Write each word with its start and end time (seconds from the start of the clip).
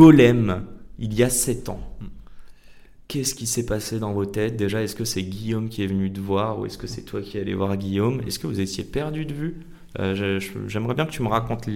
Golem, 0.00 0.64
il 0.98 1.12
y 1.12 1.22
a 1.22 1.28
7 1.28 1.68
ans. 1.68 1.80
Qu'est-ce 3.06 3.34
qui 3.34 3.46
s'est 3.46 3.66
passé 3.66 3.98
dans 3.98 4.14
vos 4.14 4.24
têtes? 4.24 4.56
Déjà, 4.56 4.82
est-ce 4.82 4.96
que 4.96 5.04
c'est 5.04 5.22
Guillaume 5.22 5.68
qui 5.68 5.82
est 5.82 5.86
venu 5.86 6.10
te 6.10 6.18
voir 6.18 6.58
ou 6.58 6.64
est-ce 6.64 6.78
que 6.78 6.86
c'est 6.86 7.02
toi 7.02 7.20
qui 7.20 7.36
es 7.36 7.42
allé 7.42 7.52
voir 7.52 7.76
Guillaume? 7.76 8.22
Est-ce 8.26 8.38
que 8.38 8.46
vous 8.46 8.60
étiez 8.60 8.82
perdu 8.82 9.26
de 9.26 9.34
vue? 9.34 9.56
Euh, 9.98 10.40
J'aimerais 10.68 10.94
bien 10.94 11.04
que 11.04 11.10
tu 11.10 11.22
me 11.22 11.28
racontes 11.28 11.66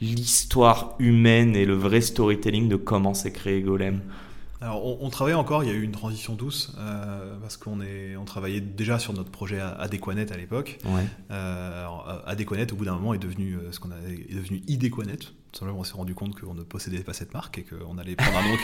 l'histoire 0.00 0.94
humaine 1.00 1.56
et 1.56 1.64
le 1.64 1.74
vrai 1.74 2.00
storytelling 2.00 2.68
de 2.68 2.76
comment 2.76 3.12
s'est 3.12 3.32
créé 3.32 3.60
Golem. 3.60 4.02
Alors, 4.60 5.00
on, 5.02 5.08
travaillait 5.08 5.38
encore, 5.38 5.62
il 5.62 5.68
y 5.68 5.72
a 5.72 5.74
eu 5.74 5.82
une 5.82 5.92
transition 5.92 6.34
douce, 6.34 6.72
euh, 6.78 7.36
parce 7.40 7.56
qu'on 7.56 7.78
on 7.80 8.24
travaillait 8.24 8.60
déjà 8.60 8.98
sur 8.98 9.12
notre 9.12 9.30
projet 9.30 9.60
Adéquanet 9.60 10.32
à 10.32 10.36
l'époque. 10.36 10.78
Ouais. 10.84 11.04
Euh, 11.30 11.86
Adéquanet, 12.26 12.72
au 12.72 12.76
bout 12.76 12.84
d'un 12.84 12.94
moment, 12.94 13.14
est 13.14 13.18
devenu 13.18 13.54
euh, 13.54 13.70
ce 13.70 13.78
qu'on 13.78 13.92
a 13.92 13.94
est 14.08 14.34
devenu 14.34 14.62
Idéquanet. 14.66 15.18
Simplement, 15.52 15.78
on 15.78 15.84
s'est 15.84 15.94
rendu 15.94 16.14
compte 16.14 16.38
qu'on 16.38 16.54
ne 16.54 16.62
possédait 16.62 16.98
pas 16.98 17.12
cette 17.12 17.32
marque 17.34 17.58
et 17.58 17.62
qu'on 17.62 17.98
allait 17.98 18.16
prendre 18.16 18.36
un 18.36 18.42
nom. 18.42 18.56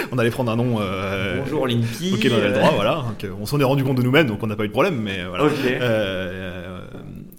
on 0.12 0.18
allait 0.18 0.30
prendre 0.30 0.50
un 0.52 0.56
nom. 0.56 0.80
Euh, 0.80 1.42
Bonjour 1.42 1.66
Linky. 1.66 2.14
Ok, 2.14 2.26
on 2.30 2.34
avait 2.34 2.48
le 2.48 2.54
droit, 2.54 2.72
voilà. 2.74 3.04
on 3.38 3.44
s'en 3.44 3.60
est 3.60 3.64
rendu 3.64 3.84
compte 3.84 3.98
de 3.98 4.02
nous-mêmes, 4.02 4.28
donc 4.28 4.42
on 4.42 4.46
n'a 4.46 4.56
pas 4.56 4.64
eu 4.64 4.68
de 4.68 4.72
problème, 4.72 5.02
mais 5.02 5.22
voilà. 5.26 5.50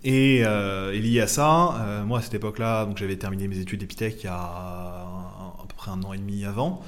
et, 0.03 0.41
et, 0.41 0.99
lié 0.99 1.19
à 1.19 1.27
ça, 1.27 2.03
moi 2.05 2.19
à 2.19 2.21
cette 2.21 2.35
époque-là, 2.35 2.85
donc 2.85 2.97
j'avais 2.97 3.17
terminé 3.17 3.47
mes 3.47 3.57
études 3.57 3.79
d'épithèque 3.79 4.19
il 4.21 4.25
y 4.25 4.29
a 4.29 4.35
à 4.35 5.65
peu 5.67 5.75
près 5.75 5.89
un 5.89 6.03
an 6.03 6.13
et 6.13 6.19
demi 6.19 6.45
avant. 6.45 6.83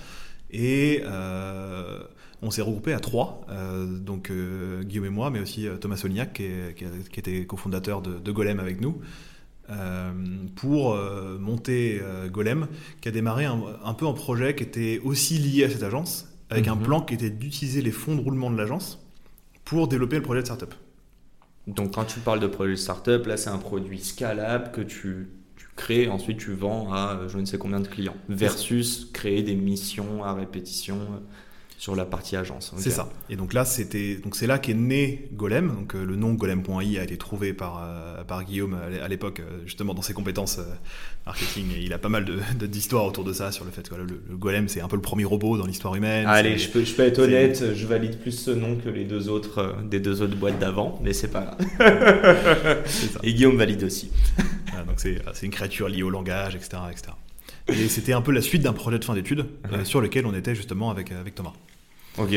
Et 0.57 1.01
euh, 1.03 1.99
on 2.41 2.49
s'est 2.49 2.61
regroupé 2.61 2.93
à 2.93 2.99
trois, 3.01 3.45
euh, 3.49 3.85
donc 3.85 4.31
euh, 4.31 4.83
Guillaume 4.83 5.05
et 5.05 5.09
moi, 5.09 5.29
mais 5.29 5.41
aussi 5.41 5.67
Thomas 5.81 5.97
Solignac, 5.97 6.31
qui, 6.31 7.19
était 7.19 7.45
cofondateur 7.45 8.01
de, 8.01 8.31
Golem 8.31 8.61
avec 8.61 8.79
nous, 8.79 9.01
pour 10.55 10.95
monter 11.39 12.01
Golem, 12.31 12.67
qui 13.01 13.09
a 13.09 13.11
démarré 13.11 13.45
un, 13.45 13.93
peu 13.95 14.05
en 14.05 14.13
projet 14.13 14.55
qui 14.55 14.63
était 14.63 15.01
aussi 15.03 15.39
lié 15.39 15.65
à 15.65 15.69
cette 15.69 15.83
agence, 15.83 16.29
avec 16.49 16.69
un 16.69 16.75
mhm. 16.75 16.83
plan 16.83 17.01
qui 17.01 17.15
était 17.15 17.31
d'utiliser 17.31 17.81
les 17.81 17.91
fonds 17.91 18.15
de 18.15 18.21
roulement 18.21 18.49
de 18.49 18.57
l'agence 18.57 19.05
pour 19.65 19.89
développer 19.89 20.15
le 20.17 20.21
projet 20.21 20.41
de 20.41 20.45
startup. 20.45 20.73
Donc 21.67 21.95
quand 21.95 22.05
tu 22.05 22.19
parles 22.19 22.39
de 22.39 22.47
projet 22.47 22.71
de 22.71 22.77
startup, 22.77 23.25
là 23.25 23.35
c'est 23.35 23.49
un 23.49 23.57
produit 23.57 23.99
scalable 23.99 24.71
que 24.71 24.81
tu 24.81 25.27
crées, 25.75 26.07
ensuite 26.07 26.37
tu 26.37 26.53
vends 26.53 26.91
à 26.93 27.21
je 27.27 27.37
ne 27.37 27.45
sais 27.45 27.57
combien 27.57 27.79
de 27.79 27.87
clients, 27.87 28.15
versus 28.29 29.09
créer 29.13 29.43
des 29.43 29.55
missions 29.55 30.23
à 30.23 30.33
répétition 30.33 30.95
euh, 30.95 31.19
sur 31.77 31.95
la 31.95 32.05
partie 32.05 32.37
agence. 32.37 32.73
C'est 32.77 32.89
ça. 32.89 33.09
Et 33.29 33.35
donc 33.35 33.53
là, 33.53 33.65
c'était 33.65 34.15
donc 34.15 34.37
c'est 34.37 34.47
là 34.47 34.57
qu'est 34.57 34.73
né 34.73 35.27
Golem. 35.33 35.67
Donc 35.75 35.93
euh, 35.93 36.05
le 36.05 36.15
nom 36.15 36.33
golem.ai 36.33 36.97
a 36.99 37.03
été 37.03 37.17
trouvé 37.17 37.53
par 37.53 37.83
euh, 37.83 38.23
par 38.23 38.45
Guillaume 38.45 38.77
à 39.03 39.07
l'époque 39.09 39.41
justement 39.65 39.93
dans 39.93 40.01
ses 40.01 40.13
compétences 40.13 40.59
marketing. 41.25 41.65
Et 41.75 41.81
il 41.81 41.91
a 41.91 41.97
pas 41.97 42.07
mal 42.07 42.25
d'histoires 42.55 43.05
autour 43.05 43.25
de 43.25 43.33
ça 43.33 43.51
sur 43.51 43.65
le 43.65 43.71
fait 43.71 43.89
que 43.89 43.95
le, 43.95 44.05
golem 44.37 44.69
c'est 44.69 44.79
un 44.79 44.87
peu 44.87 44.95
le 44.95 45.01
premier 45.01 45.25
robot 45.25 45.57
dans 45.57 45.65
l'histoire 45.65 45.95
humaine. 45.95 46.25
Allez, 46.27 46.57
je 46.57 46.69
peux 46.69 46.85
je 46.85 46.93
peux 46.93 47.03
être 47.03 47.19
honnête, 47.19 47.73
je 47.75 47.85
valide 47.85 48.19
plus 48.19 48.31
ce 48.31 48.51
nom 48.51 48.77
que 48.77 48.87
les 48.87 49.03
deux 49.03 49.27
autres 49.27 49.75
des 49.83 49.99
deux 49.99 50.21
autres 50.21 50.37
boîtes 50.37 50.59
d'avant, 50.59 50.97
mais 51.03 51.11
c'est 51.11 51.27
pas 51.27 51.57
grave. 51.77 52.83
Et 53.23 53.33
Guillaume 53.33 53.57
valide 53.57 53.83
aussi. 53.83 54.11
Donc 54.83 54.99
c'est 54.99 55.45
une 55.45 55.51
créature 55.51 55.89
liée 55.89 56.03
au 56.03 56.09
langage, 56.09 56.55
etc., 56.55 56.77
etc. 56.91 57.13
Et 57.67 57.89
c'était 57.89 58.13
un 58.13 58.21
peu 58.21 58.31
la 58.31 58.41
suite 58.41 58.61
d'un 58.61 58.73
projet 58.73 58.99
de 58.99 59.05
fin 59.05 59.13
d'études 59.13 59.45
euh, 59.71 59.83
sur 59.83 60.01
lequel 60.01 60.25
on 60.25 60.33
était 60.33 60.55
justement 60.55 60.89
avec, 60.89 61.11
avec 61.11 61.35
Thomas. 61.35 61.53
Ok. 62.17 62.35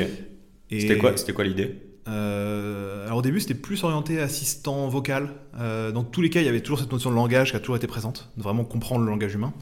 C'était 0.71 0.99
quoi, 0.99 1.13
quoi 1.13 1.45
l'idée? 1.45 1.89
Euh, 2.09 3.07
alors 3.07 3.19
au 3.19 3.23
début, 3.23 3.41
c'était 3.41 3.55
plus 3.55 3.85
orienté 3.85 4.21
assistant 4.21 4.89
vocal. 4.89 5.31
Euh, 5.59 5.93
dans 5.93 6.05
tous 6.05 6.23
les 6.23 6.31
cas, 6.31 6.41
il 6.41 6.47
y 6.47 6.49
avait 6.49 6.61
toujours 6.61 6.79
cette 6.79 6.91
notion 6.91 7.11
de 7.11 7.15
langage 7.15 7.51
qui 7.51 7.57
a 7.57 7.61
toujours 7.61 7.77
été 7.77 7.87
présente, 7.87 8.31
de 8.37 8.43
vraiment 8.43 8.65
comprendre 8.65 9.05
le 9.05 9.11
langage 9.11 9.35
humain. 9.35 9.53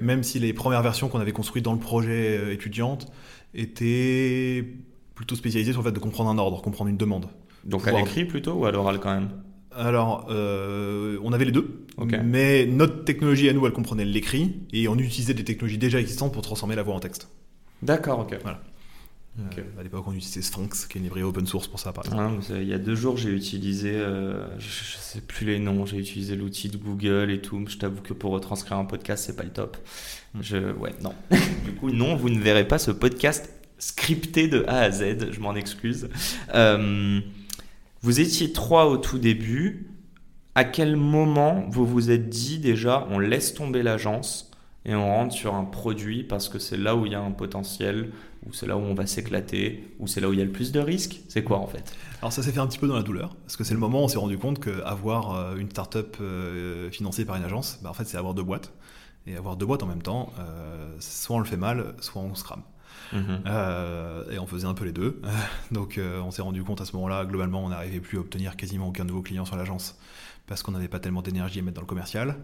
Même 0.00 0.22
si 0.22 0.38
les 0.38 0.52
premières 0.52 0.82
versions 0.82 1.08
qu'on 1.08 1.20
avait 1.20 1.32
construites 1.32 1.64
dans 1.64 1.72
le 1.72 1.78
projet 1.78 2.38
euh, 2.38 2.52
étudiante 2.52 3.10
étaient 3.54 4.64
plutôt 5.14 5.36
spécialisées 5.36 5.72
sur 5.72 5.82
le 5.82 5.88
fait 5.88 5.94
de 5.94 6.00
comprendre 6.00 6.30
un 6.30 6.38
ordre, 6.38 6.60
comprendre 6.62 6.90
une 6.90 6.96
demande. 6.96 7.26
Donc 7.64 7.86
à 7.86 7.92
l'écrit 7.92 8.24
plutôt 8.24 8.54
ou 8.54 8.66
à 8.66 8.72
l'oral 8.72 8.98
quand 8.98 9.14
même? 9.14 9.30
Alors, 9.76 10.26
euh, 10.30 11.18
on 11.22 11.32
avait 11.32 11.44
les 11.44 11.52
deux, 11.52 11.86
mais 12.24 12.66
notre 12.66 13.04
technologie 13.04 13.48
à 13.48 13.52
nous, 13.52 13.66
elle 13.66 13.72
comprenait 13.72 14.04
l'écrit, 14.04 14.54
et 14.72 14.88
on 14.88 14.96
utilisait 14.96 15.34
des 15.34 15.44
technologies 15.44 15.78
déjà 15.78 16.00
existantes 16.00 16.32
pour 16.32 16.42
transformer 16.42 16.76
la 16.76 16.82
voix 16.82 16.94
en 16.94 17.00
texte. 17.00 17.28
D'accord, 17.82 18.20
ok. 18.20 18.38
Voilà. 18.42 18.60
Euh, 19.40 19.62
à 19.80 19.82
l'époque, 19.82 20.04
on 20.06 20.12
utilisait 20.12 20.42
Sphinx, 20.42 20.86
qui 20.86 20.96
est 20.96 21.00
une 21.00 21.04
librairie 21.04 21.24
open 21.24 21.46
source 21.46 21.66
pour 21.66 21.80
ça, 21.80 21.92
par 21.92 22.04
exemple. 22.06 22.44
il 22.50 22.68
y 22.68 22.72
a 22.72 22.78
deux 22.78 22.94
jours, 22.94 23.16
j'ai 23.16 23.30
utilisé, 23.30 23.90
euh, 23.92 24.46
je, 24.60 24.66
ne 24.66 25.00
sais 25.00 25.20
plus 25.20 25.46
les 25.46 25.58
noms, 25.58 25.86
j'ai 25.86 25.98
utilisé 25.98 26.36
l'outil 26.36 26.68
de 26.68 26.76
Google 26.76 27.30
et 27.30 27.40
tout. 27.40 27.64
Je 27.68 27.76
t'avoue 27.76 28.00
que 28.00 28.12
pour 28.12 28.30
retranscrire 28.30 28.78
un 28.78 28.84
podcast, 28.84 29.24
c'est 29.26 29.36
pas 29.36 29.42
le 29.42 29.50
top. 29.50 29.76
Hmm. 30.34 30.42
Je, 30.42 30.72
ouais, 30.74 30.94
non. 31.02 31.14
du 31.64 31.72
coup, 31.72 31.90
non, 31.90 32.14
vous 32.14 32.30
ne 32.30 32.38
verrez 32.38 32.66
pas 32.68 32.78
ce 32.78 32.92
podcast 32.92 33.50
scripté 33.78 34.46
de 34.46 34.64
A 34.68 34.78
à 34.78 34.90
Z. 34.92 35.32
Je 35.32 35.40
m'en 35.40 35.56
excuse. 35.56 36.08
Euh, 36.54 37.20
vous 38.04 38.20
étiez 38.20 38.52
trois 38.52 38.84
au 38.84 38.98
tout 38.98 39.18
début. 39.18 39.88
À 40.54 40.64
quel 40.64 40.94
moment 40.94 41.64
vous 41.70 41.86
vous 41.86 42.10
êtes 42.10 42.28
dit 42.28 42.58
déjà 42.58 43.08
on 43.10 43.18
laisse 43.18 43.54
tomber 43.54 43.82
l'agence 43.82 44.50
et 44.84 44.94
on 44.94 45.06
rentre 45.06 45.34
sur 45.34 45.54
un 45.54 45.64
produit 45.64 46.22
parce 46.22 46.50
que 46.50 46.58
c'est 46.58 46.76
là 46.76 46.96
où 46.96 47.06
il 47.06 47.12
y 47.12 47.14
a 47.14 47.20
un 47.22 47.30
potentiel, 47.30 48.12
ou 48.46 48.52
c'est 48.52 48.66
là 48.66 48.76
où 48.76 48.80
on 48.80 48.92
va 48.92 49.06
s'éclater, 49.06 49.88
ou 50.00 50.06
c'est 50.06 50.20
là 50.20 50.28
où 50.28 50.34
il 50.34 50.38
y 50.38 50.42
a 50.42 50.44
le 50.44 50.52
plus 50.52 50.70
de 50.70 50.80
risques? 50.80 51.22
C'est 51.28 51.44
quoi 51.44 51.58
en 51.58 51.66
fait? 51.66 51.96
Alors 52.20 52.30
ça 52.30 52.42
s'est 52.42 52.52
fait 52.52 52.60
un 52.60 52.66
petit 52.66 52.78
peu 52.78 52.86
dans 52.86 52.94
la 52.94 53.02
douleur, 53.02 53.34
parce 53.36 53.56
que 53.56 53.64
c'est 53.64 53.72
le 53.72 53.80
moment 53.80 54.02
où 54.02 54.04
on 54.04 54.08
s'est 54.08 54.18
rendu 54.18 54.36
compte 54.36 54.62
qu'avoir 54.62 55.34
euh, 55.34 55.56
une 55.56 55.70
startup 55.70 56.18
euh, 56.20 56.90
financée 56.90 57.24
par 57.24 57.36
une 57.36 57.44
agence, 57.44 57.78
bah, 57.82 57.88
en 57.88 57.94
fait 57.94 58.04
c'est 58.04 58.18
avoir 58.18 58.34
deux 58.34 58.42
boîtes. 58.42 58.70
Et 59.26 59.34
avoir 59.34 59.56
deux 59.56 59.64
boîtes 59.64 59.82
en 59.82 59.86
même 59.86 60.02
temps, 60.02 60.30
euh, 60.38 60.94
soit 61.00 61.36
on 61.36 61.38
le 61.38 61.46
fait 61.46 61.56
mal, 61.56 61.94
soit 62.00 62.20
on 62.20 62.34
se 62.34 62.44
crame. 62.44 62.64
Mhm. 63.12 63.42
Euh, 63.46 64.30
et 64.30 64.38
on 64.38 64.46
faisait 64.46 64.66
un 64.66 64.74
peu 64.74 64.84
les 64.84 64.92
deux. 64.92 65.20
Donc 65.70 65.98
euh, 65.98 66.20
on 66.20 66.30
s'est 66.30 66.42
rendu 66.42 66.62
compte 66.64 66.80
à 66.80 66.84
ce 66.84 66.94
moment-là, 66.96 67.24
globalement, 67.24 67.64
on 67.64 67.68
n'arrivait 67.68 68.00
plus 68.00 68.18
à 68.18 68.20
obtenir 68.20 68.56
quasiment 68.56 68.88
aucun 68.88 69.04
nouveau 69.04 69.22
client 69.22 69.44
sur 69.44 69.56
l'agence 69.56 69.98
parce 70.46 70.62
qu'on 70.62 70.72
n'avait 70.72 70.88
pas 70.88 71.00
tellement 71.00 71.22
d'énergie 71.22 71.60
à 71.60 71.62
mettre 71.62 71.76
dans 71.76 71.80
le 71.80 71.86
commercial. 71.86 72.36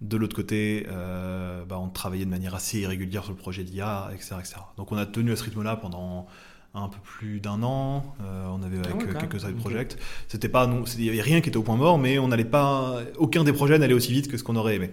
De 0.00 0.16
l'autre 0.16 0.36
côté, 0.36 0.86
euh, 0.90 1.64
bah, 1.64 1.78
on 1.78 1.88
travaillait 1.88 2.26
de 2.26 2.30
manière 2.30 2.54
assez 2.54 2.80
irrégulière 2.80 3.24
sur 3.24 3.32
le 3.32 3.38
projet 3.38 3.64
d'IA, 3.64 4.10
etc., 4.12 4.36
etc. 4.38 4.56
Donc 4.76 4.92
on 4.92 4.96
a 4.96 5.06
tenu 5.06 5.32
à 5.32 5.36
ce 5.36 5.44
rythme-là 5.44 5.76
pendant 5.76 6.26
un 6.74 6.88
peu 6.88 6.98
plus 7.02 7.40
d'un 7.40 7.62
an. 7.62 8.14
on 8.20 8.62
avait 8.62 8.78
avec 8.78 9.08
ah 9.10 9.14
quelques 9.14 9.40
side 9.40 9.56
projects. 9.56 9.96
C'était 10.28 10.50
pas, 10.50 10.70
il 10.98 11.04
y 11.04 11.08
avait 11.08 11.22
rien 11.22 11.40
qui 11.40 11.48
était 11.48 11.56
au 11.56 11.62
point 11.62 11.76
mort, 11.76 11.98
mais 11.98 12.18
on 12.18 12.28
n'allait 12.28 12.44
pas, 12.44 13.00
aucun 13.16 13.42
des 13.42 13.52
projets 13.52 13.78
n'allait 13.78 13.94
aussi 13.94 14.12
vite 14.12 14.30
que 14.30 14.36
ce 14.36 14.44
qu'on 14.44 14.54
aurait 14.54 14.76
aimé. 14.76 14.92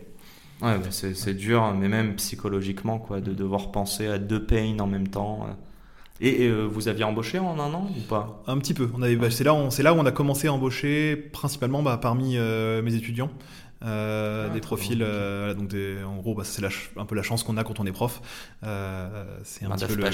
Ouais, 0.61 0.79
c'est 0.89 1.33
dur, 1.33 1.73
mais 1.73 1.89
même 1.89 2.15
psychologiquement, 2.15 2.97
quoi, 2.97 3.21
de 3.21 3.33
devoir 3.33 3.71
penser 3.71 4.07
à 4.07 4.17
deux 4.17 4.45
pains 4.45 4.79
en 4.79 4.87
même 4.87 5.07
temps. 5.07 5.47
Et, 6.21 6.43
euh, 6.43 6.63
vous 6.63 6.87
aviez 6.87 7.03
embauché 7.03 7.39
en 7.39 7.59
un 7.59 7.73
an 7.73 7.89
ou 7.97 8.01
pas? 8.01 8.41
Un 8.47 8.57
petit 8.57 8.73
peu. 8.73 8.89
On 8.95 9.01
avait, 9.01 9.17
bah, 9.17 9.29
c'est 9.29 9.43
là, 9.43 9.53
là 9.79 9.93
où 9.93 9.97
on 9.97 10.05
a 10.05 10.11
commencé 10.11 10.47
à 10.47 10.53
embaucher, 10.53 11.15
principalement 11.15 11.83
bah, 11.83 11.97
parmi 12.01 12.37
euh, 12.37 12.81
mes 12.81 12.95
étudiants. 12.95 13.29
Euh, 13.83 14.47
ah, 14.49 14.53
des 14.53 14.61
profils, 14.61 14.99
donc 14.99 15.75
en 16.07 16.15
gros, 16.15 16.33
bah, 16.33 16.43
c'est 16.45 16.63
un 16.95 17.05
peu 17.05 17.15
la 17.15 17.21
chance 17.21 17.43
qu'on 17.43 17.57
a 17.57 17.63
quand 17.65 17.81
on 17.81 17.85
est 17.85 17.91
prof. 17.91 18.21
c'est 19.43 19.65
un 19.65 19.75
petit 19.75 19.85
peu 19.85 19.95
le, 19.95 20.09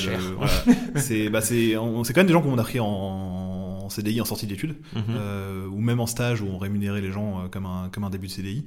c'est, 0.96 1.30
bah, 1.30 1.42
c'est, 1.42 1.74
quand 1.76 2.18
même 2.18 2.26
des 2.26 2.34
gens 2.34 2.42
qu'on 2.42 2.58
a 2.58 2.64
pris 2.64 2.80
en, 2.80 3.61
CDI 3.92 4.22
en 4.22 4.26
sortie 4.26 4.48
d'études, 4.48 4.76
mhm. 4.96 5.72
ou 5.72 5.80
même 5.80 6.00
en 6.00 6.08
stage 6.08 6.42
où 6.42 6.48
on 6.48 6.58
rémunérait 6.58 7.02
les 7.02 7.12
gens 7.12 7.48
comme 7.52 7.66
un, 7.66 7.90
comme 7.92 8.04
un 8.04 8.10
début 8.10 8.28
de 8.28 8.32
CDI. 8.32 8.66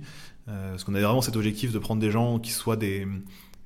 Euh, 0.49 0.73
parce 0.73 0.85
qu'on 0.85 0.95
avait 0.95 1.05
vraiment 1.05 1.23
cet 1.23 1.37
objectif 1.37 1.73
de 1.73 1.79
prendre 1.79 2.01
des 2.01 2.11
gens 2.11 2.39
qui 2.39 2.51
soient 2.51 2.77
des, 2.77 3.07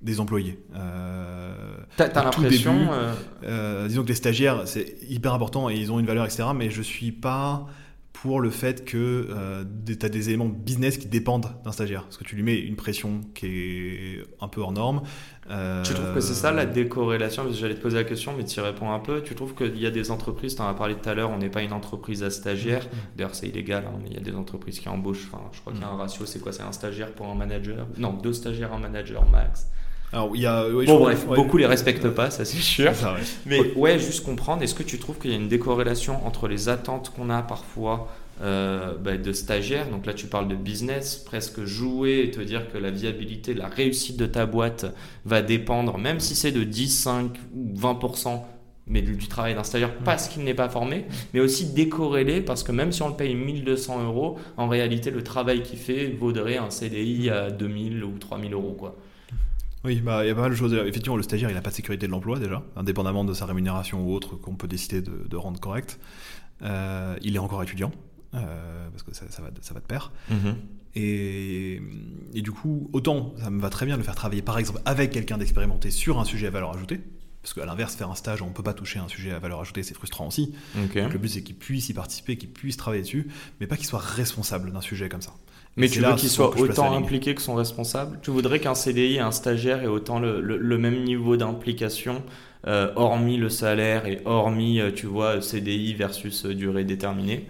des 0.00 0.20
employés. 0.20 0.62
Euh, 0.76 1.76
T'as 1.96 2.22
l'impression 2.22 2.92
euh, 2.92 3.14
euh... 3.42 3.88
Disons 3.88 4.04
que 4.04 4.08
les 4.08 4.14
stagiaires, 4.14 4.62
c'est 4.66 4.96
hyper 5.08 5.34
important 5.34 5.68
et 5.68 5.74
ils 5.74 5.90
ont 5.90 5.98
une 5.98 6.06
valeur, 6.06 6.24
etc. 6.24 6.44
Mais 6.54 6.70
je 6.70 6.82
suis 6.82 7.10
pas 7.10 7.66
pour 8.22 8.40
le 8.40 8.50
fait 8.50 8.84
que 8.84 9.28
euh, 9.30 9.64
tu 9.86 10.04
as 10.04 10.08
des 10.08 10.28
éléments 10.28 10.48
business 10.48 10.98
qui 10.98 11.06
dépendent 11.06 11.52
d'un 11.64 11.70
stagiaire. 11.70 12.02
Parce 12.02 12.16
que 12.16 12.24
tu 12.24 12.34
lui 12.34 12.42
mets 12.42 12.58
une 12.58 12.74
pression 12.74 13.20
qui 13.34 13.46
est 13.46 14.24
un 14.40 14.48
peu 14.48 14.60
hors 14.60 14.72
norme. 14.72 15.02
Euh... 15.50 15.82
Tu 15.84 15.94
trouves 15.94 16.14
que 16.14 16.20
c'est 16.20 16.34
ça 16.34 16.50
la 16.50 16.66
décorrélation? 16.66 17.50
J'allais 17.52 17.76
te 17.76 17.80
poser 17.80 17.96
la 17.96 18.04
question, 18.04 18.34
mais 18.36 18.44
tu 18.44 18.58
y 18.58 18.62
réponds 18.62 18.90
un 18.90 18.98
peu. 18.98 19.22
Tu 19.22 19.34
trouves 19.34 19.54
qu'il 19.54 19.78
y 19.78 19.86
a 19.86 19.90
des 19.90 20.10
entreprises, 20.10 20.56
tu 20.56 20.62
en 20.62 20.68
as 20.68 20.74
parlé 20.74 20.96
tout 20.96 21.08
à 21.08 21.14
l'heure, 21.14 21.30
on 21.30 21.38
n'est 21.38 21.48
pas 21.48 21.62
une 21.62 21.72
entreprise 21.72 22.24
à 22.24 22.30
stagiaire. 22.30 22.84
Mm. 22.84 22.96
D'ailleurs, 23.16 23.34
c'est 23.34 23.48
illégal, 23.48 23.84
hein, 23.86 23.98
mais 24.02 24.08
il 24.10 24.14
y 24.14 24.18
a 24.18 24.22
des 24.22 24.34
entreprises 24.34 24.80
qui 24.80 24.88
embauchent. 24.88 25.28
Enfin, 25.32 25.44
je 25.52 25.60
crois 25.60 25.72
qu'il 25.72 25.82
y 25.82 25.84
a 25.84 25.88
un 25.88 25.94
mm. 25.94 26.00
ratio, 26.00 26.26
c'est 26.26 26.40
quoi? 26.40 26.52
C'est 26.52 26.62
un 26.62 26.72
stagiaire 26.72 27.12
pour 27.12 27.28
un 27.28 27.36
manager? 27.36 27.86
Non, 27.98 28.14
deux 28.14 28.32
stagiaires, 28.32 28.72
un 28.72 28.80
manager 28.80 29.24
max. 29.30 29.68
Alors, 30.12 30.30
il 30.34 30.40
y 30.40 30.46
a, 30.46 30.66
ouais, 30.68 30.86
je 30.86 30.90
Bon, 30.90 31.00
bref, 31.00 31.26
ouais. 31.28 31.36
beaucoup 31.36 31.58
les 31.58 31.66
respectent 31.66 32.08
pas, 32.08 32.30
ça 32.30 32.44
c'est 32.44 32.56
sûr. 32.56 32.92
C'est 32.94 33.02
ça, 33.02 33.14
ouais. 33.14 33.20
Mais 33.46 33.72
ouais, 33.74 33.98
juste 33.98 34.24
comprendre, 34.24 34.62
est-ce 34.62 34.74
que 34.74 34.82
tu 34.82 34.98
trouves 34.98 35.18
qu'il 35.18 35.30
y 35.30 35.34
a 35.34 35.36
une 35.36 35.48
décorrélation 35.48 36.26
entre 36.26 36.48
les 36.48 36.68
attentes 36.68 37.10
qu'on 37.14 37.28
a 37.28 37.42
parfois 37.42 38.08
euh, 38.40 38.94
bah, 38.94 39.16
de 39.16 39.32
stagiaires, 39.32 39.88
donc 39.90 40.06
là 40.06 40.14
tu 40.14 40.28
parles 40.28 40.46
de 40.46 40.54
business, 40.54 41.16
presque 41.16 41.64
jouer 41.64 42.22
et 42.22 42.30
te 42.30 42.40
dire 42.40 42.70
que 42.72 42.78
la 42.78 42.90
viabilité, 42.90 43.52
la 43.52 43.66
réussite 43.66 44.16
de 44.16 44.26
ta 44.26 44.46
boîte 44.46 44.86
va 45.24 45.42
dépendre, 45.42 45.98
même 45.98 46.20
si 46.20 46.36
c'est 46.36 46.52
de 46.52 46.62
10, 46.62 46.88
5 46.88 47.32
ou 47.56 47.74
20%, 47.76 48.40
mais 48.86 49.02
du 49.02 49.16
du 49.16 49.26
travail 49.26 49.54
d'un 49.54 49.64
stagiaire 49.64 49.92
parce 50.04 50.28
qu'il 50.28 50.44
n'est 50.44 50.54
pas 50.54 50.68
formé, 50.68 51.04
mais 51.34 51.40
aussi 51.40 51.66
décorrélé 51.66 52.40
parce 52.40 52.62
que 52.62 52.70
même 52.70 52.92
si 52.92 53.02
on 53.02 53.08
le 53.08 53.16
paye 53.16 53.34
1200 53.34 54.04
euros, 54.04 54.38
en 54.56 54.68
réalité 54.68 55.10
le 55.10 55.22
travail 55.22 55.62
qu'il 55.62 55.78
fait 55.78 56.06
vaudrait 56.06 56.58
un 56.58 56.70
CDI 56.70 57.30
à 57.30 57.50
2000 57.50 58.04
ou 58.04 58.18
3000 58.18 58.54
euros. 58.54 58.76
Quoi. 58.78 58.96
Oui, 59.84 60.00
bah, 60.00 60.24
il 60.24 60.28
y 60.28 60.30
a 60.30 60.34
pas 60.34 60.42
mal 60.42 60.50
de 60.50 60.56
choses. 60.56 60.74
Effectivement, 60.74 61.16
le 61.16 61.22
stagiaire, 61.22 61.50
il 61.50 61.54
n'a 61.54 61.60
pas 61.62 61.70
de 61.70 61.74
sécurité 61.76 62.06
de 62.06 62.12
l'emploi 62.12 62.38
déjà, 62.38 62.62
indépendamment 62.76 63.24
de 63.24 63.32
sa 63.32 63.46
rémunération 63.46 64.04
ou 64.04 64.12
autre 64.12 64.36
qu'on 64.36 64.56
peut 64.56 64.68
décider 64.68 65.00
de, 65.02 65.26
de 65.28 65.36
rendre 65.36 65.60
correcte. 65.60 65.98
Euh, 66.62 67.16
il 67.22 67.36
est 67.36 67.38
encore 67.38 67.62
étudiant, 67.62 67.92
euh, 68.34 68.88
parce 68.90 69.04
que 69.04 69.14
ça, 69.14 69.26
ça 69.30 69.40
va, 69.42 69.50
de- 69.50 69.62
ça 69.62 69.74
va 69.74 69.80
de 69.80 69.86
pair. 69.86 70.10
Et, 70.94 71.80
et 72.34 72.42
du 72.42 72.50
coup, 72.50 72.90
autant 72.92 73.34
ça 73.38 73.50
me 73.50 73.60
va 73.60 73.70
très 73.70 73.86
bien 73.86 73.94
de 73.94 73.98
le 74.00 74.04
faire 74.04 74.16
travailler, 74.16 74.42
par 74.42 74.58
exemple, 74.58 74.80
avec 74.84 75.10
quelqu'un 75.12 75.38
d'expérimenté 75.38 75.90
sur 75.90 76.18
un 76.18 76.24
sujet 76.24 76.48
à 76.48 76.50
valeur 76.50 76.74
ajoutée. 76.74 77.00
Parce 77.40 77.54
qu'à 77.54 77.64
l'inverse, 77.64 77.94
faire 77.94 78.10
un 78.10 78.16
stage, 78.16 78.42
on 78.42 78.48
ne 78.48 78.52
peut 78.52 78.64
pas 78.64 78.74
toucher 78.74 78.98
un 78.98 79.06
sujet 79.06 79.30
à 79.30 79.38
valeur 79.38 79.60
ajoutée, 79.60 79.84
c'est 79.84 79.94
frustrant 79.94 80.26
aussi. 80.26 80.52
Ok. 80.76 80.98
Donc 80.98 81.12
le 81.12 81.18
but, 81.20 81.28
c'est 81.28 81.42
qu'il 81.42 81.54
puisse 81.54 81.88
y 81.88 81.94
participer, 81.94 82.36
qu'il 82.36 82.50
puisse 82.50 82.76
travailler 82.76 83.02
dessus, 83.02 83.28
mais 83.60 83.66
pas 83.68 83.76
qu'il 83.76 83.86
soit 83.86 84.00
responsable 84.00 84.72
d'un 84.72 84.80
sujet 84.80 85.08
comme 85.08 85.22
ça. 85.22 85.32
Mais 85.76 85.88
tu 85.88 86.02
veux 86.02 86.14
qu'il 86.14 86.28
soit 86.30 86.56
autant 86.56 86.96
impliqué 86.96 87.34
que 87.34 87.42
son 87.42 87.54
responsable? 87.54 88.18
Tu 88.22 88.30
voudrais 88.30 88.60
qu'un 88.60 88.74
CDI 88.74 89.14
et 89.16 89.20
un 89.20 89.30
stagiaire 89.30 89.82
aient 89.82 89.86
autant 89.86 90.18
le, 90.18 90.40
le- 90.40 90.56
le 90.58 90.78
même 90.78 91.04
niveau 91.04 91.36
d'implication, 91.36 92.22
euh, 92.66 92.92
hormis 92.96 93.36
le 93.36 93.48
salaire 93.48 94.06
et 94.06 94.20
hormis, 94.24 94.80
euh, 94.80 94.90
tu 94.92 95.06
vois, 95.06 95.40
CDI 95.40 95.94
versus 95.94 96.44
euh, 96.46 96.54
durée 96.54 96.84
déterminée? 96.84 97.48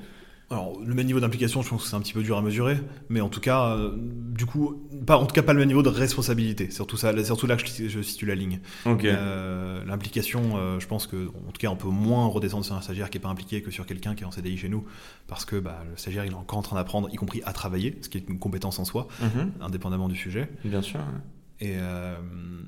Alors, 0.51 0.81
le 0.83 0.95
même 0.95 1.05
niveau 1.07 1.21
d'implication, 1.21 1.61
je 1.61 1.69
pense 1.69 1.83
que 1.83 1.89
c'est 1.91 1.95
un 1.97 2.01
petit 2.01 2.15
peu 2.15 2.23
dur 2.23 2.39
à 2.39 2.41
mesurer, 2.41 2.79
mais 3.11 3.21
en 3.21 3.29
tout 3.29 3.41
cas, 3.41 3.77
euh, 3.77 3.93
du 3.99 4.47
coup, 4.47 4.83
pas, 5.07 5.19
en 5.19 5.27
tout 5.27 5.35
cas, 5.35 5.43
pas 5.43 5.53
le 5.53 5.59
même 5.59 5.69
niveau 5.69 5.83
de 5.83 5.91
responsabilité. 5.91 6.67
C'est 6.71 6.77
surtout 6.77 6.97
ça, 6.97 7.13
surtout 7.23 7.47
là 7.47 7.57
que 7.59 7.67
je, 7.67 7.87
je 7.87 8.01
situe 8.01 8.25
la 8.25 8.35
ligne. 8.35 8.61
Euh, 8.87 9.85
L'implication, 9.85 10.57
euh, 10.57 10.81
je 10.81 10.87
pense 10.87 11.07
que, 11.07 11.29
en 11.29 11.53
tout 11.53 11.59
cas, 11.59 11.69
on 11.69 11.77
peut 11.77 11.89
moins 11.89 12.27
redescendre 12.29 12.65
sur 12.65 12.75
un 12.75 12.81
stagiaire 12.81 13.11
qui 13.11 13.19
est 13.19 13.21
pas 13.21 13.29
impliqué 13.29 13.61
que 13.61 13.71
sur 13.71 13.85
quelqu'un 13.85 14.15
qui 14.15 14.23
est 14.23 14.27
en 14.27 14.31
CDI 14.31 14.57
chez 14.57 14.71
nous, 14.71 14.87
parce 15.27 15.45
que 15.45 15.57
bah, 15.57 15.85
le 15.91 15.99
stagiaire, 15.99 16.25
il 16.25 16.33
est 16.33 16.35
encore 16.35 16.59
en 16.59 16.63
train 16.63 16.77
d'apprendre, 16.77 17.11
y 17.13 17.17
compris 17.17 17.43
à 17.45 17.53
travailler, 17.53 17.99
ce 18.01 18.09
qui 18.09 18.17
est 18.17 18.27
une 18.27 18.39
compétence 18.39 18.79
en 18.79 18.87
soi, 18.87 19.07
Mhm. 19.21 19.53
indépendamment 19.61 20.09
du 20.09 20.17
sujet. 20.17 20.49
Bien 20.65 20.81
sûr. 20.81 21.01
Et, 21.61 21.75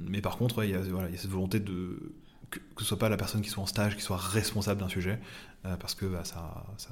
mais 0.07 0.21
par 0.21 0.37
contre, 0.37 0.65
il 0.65 0.71
y, 0.71 0.75
a, 0.75 0.81
voilà, 0.81 1.09
il 1.09 1.15
y 1.15 1.17
a 1.17 1.21
cette 1.21 1.31
volonté 1.31 1.61
de 1.61 2.13
que, 2.51 2.59
que 2.59 2.83
ce 2.83 2.85
soit 2.85 2.99
pas 2.99 3.09
la 3.09 3.17
personne 3.17 3.41
qui 3.41 3.49
soit 3.49 3.63
en 3.63 3.67
stage 3.67 3.97
qui 3.97 4.03
soit 4.03 4.17
responsable 4.19 4.81
d'un 4.81 4.89
sujet, 4.89 5.19
parce 5.79 5.95
que 5.95 6.05
bah, 6.07 6.23
ça, 6.25 6.65
ça, 6.77 6.91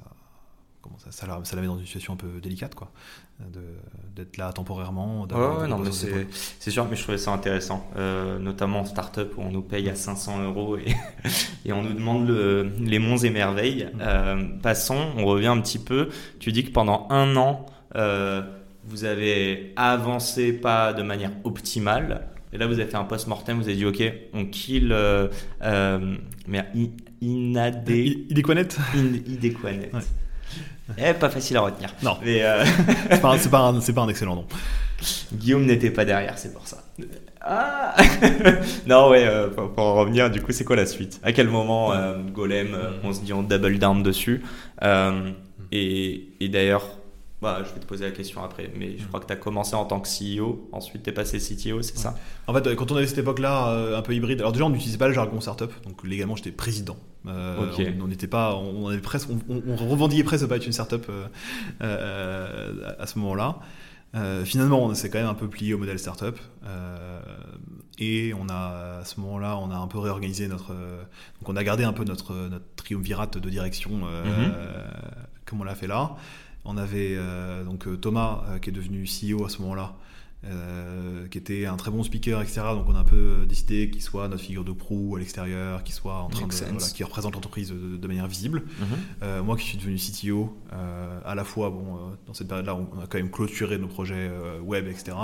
comment 0.88 0.98
ça, 0.98 1.10
ça, 1.12 1.26
la, 1.26 1.38
ça 1.44 1.54
la 1.56 1.62
met 1.62 1.68
dans 1.68 1.78
une 1.78 1.84
situation 1.86 2.14
un 2.14 2.16
peu 2.16 2.40
délicate, 2.42 2.74
quoi, 2.74 2.90
d'être 4.16 4.36
là 4.36 4.52
temporairement. 4.52 5.26
Ouais, 5.60 5.68
non, 5.68 5.78
mais 5.78 5.90
c'est 6.58 6.70
sûr, 6.70 6.86
mais 6.88 6.96
je 6.96 7.02
trouvais 7.02 7.18
ça 7.18 7.30
intéressant, 7.32 7.88
euh, 7.96 8.38
notamment 8.38 8.80
en 8.80 8.84
start-up 8.84 9.34
où 9.36 9.42
on 9.42 9.50
nous 9.50 9.62
paye 9.62 9.88
à 9.88 9.94
500 9.94 10.42
euros 10.44 10.76
et, 10.76 10.86
et 11.64 11.72
on 11.72 11.82
nous 11.82 11.92
demande 11.92 12.26
le- 12.28 12.70
les 12.80 12.98
monts 12.98 13.18
et 13.18 13.30
merveilles. 13.30 13.88
Euh, 14.00 14.44
passons, 14.62 15.12
on 15.16 15.24
revient 15.26 15.46
un 15.48 15.60
petit 15.60 15.78
peu. 15.78 16.08
Tu 16.40 16.50
dis 16.52 16.64
que 16.64 16.70
pendant 16.72 17.06
un 17.10 17.36
an, 17.36 17.66
euh, 17.96 18.42
vous 18.84 19.04
avez 19.04 19.72
avancé 19.76 20.52
pas 20.52 20.92
de 20.92 21.02
manière 21.02 21.32
optimale. 21.44 22.28
Et 22.52 22.56
là, 22.56 22.66
vous 22.66 22.74
avez 22.80 22.86
fait 22.86 22.96
un 22.96 23.04
post-mortem, 23.04 23.58
vous 23.58 23.68
avez 23.68 23.76
dit, 23.76 23.84
OK, 23.84 24.02
on 24.32 24.46
kill 24.46 24.90
euh, 24.90 25.28
euh, 25.62 26.16
mais 26.46 26.64
in- 26.74 26.86
inadé, 27.20 28.26
in- 28.94 29.14
idéquanet. 29.32 29.90
Ouais. 29.92 30.00
Eh, 30.96 31.12
pas 31.14 31.28
facile 31.28 31.56
à 31.56 31.60
retenir. 31.60 31.94
Non. 32.02 32.16
Mais 32.24 32.42
euh, 32.42 32.64
C'est 33.10 33.20
pas, 33.20 33.36
pas, 33.50 33.58
un- 33.68 33.80
pas 33.80 34.00
un 34.02 34.08
excellent 34.08 34.36
nom. 34.36 34.46
Guillaume 35.32 35.66
n'était 35.66 35.90
pas 35.90 36.04
derrière, 36.04 36.38
c'est 36.38 36.52
pour 36.52 36.66
ça. 36.66 36.78
Ah 37.40 37.94
Non, 38.86 39.10
ouais, 39.10 39.24
euh, 39.26 39.48
pour, 39.48 39.72
pour 39.72 39.84
en 39.84 39.94
revenir, 39.94 40.30
du 40.30 40.40
coup, 40.42 40.52
c'est 40.52 40.64
quoi 40.64 40.76
la 40.76 40.86
suite? 40.86 41.20
À 41.22 41.32
quel 41.32 41.48
moment 41.48 41.92
euh, 41.92 42.18
Golem, 42.32 42.76
on 43.04 43.12
se 43.12 43.20
dit 43.20 43.32
on 43.32 43.42
double 43.42 43.78
down 43.78 44.02
dessus? 44.02 44.42
Et, 45.70 46.28
et 46.40 46.48
d'ailleurs, 46.48 46.97
bah, 47.40 47.62
je 47.64 47.72
vais 47.72 47.80
te 47.80 47.86
poser 47.86 48.04
la 48.04 48.10
question 48.10 48.42
après, 48.42 48.70
mais 48.76 48.98
je 48.98 49.06
crois 49.06 49.20
que 49.20 49.26
tu 49.26 49.32
as 49.32 49.36
commencé 49.36 49.74
en 49.76 49.84
tant 49.84 50.00
que 50.00 50.08
CEO, 50.08 50.68
ensuite 50.72 51.02
tu 51.04 51.10
es 51.10 51.12
passé 51.12 51.38
CTO, 51.38 51.82
c'est 51.82 51.96
ça? 51.96 52.16
En 52.46 52.52
fait, 52.54 52.74
quand 52.74 52.90
on 52.92 52.96
avait 52.96 53.06
cette 53.06 53.18
époque-là, 53.18 53.68
euh, 53.70 53.98
un 53.98 54.02
peu 54.02 54.14
hybride, 54.14 54.40
alors 54.40 54.52
déjà 54.52 54.64
on 54.64 54.70
n'utilisait 54.70 54.98
pas 54.98 55.08
le 55.08 55.14
jargon 55.14 55.40
startup, 55.40 55.70
donc 55.84 56.02
légalement 56.04 56.34
j'étais 56.36 56.50
président. 56.52 56.96
Euh. 57.26 57.56
On 58.00 58.06
n'était 58.08 58.26
pas, 58.26 58.54
on, 58.56 58.88
avait 58.88 58.98
presque, 58.98 59.28
on, 59.30 59.38
on- 59.54 59.62
on 59.68 59.76
revendiquait 59.76 60.24
presque 60.24 60.42
de 60.44 60.48
pas 60.48 60.56
être 60.56 60.66
une 60.66 60.72
startup 60.72 61.06
euh, 61.10 61.26
euh, 61.82 62.92
à 62.98 63.06
ce 63.06 63.18
moment-là. 63.18 63.56
Finalement, 64.44 64.82
on 64.84 64.94
s'est 64.94 65.10
quand 65.10 65.18
même 65.18 65.28
un 65.28 65.34
peu 65.34 65.48
plié 65.48 65.74
au 65.74 65.78
modèle 65.78 65.98
startup 65.98 66.38
et 67.98 68.32
on 68.38 68.48
a 68.48 68.98
à 69.00 69.04
ce 69.04 69.20
moment-là, 69.20 69.58
on 69.58 69.70
a 69.70 69.76
un 69.76 69.86
peu 69.86 69.98
réorganisé 69.98 70.48
notre, 70.48 70.68
donc 70.72 71.48
on 71.48 71.56
a 71.56 71.64
gardé 71.64 71.84
un 71.84 71.92
peu 71.92 72.04
notre 72.04 72.32
notre 72.34 72.64
triumvirate 72.76 73.38
de 73.38 73.50
direction 73.50 73.90
Mhm. 73.90 74.52
comme 75.44 75.60
on 75.60 75.64
l'a 75.64 75.74
fait 75.74 75.86
là. 75.86 76.16
On 76.70 76.76
avait 76.76 77.14
euh, 77.16 77.64
donc 77.64 77.88
euh, 77.88 77.96
Thomas 77.96 78.44
euh, 78.46 78.58
qui 78.58 78.68
est 78.68 78.72
devenu 78.74 79.04
CEO 79.04 79.46
à 79.46 79.48
ce 79.48 79.62
moment-là, 79.62 79.94
qui 81.30 81.38
était 81.38 81.64
un 81.64 81.76
très 81.76 81.90
bon 81.90 82.02
speaker, 82.04 82.42
etc. 82.42 82.60
Donc 82.74 82.84
on 82.88 82.94
a 82.94 82.98
un 82.98 83.04
peu 83.04 83.46
décidé 83.48 83.90
qu'il 83.90 84.02
soit 84.02 84.28
notre 84.28 84.42
figure 84.42 84.64
de 84.64 84.72
proue 84.72 85.16
à 85.16 85.18
l'extérieur, 85.18 85.82
qu'il 85.82 85.94
soit 85.94 86.18
en 86.18 86.28
train 86.28 86.42
Makes 86.42 86.60
de, 86.60 86.64
voilà, 86.66 86.86
qui 86.86 87.02
représente 87.02 87.34
l'entreprise 87.34 87.70
de, 87.70 87.96
de 87.96 88.06
manière 88.06 88.28
visible. 88.28 88.62
Euh, 89.22 89.42
moi 89.42 89.56
qui 89.56 89.64
suis 89.64 89.78
devenu 89.78 89.96
CTO, 89.96 90.56
à 91.24 91.34
la 91.34 91.42
fois, 91.42 91.70
bon, 91.70 92.16
dans 92.26 92.34
cette 92.34 92.48
période-là, 92.48 92.76
on 92.76 93.00
a 93.00 93.06
quand 93.06 93.18
même 93.18 93.30
clôturé 93.30 93.78
nos 93.78 93.88
projets 93.88 94.30
web, 94.62 94.86
etc. 94.86 95.16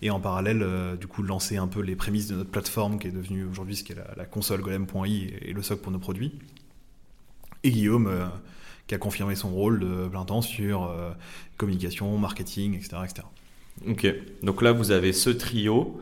Et 0.00 0.10
en 0.10 0.20
parallèle, 0.20 0.64
du 0.98 1.08
coup, 1.08 1.22
lancer 1.22 1.56
un 1.56 1.68
peu 1.68 1.80
les 1.80 1.96
prémices 1.96 2.28
de 2.28 2.36
notre 2.36 2.50
plateforme 2.50 2.98
qui 2.98 3.08
est 3.08 3.12
devenue 3.12 3.44
aujourd'hui 3.44 3.76
ce 3.76 3.84
qui 3.84 3.92
est 3.92 3.96
la, 3.96 4.14
la 4.16 4.24
console 4.24 4.62
golem.i 4.62 5.24
et, 5.24 5.50
et 5.50 5.52
le 5.52 5.62
socle 5.62 5.82
pour 5.82 5.92
nos 5.92 5.98
produits. 5.98 6.38
Et 7.64 7.70
Guillaume, 7.70 8.08
qui 8.86 8.94
a 8.94 8.98
confirmé 8.98 9.34
son 9.34 9.50
rôle 9.50 9.80
de 9.80 10.08
plein 10.08 10.24
temps 10.24 10.42
sur 10.42 10.84
euh, 10.84 11.10
communication, 11.56 12.16
marketing, 12.18 12.74
etc. 12.74 12.96
etc. 13.04 13.26
Ok, 13.88 14.06
donc 14.42 14.62
là, 14.62 14.72
vous 14.72 14.90
avez 14.90 15.12
ce 15.12 15.30
trio. 15.30 16.00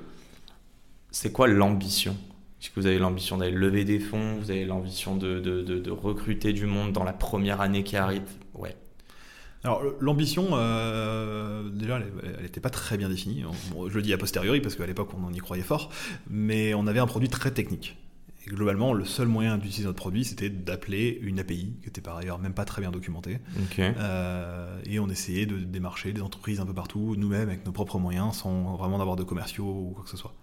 C'est 1.10 1.32
quoi 1.32 1.46
l'ambition? 1.48 2.16
Est-ce 2.60 2.70
que 2.70 2.80
vous 2.80 2.86
avez 2.86 2.98
l'ambition 2.98 3.36
d'aller 3.38 3.52
lever 3.56 3.84
des 3.84 3.98
fonds 4.00 4.36
Vous 4.40 4.50
avez 4.50 4.64
l'ambition 4.64 5.16
de, 5.16 5.40
de, 5.40 5.62
de- 5.62 5.78
de 5.78 5.90
recruter 5.90 6.52
du 6.52 6.66
monde 6.66 6.92
dans 6.92 7.04
la 7.04 7.12
première 7.12 7.60
année 7.60 7.82
qui 7.82 7.96
arrive 7.96 8.22
Ouais. 8.54 8.76
Alors 9.64 9.82
l'ambition, 10.00 10.48
euh, 10.52 11.68
déjà, 11.70 12.00
elle 12.24 12.42
n'était 12.42 12.60
pas 12.60 12.70
très 12.70 12.96
bien 12.98 13.08
définie. 13.08 13.44
Bon, 13.72 13.88
je 13.88 13.94
le 13.94 14.02
dis 14.02 14.12
a 14.12 14.18
posteriori 14.18 14.60
parce 14.60 14.74
qu'à 14.74 14.86
l'époque 14.86 15.10
on 15.16 15.24
en 15.24 15.32
y 15.32 15.38
croyait 15.38 15.62
fort, 15.62 15.90
mais 16.28 16.74
on 16.74 16.86
avait 16.88 16.98
un 16.98 17.06
produit 17.06 17.28
très 17.28 17.52
technique. 17.52 17.96
Et 18.46 18.50
globalement, 18.50 18.92
le 18.92 19.04
seul 19.04 19.28
moyen 19.28 19.56
d'utiliser 19.56 19.84
notre 19.84 19.98
produit, 19.98 20.24
c'était 20.24 20.50
d'appeler 20.50 21.18
une 21.22 21.38
API, 21.38 21.76
qui 21.80 21.88
était 21.88 22.00
par 22.00 22.16
ailleurs 22.16 22.38
même 22.38 22.54
pas 22.54 22.64
très 22.64 22.80
bien 22.80 22.90
documentée. 22.90 23.38
Euh, 23.78 24.80
et 24.84 24.98
on 24.98 25.08
essayait 25.08 25.46
de 25.46 25.58
démarcher 25.58 26.12
des 26.12 26.22
entreprises 26.22 26.60
un 26.60 26.66
peu 26.66 26.74
partout, 26.74 27.14
nous-mêmes, 27.16 27.48
avec 27.48 27.64
nos 27.64 27.72
propres 27.72 27.98
moyens, 27.98 28.36
sans 28.38 28.76
vraiment 28.76 29.00
avoir 29.00 29.16
de 29.16 29.22
commerciaux 29.22 29.64
ou 29.64 29.92
quoi 29.94 30.04
que 30.04 30.10
ce 30.10 30.16
soit. 30.16 30.34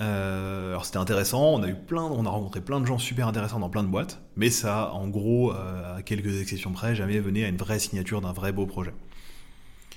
Euh, 0.00 0.70
alors 0.70 0.84
c'était 0.84 0.98
intéressant, 0.98 1.54
on 1.54 1.62
a 1.62 1.68
eu 1.68 1.74
plein, 1.74 2.02
on 2.02 2.26
a 2.26 2.28
rencontré 2.28 2.60
plein 2.60 2.80
de 2.80 2.86
gens 2.86 2.98
super 2.98 3.28
intéressants 3.28 3.60
dans 3.60 3.70
plein 3.70 3.82
de 3.82 3.88
boîtes, 3.88 4.20
mais 4.36 4.50
ça, 4.50 4.92
en 4.92 5.08
gros, 5.08 5.52
euh, 5.52 5.96
à 5.96 6.02
quelques 6.02 6.38
exceptions 6.40 6.72
près, 6.72 6.94
jamais 6.94 7.18
mené 7.20 7.44
à 7.44 7.48
une 7.48 7.56
vraie 7.56 7.78
signature 7.78 8.20
d'un 8.20 8.32
vrai 8.32 8.52
beau 8.52 8.66
projet. 8.66 8.92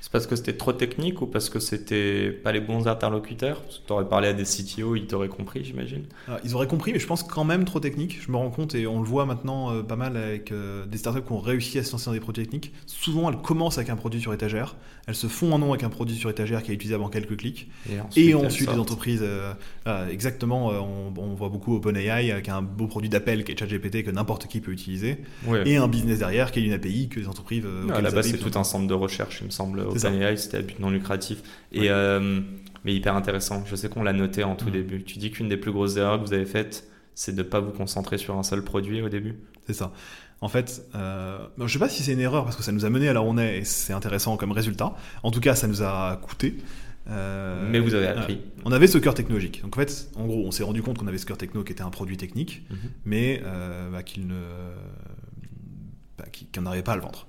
C'est 0.02 0.12
parce 0.12 0.28
que 0.28 0.36
c'était 0.36 0.54
trop 0.56 0.74
technique 0.74 1.22
ou 1.22 1.28
parce 1.28 1.50
que 1.50 1.60
c'était 1.60 2.32
pas 2.32 2.52
les 2.52 2.62
bons 2.62 2.88
interlocuteurs? 2.88 3.62
Parce 3.62 3.80
que 3.80 3.88
t'aurais 3.88 4.08
parlé 4.08 4.30
à 4.30 4.34
des 4.34 4.44
CTO, 4.44 4.96
ils 4.96 5.06
t'auraient 5.08 5.28
compris, 5.28 5.64
j'imagine. 5.66 6.06
Alors, 6.28 6.40
ils 6.44 6.56
auraient 6.56 6.68
compris, 6.68 6.94
mais 6.94 7.00
je 7.00 7.06
pense 7.06 7.22
quand 7.22 7.44
même 7.44 7.66
trop 7.66 7.80
technique. 7.80 8.18
Je 8.26 8.32
me 8.32 8.38
rends 8.38 8.50
compte 8.50 8.76
et 8.76 8.88
on 8.88 9.00
le 9.02 9.06
voit 9.06 9.26
maintenant 9.26 9.72
euh, 9.74 9.84
pas 9.84 9.98
mal 9.98 10.16
avec 10.18 10.52
euh, 10.52 10.86
des 10.86 10.98
startups 10.98 11.22
qui 11.22 11.32
ont 11.34 11.40
réussi 11.40 11.78
à 11.80 11.84
se 11.84 11.92
lancer 11.92 12.06
dans 12.08 12.14
des 12.14 12.20
produits 12.22 12.44
techniques. 12.44 12.74
Souvent, 12.88 13.30
elles 13.30 13.38
commencent 13.42 13.78
avec 13.78 13.90
un 13.90 13.96
produit 13.98 14.22
sur 14.22 14.34
étagère, 14.34 14.78
elles 15.06 15.16
se 15.16 15.28
font 15.28 15.54
un 15.54 15.60
nom 15.60 15.72
avec 15.74 15.84
un 15.84 15.90
produit 15.90 16.16
sur 16.16 16.30
étagère 16.30 16.64
qui 16.64 16.72
est 16.72 16.76
utilisable 16.76 17.04
en 17.04 17.10
quelques 17.10 17.38
clics. 17.38 17.70
Et 18.16 18.30
Et 18.30 18.34
ensuite, 18.34 18.62
les 18.62 18.66
sortent. 18.68 18.80
entreprises, 18.80 19.20
euh, 19.22 19.54
ah, 19.86 20.06
exactement, 20.10 20.68
on, 20.70 21.14
on 21.18 21.34
voit 21.36 21.50
beaucoup 21.50 21.76
OpenAI 21.76 22.32
avec 22.32 22.48
un 22.50 22.62
beau 22.62 22.88
produit 22.88 23.10
d'appel 23.10 23.44
qui 23.44 23.52
est 23.52 23.60
ChatGPT 23.60 24.04
que 24.04 24.12
n'importe 24.12 24.48
qui 24.48 24.62
peut 24.62 24.72
utiliser, 24.72 25.18
Ouais. 25.46 25.68
et 25.68 25.76
un 25.78 25.88
business 25.88 26.20
derrière 26.20 26.52
qui 26.52 26.60
est 26.60 26.64
une 26.64 26.74
API 26.74 27.10
que 27.10 27.20
les 27.20 27.28
entreprises. 27.28 27.64
euh, 27.66 27.90
à 27.90 28.02
la 28.02 28.10
les 28.10 28.16
base, 28.16 28.28
c'est 28.32 28.38
tout 28.38 28.58
un 28.58 28.64
centre 28.64 28.88
de 28.88 28.94
recherche, 28.94 29.40
il 29.42 29.48
me 29.48 29.52
semble. 29.52 29.84
OpenAI, 29.90 30.38
c'était 30.38 30.58
à 30.58 30.62
but 30.62 30.80
non 30.80 30.90
lucratif. 30.90 31.42
Et, 31.72 31.82
Ouais. 31.82 31.88
euh, 31.90 32.42
mais 32.86 32.94
hyper 32.96 33.16
intéressant. 33.16 33.64
Je 33.66 33.76
sais 33.76 33.90
qu'on 33.90 34.04
l'a 34.04 34.14
noté 34.14 34.44
en 34.44 34.56
tout 34.56 34.66
Mhm. 34.68 34.72
début. 34.72 35.04
Tu 35.04 35.18
dis 35.20 35.32
qu'une 35.32 35.50
des 35.50 35.58
plus 35.58 35.72
grosses 35.72 35.98
erreurs 35.98 36.20
que 36.22 36.26
vous 36.26 36.34
avez 36.34 36.46
faites, 36.46 36.88
c'est 37.16 37.34
de 37.34 37.38
ne 37.40 37.44
pas 37.44 37.60
vous 37.60 37.72
concentrer 37.72 38.18
sur 38.18 38.38
un 38.38 38.44
seul 38.44 38.64
produit 38.64 39.02
au 39.02 39.10
début? 39.10 39.36
C'est 39.68 39.74
ça. 39.74 39.92
En 40.42 40.48
fait, 40.48 40.84
euh, 40.96 41.38
je 41.58 41.68
sais 41.74 41.80
pas 41.80 41.90
si 41.90 42.02
c'est 42.02 42.14
une 42.14 42.22
erreur 42.22 42.46
parce 42.46 42.56
que 42.56 42.64
ça 42.64 42.72
nous 42.72 42.86
a 42.86 42.90
mené 42.90 43.10
à 43.10 43.14
là 43.14 43.22
où 43.22 43.26
on 43.26 43.38
est 43.38 43.58
et 43.60 43.64
c'est 43.66 43.92
intéressant 43.92 44.38
comme 44.38 44.54
résultat. 44.54 44.96
En 45.24 45.32
tout 45.32 45.42
cas, 45.42 45.54
ça 45.56 45.68
nous 45.68 45.84
a 45.84 46.18
coûté. 46.24 46.56
Euh, 47.10 47.68
Mais 47.70 47.80
vous 47.80 47.94
avez 47.96 48.08
appris. 48.08 48.40
On 48.66 48.72
avait 48.72 48.88
ce 48.88 48.98
cœur 49.00 49.16
technologique. 49.16 49.62
Donc 49.64 49.76
en 49.76 49.80
fait, 49.82 50.10
en 50.16 50.28
gros, 50.28 50.46
on 50.46 50.52
s'est 50.52 50.64
rendu 50.64 50.82
compte 50.82 50.98
qu'on 50.98 51.08
avait 51.08 51.18
ce 51.18 51.26
cœur 51.26 51.38
techno 51.38 51.64
qui 51.64 51.74
était 51.74 51.82
un 51.82 51.90
produit 51.90 52.16
technique, 52.18 52.64
Mhm. 52.70 52.78
mais 53.04 53.42
bah, 53.92 54.02
qu'il 54.04 54.28
ne, 54.28 54.36
bah, 56.18 56.26
qu'on 56.54 56.62
n'arrivait 56.62 56.84
pas 56.84 56.94
à 56.94 56.96
le 56.96 57.02
vendre. 57.02 57.28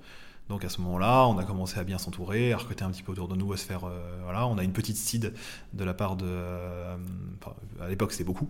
Donc 0.50 0.64
à 0.64 0.69
ce 0.69 0.80
moment-là, 0.80 1.28
on 1.28 1.38
a 1.38 1.45
commencé 1.45 1.78
à 1.78 1.85
bien 1.85 1.97
s'entourer, 1.97 2.52
à 2.52 2.57
recruter 2.59 2.83
un 2.85 2.90
petit 2.90 3.04
peu 3.04 3.12
autour 3.12 3.28
de 3.28 3.37
nous, 3.37 3.52
à 3.52 3.57
se 3.57 3.64
faire. 3.64 3.85
euh, 3.85 4.21
voilà, 4.25 4.49
on 4.49 4.59
a 4.59 4.64
une 4.64 4.73
petite 4.73 4.97
seed 4.97 5.33
de 5.73 5.85
la 5.85 5.95
part 5.95 6.16
de. 6.16 6.26
euh, 6.26 6.97
à 7.80 7.88
l'époque, 7.88 8.11
c'était 8.11 8.25
beaucoup. 8.25 8.49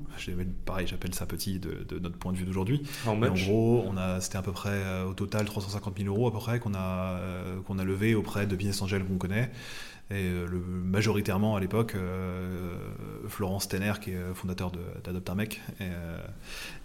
Pareil, 0.64 0.86
j'appelle 0.86 1.14
ça 1.14 1.26
petit 1.26 1.58
de, 1.58 1.84
de 1.86 1.98
notre 1.98 2.16
point 2.16 2.32
de 2.32 2.38
vue 2.38 2.46
d'aujourd'hui. 2.46 2.82
En 3.06 3.16
much 3.16 3.44
gros, 3.46 3.84
on 3.86 3.98
a, 3.98 4.18
c'était 4.22 4.38
à 4.38 4.42
peu 4.42 4.50
près 4.52 4.70
euh, 4.72 5.04
au 5.04 5.12
total 5.12 5.44
350 5.44 5.98
000 5.98 6.08
euros 6.08 6.26
à 6.26 6.32
peu 6.32 6.38
près 6.38 6.58
qu'on 6.58 6.72
a, 6.74 7.18
euh, 7.18 7.60
qu'on 7.60 7.78
a 7.78 7.84
levé 7.84 8.14
auprès 8.14 8.46
de 8.46 8.56
business 8.56 8.80
angels 8.80 9.04
qu'on 9.04 9.18
connaît. 9.18 9.50
Et 10.10 10.28
le, 10.28 10.58
majoritairement 10.58 11.54
à 11.54 11.60
l'époque, 11.60 11.94
euh, 11.94 12.74
Florence 13.28 13.68
Tenner, 13.68 13.92
qui 14.00 14.10
est 14.10 14.34
fondateur 14.34 14.72
d'Adopt 15.04 15.30
un 15.30 15.34
mec, 15.36 15.60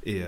et, 0.05 0.11
et, 0.17 0.21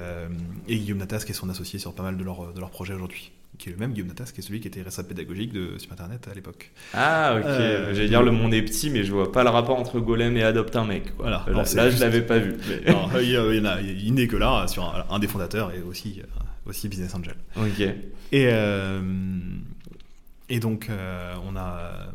et 0.67 0.79
Guillaume 0.79 0.98
Natas, 0.98 1.20
qui 1.20 1.32
est 1.32 1.36
son 1.36 1.50
associé 1.50 1.77
sur 1.77 1.94
pas 1.94 2.01
mal 2.01 2.17
de 2.17 2.24
leurs 2.24 2.53
de 2.53 2.60
leurs 2.60 2.72
projets 2.72 2.96
aujourd'hui. 2.96 3.34
Qui 3.58 3.70
est 3.70 3.72
le 3.72 3.78
même 3.80 3.92
Guillaume 3.94 4.10
Natas, 4.10 4.32
qui 4.34 4.42
est 4.42 4.44
celui 4.44 4.60
qui 4.60 4.68
était 4.68 4.82
responsable 4.84 5.08
pédagogique 5.10 5.52
de 5.52 5.78
Super 5.80 5.94
Internet 5.94 6.28
à 6.32 6.36
l'époque. 6.36 6.70
Ah, 6.94 7.36
ok. 7.40 7.46
Euh, 7.46 7.94
J'allais 7.96 8.08
dire 8.08 8.22
le 8.22 8.32
monde 8.32 8.54
est 8.54 8.62
petit, 8.62 8.90
mais 8.92 9.04
je 9.04 9.12
vois 9.12 9.32
pas 9.32 9.44
le 9.44 9.50
rapport 9.50 9.80
entre 9.80 10.00
Golem 10.00 10.38
et 10.38 10.44
Adopte 10.44 10.76
un 10.76 10.86
mec. 10.86 11.16
quoi. 11.16 11.26
Voilà. 11.46 11.46
Là, 11.48 11.64
là, 11.84 11.90
je 11.90 12.00
l'avais 12.00 12.22
pas 12.22 12.38
vu. 12.38 12.56
mais- 12.86 12.92
Non, 12.94 13.08
il, 13.20 14.14
n'est 14.14 14.28
que 14.28 14.36
là, 14.36 14.68
sur 14.68 14.84
un, 14.84 15.06
un 15.10 15.18
des 15.20 15.28
fondateurs 15.28 15.72
et 15.74 15.82
aussi, 15.82 16.22
euh, 16.22 16.70
aussi 16.70 16.88
business 16.88 17.16
angel. 17.16 17.34
ok. 17.56 17.80
Et, 17.80 17.96
euh, 18.52 19.02
et 20.50 20.60
donc, 20.60 20.88
euh, 20.90 21.34
on 21.50 21.56
a, 21.56 22.08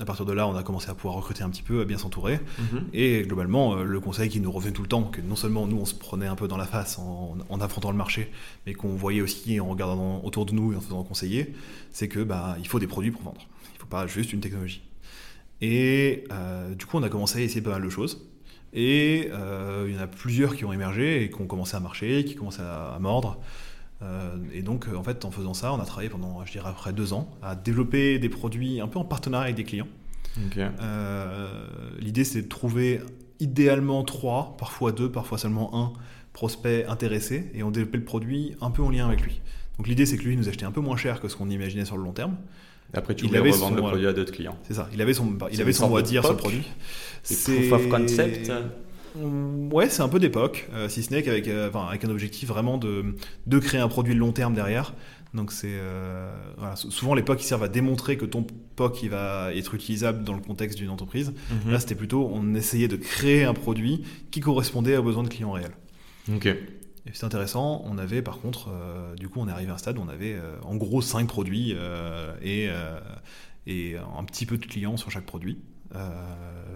à 0.00 0.04
partir 0.04 0.24
de 0.24 0.32
là, 0.32 0.48
on 0.48 0.56
a 0.56 0.62
commencé 0.62 0.88
à 0.88 0.94
pouvoir 0.94 1.14
recruter 1.14 1.42
un 1.42 1.50
petit 1.50 1.62
peu, 1.62 1.82
à 1.82 1.84
bien 1.84 1.98
s'entourer. 1.98 2.40
Mhm. 2.58 2.84
Et 2.94 3.22
globalement, 3.22 3.76
euh, 3.76 3.84
le 3.84 4.00
conseil 4.00 4.30
qui 4.30 4.40
nous 4.40 4.50
revenait 4.50 4.72
tout 4.72 4.82
le 4.82 4.88
temps, 4.88 5.04
que 5.04 5.20
non 5.20 5.36
seulement 5.36 5.66
nous, 5.66 5.76
on 5.76 5.84
se 5.84 5.94
prenait 5.94 6.26
un 6.26 6.36
peu 6.36 6.48
dans 6.48 6.56
la 6.56 6.64
face 6.64 6.98
en, 6.98 7.36
en 7.48 7.60
affrontant 7.60 7.90
le 7.90 7.98
marché, 7.98 8.30
mais 8.66 8.72
qu'on 8.72 8.94
voyait 8.94 9.20
aussi 9.20 9.60
en 9.60 9.68
regardant 9.68 10.22
autour 10.24 10.46
de 10.46 10.54
nous 10.54 10.72
et 10.72 10.76
en 10.76 10.80
se 10.80 10.86
faisant 10.86 11.04
conseiller, 11.04 11.54
c'est 11.92 12.08
que 12.08 12.20
bah, 12.20 12.56
il 12.58 12.66
faut 12.66 12.78
des 12.78 12.86
produits 12.86 13.10
pour 13.10 13.22
vendre. 13.22 13.42
Il 13.72 13.74
ne 13.74 13.80
faut 13.80 13.86
pas 13.86 14.06
juste 14.06 14.32
une 14.32 14.40
technologie. 14.40 14.82
Et 15.60 16.24
euh, 16.32 16.74
du 16.74 16.86
coup, 16.86 16.96
on 16.96 17.02
a 17.02 17.10
commencé 17.10 17.38
à 17.38 17.42
essayer 17.42 17.60
pas 17.60 17.70
mal 17.70 17.82
de 17.82 17.90
choses. 17.90 18.26
Et 18.72 19.28
euh, 19.32 19.86
il 19.88 19.94
y 19.94 19.98
en 19.98 20.02
a 20.02 20.06
plusieurs 20.06 20.56
qui 20.56 20.64
ont 20.64 20.72
émergé 20.72 21.24
et 21.24 21.30
qui 21.30 21.40
ont 21.40 21.46
commencé 21.46 21.76
à 21.76 21.80
marcher, 21.80 22.24
qui 22.24 22.36
commencent 22.36 22.60
à, 22.60 22.94
à 22.94 22.98
mordre. 22.98 23.38
Euh, 24.02 24.36
et 24.54 24.62
donc, 24.62 24.86
euh, 24.88 24.96
en 24.96 25.02
fait, 25.02 25.24
en 25.24 25.30
faisant 25.30 25.52
ça, 25.54 25.72
on 25.72 25.78
a 25.80 25.84
travaillé 25.84 26.08
pendant, 26.08 26.44
je 26.46 26.52
dirais, 26.52 26.68
à 26.68 26.72
peu 26.72 26.78
près 26.78 26.92
deux 26.92 27.12
ans 27.12 27.30
à 27.42 27.54
développer 27.54 28.18
des 28.18 28.28
produits 28.28 28.80
un 28.80 28.88
peu 28.88 28.98
en 28.98 29.04
partenariat 29.04 29.44
avec 29.44 29.56
des 29.56 29.64
clients. 29.64 29.88
Euh, 30.80 31.48
L'idée, 31.98 32.24
c'est 32.24 32.42
de 32.42 32.48
trouver 32.48 33.00
idéalement 33.40 34.02
trois, 34.04 34.56
parfois 34.58 34.92
deux, 34.92 35.10
parfois 35.10 35.38
seulement 35.38 35.70
un 35.74 35.92
prospect 36.32 36.86
intéressé 36.86 37.50
et 37.54 37.62
on 37.62 37.70
développait 37.70 37.98
le 37.98 38.04
produit 38.04 38.54
un 38.60 38.70
peu 38.70 38.82
en 38.82 38.90
lien 38.90 39.06
avec 39.06 39.22
lui. 39.22 39.40
Donc 39.76 39.88
l'idée, 39.88 40.06
c'est 40.06 40.16
que 40.16 40.24
lui 40.24 40.36
nous 40.36 40.48
achetait 40.48 40.66
un 40.66 40.72
peu 40.72 40.80
moins 40.80 40.96
cher 40.96 41.20
que 41.20 41.28
ce 41.28 41.36
qu'on 41.36 41.50
imaginait 41.50 41.84
sur 41.84 41.96
le 41.96 42.04
long 42.04 42.12
terme. 42.12 42.36
Après, 42.92 43.14
tu 43.14 43.24
Il 43.24 43.28
voulais 43.28 43.40
revendre 43.40 43.68
son- 43.68 43.74
le 43.74 43.82
produit 43.82 44.06
à 44.06 44.12
d'autres 44.12 44.32
clients. 44.32 44.56
C'est 44.64 44.74
ça. 44.74 44.88
Il 44.92 45.00
avait 45.00 45.14
son, 45.14 45.36
il 45.52 45.60
avait 45.60 45.72
son 45.72 45.88
mot 45.88 45.96
à 45.96 46.02
dire 46.02 46.22
sur 46.22 46.32
le 46.32 46.38
produit. 46.38 46.62
C'est 47.22 47.68
proof 47.68 47.72
of 47.72 47.88
concept. 47.88 48.52
Mm, 49.14 49.72
Ouais, 49.72 49.88
c'est 49.88 50.02
un 50.02 50.08
peu 50.08 50.18
d'époque, 50.20 50.68
euh, 50.72 50.88
si 50.88 51.02
ce 51.02 51.12
n'est 51.12 51.22
qu'avec 51.22 51.48
euh, 51.48 51.68
enfin, 51.68 51.86
avec 51.88 52.04
un 52.04 52.10
objectif 52.10 52.48
vraiment 52.48 52.78
de, 52.78 53.16
de 53.46 53.58
créer 53.58 53.80
un 53.80 53.88
produit 53.88 54.14
de 54.14 54.18
long 54.20 54.32
terme 54.32 54.54
derrière. 54.54 54.94
Donc 55.32 55.52
c'est 55.52 55.68
euh, 55.70 56.28
voilà, 56.58 56.74
souvent 56.74 57.14
les 57.14 57.22
POC 57.22 57.42
ils 57.42 57.46
servent 57.46 57.62
à 57.62 57.68
démontrer 57.68 58.16
que 58.16 58.24
ton 58.24 58.44
POC 58.74 59.04
il 59.04 59.10
va 59.10 59.54
être 59.54 59.74
utilisable 59.74 60.24
dans 60.24 60.34
le 60.34 60.40
contexte 60.40 60.76
d'une 60.76 60.90
entreprise. 60.90 61.32
Mhm. 61.64 61.72
Là, 61.72 61.78
c'était 61.78 61.94
plutôt, 61.94 62.28
on 62.32 62.54
essayait 62.54 62.88
de 62.88 62.96
créer 62.96 63.44
un 63.44 63.54
produit 63.54 64.04
qui 64.32 64.40
correspondait 64.40 64.96
aux 64.96 65.04
besoins 65.04 65.22
de 65.22 65.28
clients 65.28 65.52
réels. 65.52 65.76
Ok. 66.34 66.46
Et 66.46 67.10
c'est 67.12 67.24
intéressant, 67.24 67.82
on 67.86 67.96
avait 67.96 68.22
par 68.22 68.40
contre, 68.40 68.70
euh, 68.72 69.14
du 69.14 69.28
coup, 69.28 69.38
on 69.40 69.48
est 69.48 69.52
arrivé 69.52 69.70
à 69.70 69.74
un 69.74 69.78
stade 69.78 69.98
où 69.98 70.02
on 70.02 70.08
avait 70.08 70.34
euh, 70.34 70.56
en 70.62 70.74
gros 70.76 71.00
5 71.00 71.28
produits 71.28 71.74
et, 72.42 72.68
et 73.66 73.96
un 73.96 74.24
petit 74.24 74.46
peu 74.46 74.58
de 74.58 74.66
clients 74.66 74.96
sur 74.96 75.10
chaque 75.12 75.26
produit. 75.26 75.58
Euh, 75.94 76.08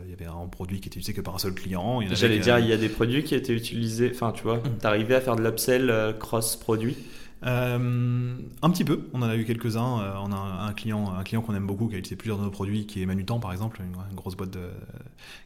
Il 0.04 0.11
y 0.11 0.12
avait 0.14 0.26
un 0.26 0.47
produit 0.49 0.80
qui 0.80 0.88
était 0.88 0.99
utilisé 0.99 1.12
que 1.14 1.21
par 1.21 1.35
un 1.35 1.38
seul 1.38 1.54
client. 1.54 2.00
J'allais 2.14 2.38
dire, 2.38 2.59
il 2.59 2.66
y 2.66 2.73
a 2.73 2.76
des 2.76 2.88
produits 2.88 3.25
qui 3.25 3.35
étaient 3.35 3.54
utilisés. 3.54 4.11
Enfin, 4.14 4.33
tu 4.33 4.42
vois, 4.44 4.61
t'arrivais 4.80 5.14
à 5.16 5.21
faire 5.21 5.37
de 5.37 5.42
l'upsell 5.42 5.90
euh, 5.90 6.12
cross-produit. 6.12 6.97
Euh, 7.44 8.35
un 8.62 8.71
petit 8.71 8.85
peu, 8.85 9.09
on 9.12 9.21
en 9.23 9.28
a 9.28 9.37
eu 9.37 9.44
quelques-uns. 9.44 10.00
Euh, 10.00 10.12
on 10.23 10.33
a 10.33 10.37
un, 10.37 10.66
un 10.68 10.73
client, 10.73 11.12
un 11.12 11.23
client 11.25 11.42
qu'on 11.42 11.54
aime 11.54 11.66
beaucoup 11.66 11.88
qui 11.88 11.94
a 11.94 11.99
utilisé 11.99 12.16
plusieurs 12.16 12.38
de 12.38 12.44
nos 12.44 12.50
produits, 12.50 12.87
qui 12.87 13.02
est 13.02 13.06
Manutan 13.06 13.38
par 13.40 13.52
exemple, 13.52 13.80
une, 13.83 13.94
une 14.11 14.16
grosse 14.16 14.37
boîte 14.37 14.50
de, 14.50 14.68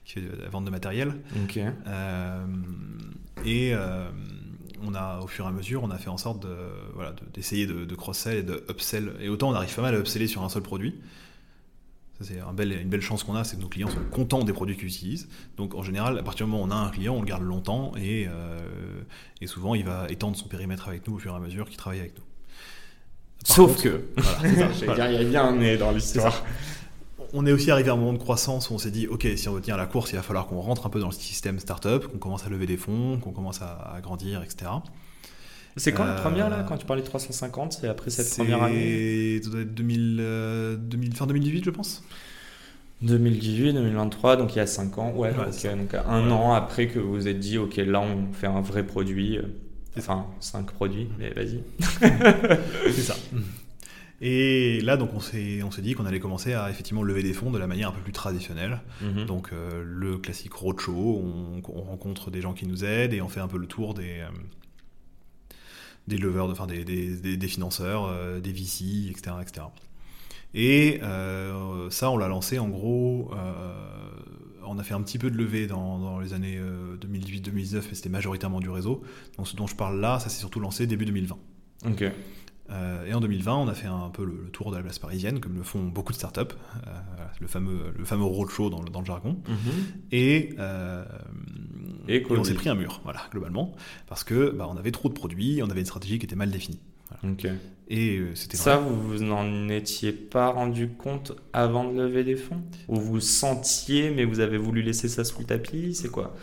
qui 0.05 0.13
fait 0.15 0.21
de 0.21 0.43
la 0.43 0.49
vente 0.49 0.65
de 0.65 0.71
matériel. 0.71 1.15
Ok. 1.45 1.59
Euh, 1.87 2.45
et 3.45 3.75
on 4.87 4.95
a, 4.95 5.19
au 5.21 5.27
fur 5.27 5.45
et 5.45 5.49
à 5.49 5.53
mesure, 5.53 5.83
on 5.83 5.91
a 5.91 5.99
fait 5.99 6.11
en 6.11 6.19
sorte 6.19 6.43
de, 6.43 6.55
voilà, 6.95 7.13
de- 7.13 7.25
d'essayer 7.35 7.67
de, 7.67 7.85
de 7.85 7.95
cross-sell 7.97 8.37
et 8.39 8.43
de 8.45 8.63
upsell. 8.71 9.13
Et 9.21 9.29
autant 9.29 9.51
on 9.51 9.55
arrive 9.55 9.75
pas 9.75 9.83
mal 9.83 9.95
à 9.95 9.99
upseller 9.99 10.27
sur 10.29 10.45
un 10.45 10.49
seul 10.49 10.63
produit. 10.63 10.95
C'est 12.21 12.41
un 12.41 12.53
bel- 12.53 12.73
une 12.73 12.89
belle 12.89 13.01
chance 13.01 13.23
qu'on 13.23 13.37
a, 13.37 13.45
c'est 13.45 13.57
que 13.57 13.63
nos 13.63 13.69
clients 13.69 13.89
sont 13.89 14.03
contents 14.11 14.43
des 14.43 14.53
produits 14.53 14.77
qu'ils 14.77 14.87
utilisent. 14.89 15.29
Donc 15.57 15.75
en 15.75 15.83
général, 15.83 16.19
à 16.19 16.23
partir 16.23 16.47
du 16.47 16.53
moment 16.53 16.65
où 16.65 16.67
on 16.67 16.71
a 16.71 16.75
un 16.75 16.91
client, 16.91 17.15
on 17.15 17.21
le 17.21 17.27
garde 17.27 17.43
longtemps 17.45 17.93
et, 17.97 18.27
euh, 18.29 18.59
et 19.41 19.47
souvent 19.47 19.75
il 19.77 19.85
va 19.85 20.07
étendre 20.09 20.37
son 20.37 20.49
périmètre 20.49 20.89
avec 20.89 21.07
nous 21.07 21.15
au 21.15 21.19
fur 21.19 21.33
et 21.33 21.37
à 21.37 21.39
mesure 21.39 21.69
qu'il 21.69 21.77
travaille 21.77 22.01
avec 22.01 22.17
nous. 22.19 22.25
Par 23.47 23.57
Sauf 23.57 23.71
contre, 23.77 23.83
que. 23.85 24.05
voilà, 24.17 24.55
ça, 24.75 24.85
voilà. 24.87 25.13
il 25.13 25.23
y 25.23 25.25
a 25.25 25.29
bien 25.29 25.45
un 25.49 25.57
nez 25.57 25.77
dans 25.77 25.93
l'histoire. 25.93 26.45
On 27.35 27.45
est 27.47 27.53
aussi 27.53 27.71
arrivé 27.71 27.91
à 27.91 27.93
un 27.93 27.97
moment 27.97 28.15
de 28.15 28.19
croissance 28.19 28.71
où 28.71 28.75
on 28.75 28.79
s'est 28.79 28.91
dit, 28.91 29.07
ok, 29.07 29.27
si 29.37 29.49
on 29.49 29.53
veut 29.53 29.61
tenir 29.61 29.77
la 29.77 29.87
course, 29.87 30.11
il 30.13 30.17
va 30.17 30.23
falloir 30.23 30.47
qu'on 30.47 30.61
rentre 30.61 30.87
un 30.87 30.91
peu 30.91 30.99
dans 30.99 31.09
le 31.09 31.13
système 31.15 31.59
startup, 31.59 32.07
qu'on 32.09 32.19
commence 32.19 32.45
à 32.47 32.49
lever 32.49 32.67
des 32.67 32.79
fonds, 32.79 33.19
qu'on 33.19 33.33
commence 33.33 33.61
à, 33.63 33.75
à 33.95 34.01
grandir, 34.01 34.43
etc. 34.43 34.71
C'est 35.79 35.93
quand 35.93 36.05
la 36.05 36.13
Euh, 36.17 36.21
première 36.21 36.51
là 36.51 36.65
Quand 36.69 36.77
tu 36.77 36.85
parlais 36.87 37.03
de 37.03 37.07
350, 37.07 37.73
c'est 37.73 37.89
après 37.89 38.11
cette 38.11 38.31
première 38.37 38.63
année 38.63 39.39
C'est 39.39 39.45
ça 39.45 39.51
doit 39.51 39.61
être 39.63 39.75
2000, 39.75 40.19
euh, 40.21 40.77
2000, 40.77 41.15
fin 41.15 41.27
2018, 41.27 41.65
je 41.65 41.71
pense. 41.71 42.03
2018, 43.03 43.73
2023, 43.75 44.37
donc 44.37 44.55
il 44.55 44.59
y 44.59 44.61
a 44.61 44.67
5 44.67 44.99
ans. 44.99 45.13
Ouais, 45.13 45.29
Ouais, 45.31 45.77
donc 45.77 45.95
un 45.95 46.27
Ouais. 46.27 46.33
an 46.33 46.53
après 46.53 46.89
que 46.89 46.99
vous 46.99 47.13
vous 47.13 47.29
êtes 47.29 47.39
dit, 47.39 47.57
ok, 47.59 47.77
là 47.77 48.01
on 48.01 48.33
fait 48.33 48.49
un 48.49 48.61
vrai 48.61 48.85
produit. 48.85 49.39
euh, 49.39 49.43
Enfin, 49.97 50.27
5 50.41 50.67
produits, 50.71 51.09
mais 51.19 51.31
vas-y. 51.31 51.61
C'est 52.93 53.03
ça. 53.03 53.17
Et 54.21 54.81
là, 54.81 54.97
donc, 54.97 55.11
on 55.15 55.21
s'est, 55.21 55.63
on 55.63 55.71
s'est 55.71 55.81
dit 55.83 55.95
qu'on 55.95 56.05
allait 56.05 56.19
commencer 56.19 56.53
à 56.53 56.71
effectivement 56.71 57.05
lever 57.05 57.23
des 57.23 57.33
fonds 57.33 57.53
de 57.53 57.59
la 57.59 57.69
manière 57.69 57.89
un 57.91 57.93
peu 57.93 58.01
plus 58.01 58.13
traditionnelle. 58.13 58.81
Mhm. 59.01 59.27
Donc, 59.27 59.51
euh, 59.53 59.83
le 59.85 60.19
classique 60.19 60.53
roadshow, 60.55 61.23
on, 61.25 61.63
on 61.73 61.83
rencontre 61.83 62.31
des 62.33 62.41
gens 62.41 62.53
qui 62.53 62.67
nous 62.67 62.85
aident 62.85 63.13
et 63.13 63.21
on 63.21 63.29
fait 63.29 63.39
un 63.41 63.47
peu 63.47 63.59
le 63.59 63.67
tour 63.67 63.95
des, 63.95 64.23
des 66.09 66.19
leveurs, 66.19 66.51
enfin, 66.51 66.67
des, 66.67 66.85
des, 66.85 67.17
des- 67.17 67.37
des 67.37 67.49
financeurs, 67.49 68.07
euh, 68.07 68.41
des 68.41 68.53
VC, 68.53 69.09
etc. 69.11 69.37
etc. 69.41 69.67
Et 70.55 70.99
euh, 71.03 71.91
ça, 71.91 72.11
on 72.11 72.17
l'a 72.17 72.27
lancé 72.29 72.59
en 72.59 72.69
gros. 72.69 73.31
euh, 73.35 74.11
on 74.71 74.79
a 74.79 74.83
fait 74.83 74.95
un 74.95 75.01
petit 75.03 75.19
peu 75.19 75.31
de 75.31 75.37
levée 75.37 75.67
dans, 75.67 75.99
dans 75.99 76.21
les 76.21 76.35
années 76.35 76.59
2018-2019, 77.01 77.75
mais 77.89 77.95
c'était 77.95 78.09
majoritairement 78.09 78.61
du 78.61 78.69
réseau. 78.69 79.03
Donc, 79.37 79.49
ce 79.49 79.57
dont 79.57 79.67
je 79.67 79.75
parle 79.77 79.99
là, 80.01 80.19
ça 80.19 80.29
s'est 80.29 80.41
surtout 80.41 80.61
lancé 80.61 80.87
début 80.87 81.07
2020. 81.07 81.37
Ok. 81.87 82.05
Euh, 82.71 83.07
et 83.07 83.15
en 83.15 83.21
2020, 83.21 83.57
on 83.57 83.69
a 83.69 83.73
fait 83.73 83.87
un 83.87 84.11
peu 84.11 84.27
le, 84.27 84.43
le 84.45 84.51
tour 84.51 84.71
de 84.71 84.77
la 84.77 84.83
place 84.83 84.99
parisienne, 84.99 85.41
comme 85.41 85.55
le 85.57 85.63
font 85.63 85.85
beaucoup 85.85 86.13
de 86.13 86.19
startups, 86.19 86.41
euh, 86.87 86.91
le 87.41 87.47
fameux, 87.47 87.95
le 87.97 88.05
fameux 88.05 88.25
roadshow 88.25 88.69
dans 88.69 88.83
le, 88.83 88.91
dans 88.91 89.01
le 89.01 89.07
jargon. 89.07 89.39
Mhm. 89.49 89.57
Et, 90.13 90.55
euh, 90.59 91.03
Et 92.09 92.17
et 92.17 92.27
on 92.31 92.45
s'est 92.45 92.55
pris 92.55 92.69
un 92.69 92.75
mur, 92.75 93.01
voilà, 93.05 93.21
globalement, 93.31 93.75
parce 94.07 94.25
que 94.25 94.51
bah, 94.51 94.67
on 94.73 94.77
avait 94.77 94.91
trop 94.91 95.09
de 95.09 95.15
produits, 95.15 95.61
on 95.63 95.71
avait 95.71 95.81
une 95.81 95.87
stratégie 95.87 96.19
qui 96.19 96.27
était 96.27 96.37
mal 96.37 96.51
définie. 96.51 96.81
Voilà. 97.23 97.55
Et 97.91 98.19
euh, 98.19 98.35
c'était 98.35 98.57
Ça, 98.59 98.77
vous 98.77 99.01
vous 99.01 99.25
n'en 99.25 99.69
étiez 99.69 100.13
pas 100.13 100.49
rendu 100.51 100.89
compte 100.89 101.33
avant 101.55 101.91
de 101.91 101.99
lever 101.99 102.23
des 102.25 102.37
fonds? 102.37 102.63
Ou 102.89 102.97
vous 102.97 103.21
sentiez, 103.21 104.11
mais 104.11 104.25
vous 104.25 104.41
avez 104.41 104.59
voulu 104.59 104.83
laisser 104.83 105.09
ça 105.09 105.25
sous 105.25 105.39
le 105.41 105.45
tapis? 105.47 105.95
C'est 105.95 106.11
quoi? 106.11 106.35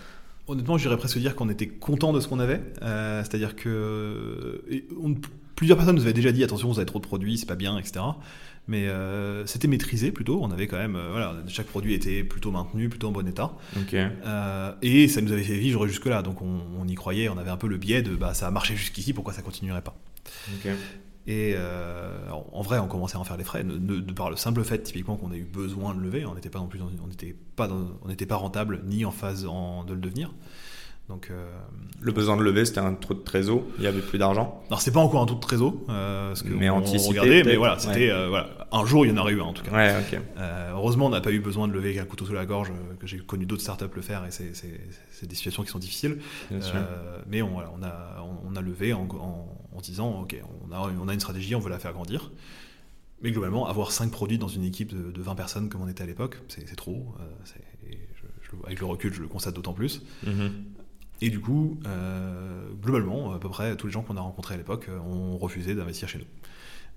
Honnêtement, 0.47 0.77
j'irais 0.77 0.97
presque 0.97 1.17
dire 1.19 1.35
qu'on 1.35 1.49
était 1.49 1.67
content 1.67 2.13
de 2.13 2.19
ce 2.19 2.27
qu'on 2.27 2.39
avait. 2.39 2.61
Euh, 2.81 3.21
C'est-à-dire 3.23 3.55
que 3.55 4.63
et 4.69 4.85
on- 5.01 5.15
plusieurs 5.55 5.77
personnes 5.77 5.95
nous 5.95 6.01
avaient 6.03 6.13
déjà 6.13 6.31
dit 6.31 6.43
attention, 6.43 6.67
vous 6.69 6.79
avez 6.79 6.85
trop 6.85 6.99
de 6.99 7.05
produits, 7.05 7.37
c'est 7.37 7.45
pas 7.45 7.55
bien, 7.55 7.77
etc. 7.77 8.03
Mais 8.67 8.87
euh, 8.87 9.45
c'était 9.45 9.67
maîtrisé 9.67 10.11
plutôt. 10.11 10.39
On 10.41 10.49
avait 10.51 10.65
quand 10.67 10.77
même, 10.77 10.95
euh, 10.95 11.09
voilà, 11.11 11.35
chaque 11.47 11.67
produit 11.67 11.93
était 11.93 12.23
plutôt 12.23 12.49
maintenu, 12.51 12.89
plutôt 12.89 13.07
en 13.09 13.11
bon 13.11 13.27
état. 13.27 13.53
Euh, 14.25 14.73
et 14.81 15.07
ça 15.07 15.21
nous 15.21 15.31
avait 15.31 15.43
fait 15.43 15.57
vivre 15.57 15.85
jusque-là. 15.87 16.23
Donc 16.23 16.41
on, 16.41 16.61
on 16.79 16.87
y 16.87 16.95
croyait, 16.95 17.29
on 17.29 17.37
avait 17.37 17.51
un 17.51 17.57
peu 17.57 17.67
le 17.67 17.77
biais 17.77 18.01
de 18.01 18.15
bah, 18.15 18.33
ça 18.33 18.47
a 18.47 18.51
marché 18.51 18.75
jusqu'ici, 18.75 19.13
pourquoi 19.13 19.33
ça 19.33 19.41
continuerait 19.43 19.83
pas? 19.83 19.95
Et 21.27 21.55
alors, 22.27 22.45
en 22.55 22.61
vrai, 22.61 22.77
on 22.79 22.87
commençait 22.87 23.17
à 23.17 23.19
en 23.19 23.23
faire 23.23 23.37
les 23.37 23.43
frais, 23.43 23.63
de, 23.63 23.77
de- 23.77 23.99
de 23.99 24.13
par 24.13 24.29
le 24.29 24.35
simple 24.35 24.63
fait, 24.63 24.79
typiquement, 24.83 25.15
qu'on 25.15 25.31
a 25.31 25.35
eu 25.35 25.43
besoin 25.43 25.95
de 25.95 25.99
lever. 25.99 26.23
On 26.25 26.35
n'était 26.35 26.49
pas 26.51 26.59
non 26.59 26.67
plus, 26.67 26.77
dans- 26.79 26.89
on 27.03 27.07
n'était 27.07 27.35
pas, 27.55 27.67
dans- 27.67 27.87
on 28.03 28.07
n'était 28.09 28.25
pas 28.27 28.35
rentable 28.35 28.81
ni 28.85 29.05
en 29.05 29.11
phase 29.11 29.45
en- 29.45 29.83
de 29.83 29.93
le 29.93 29.99
devenir. 29.99 30.31
Donc, 31.07 31.27
euh, 31.29 31.55
Le 32.01 32.11
besoin 32.11 32.35
de 32.35 32.41
lever, 32.41 32.65
c'était 32.65 32.79
un 32.79 32.95
trou 32.95 33.13
de 33.13 33.19
trésor, 33.19 33.61
il 33.77 33.81
n'y 33.81 33.87
avait 33.87 34.01
plus 34.01 34.17
d'argent. 34.17 34.63
alors 34.67 34.81
c'est 34.81 34.91
pas 34.91 34.99
encore 35.01 35.21
un 35.21 35.27
trou 35.27 35.35
de 35.35 35.39
trésor, 35.39 35.75
euh, 35.89 36.29
parce 36.29 36.41
que 36.41 36.49
Mais 36.49 36.67
on- 36.71 36.77
anticipé, 36.77 37.07
regardait, 37.19 37.43
mais 37.43 37.55
voilà, 37.57 37.77
c'était 37.77 38.09
euh, 38.09 38.27
voilà, 38.27 38.49
un 38.71 38.85
jour 38.85 39.05
il 39.05 39.09
y 39.09 39.11
en 39.13 39.17
aurait 39.17 39.33
eu 39.33 39.39
un 39.39 39.45
en 39.45 39.53
tout 39.53 39.63
cas. 39.63 39.71
Ouais. 39.71 39.93
Euh, 40.39 40.71
heureusement, 40.71 41.05
on 41.05 41.09
n'a 41.09 41.21
pas 41.21 41.31
eu 41.31 41.39
besoin 41.39 41.67
de 41.67 41.73
lever 41.73 41.89
avec 41.89 42.01
un 42.01 42.05
couteau 42.05 42.25
sous 42.25 42.33
la 42.33 42.47
gorge, 42.47 42.71
que 42.99 43.05
j'ai 43.05 43.19
connu 43.19 43.45
d'autres 43.45 43.61
startups 43.61 43.85
le 43.95 44.01
faire, 44.01 44.25
et 44.25 44.31
c'est- 44.31 44.51
des 45.27 45.35
situations 45.35 45.61
qui 45.63 45.69
sont 45.69 45.77
difficiles. 45.79 46.17
Mais 47.27 47.41
on, 47.43 47.49
voilà, 47.49 47.71
on, 47.79 47.83
a, 47.83 48.23
on, 48.23 48.51
on 48.51 48.55
a 48.55 48.61
levé 48.61 48.93
en, 48.93 49.03
en, 49.11 49.47
en 49.75 49.81
disant, 49.81 50.21
ok, 50.21 50.35
on 50.67 50.71
a, 50.73 50.89
on 51.01 51.07
a 51.07 51.13
une 51.13 51.19
stratégie, 51.19 51.53
on 51.53 51.59
veut 51.59 51.69
la 51.69 51.79
faire 51.79 51.93
grandir. 51.93 52.31
Mais 53.21 53.31
globalement, 53.31 53.67
avoir 53.67 53.91
5 53.91 54.09
produits 54.11 54.37
dans 54.39 54.47
une 54.49 54.63
équipe 54.63 54.93
de, 54.93 55.11
de 55.11 55.21
20 55.21 55.35
personnes 55.35 55.69
comme 55.69 55.81
on 55.81 55.87
était 55.87 56.03
à 56.03 56.07
l'époque, 56.07 56.41
c'est 56.47 56.75
trop. 56.75 57.13
je- 57.85 57.87
je- 58.41 58.65
avec 58.65 58.79
le 58.79 58.85
recul, 58.87 59.13
je 59.13 59.21
le 59.21 59.27
constate 59.27 59.53
d'autant 59.55 59.73
plus. 59.73 60.01
Mhm. 60.25 60.51
Et 61.21 61.29
du 61.29 61.39
coup, 61.39 61.77
euh, 61.87 62.67
globalement, 62.81 63.33
à 63.33 63.39
peu 63.39 63.49
près 63.49 63.75
tous 63.77 63.87
les 63.87 63.93
gens 63.93 64.01
qu'on 64.01 64.17
a 64.17 64.21
rencontrés 64.21 64.55
à 64.55 64.57
l'époque 64.57 64.87
euh, 64.89 64.99
ont 64.99 65.37
refusé 65.37 65.75
d'investir 65.75 66.09
chez 66.09 66.19
nous. 66.19 66.25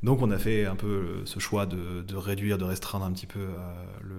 Donc 0.03 0.23
on 0.23 0.31
a 0.31 0.39
fait 0.39 0.65
un 0.65 0.77
peu 0.77 0.87
euh, 0.87 1.23
ce 1.25 1.39
choix 1.39 1.67
de, 1.67 2.03
de 2.03 2.17
réduire, 2.17 2.59
de 2.59 2.65
restreindre 2.65 3.05
un 3.05 3.13
petit 3.13 3.27
peu 3.27 3.41
euh, 3.41 3.75
le, 4.03 4.17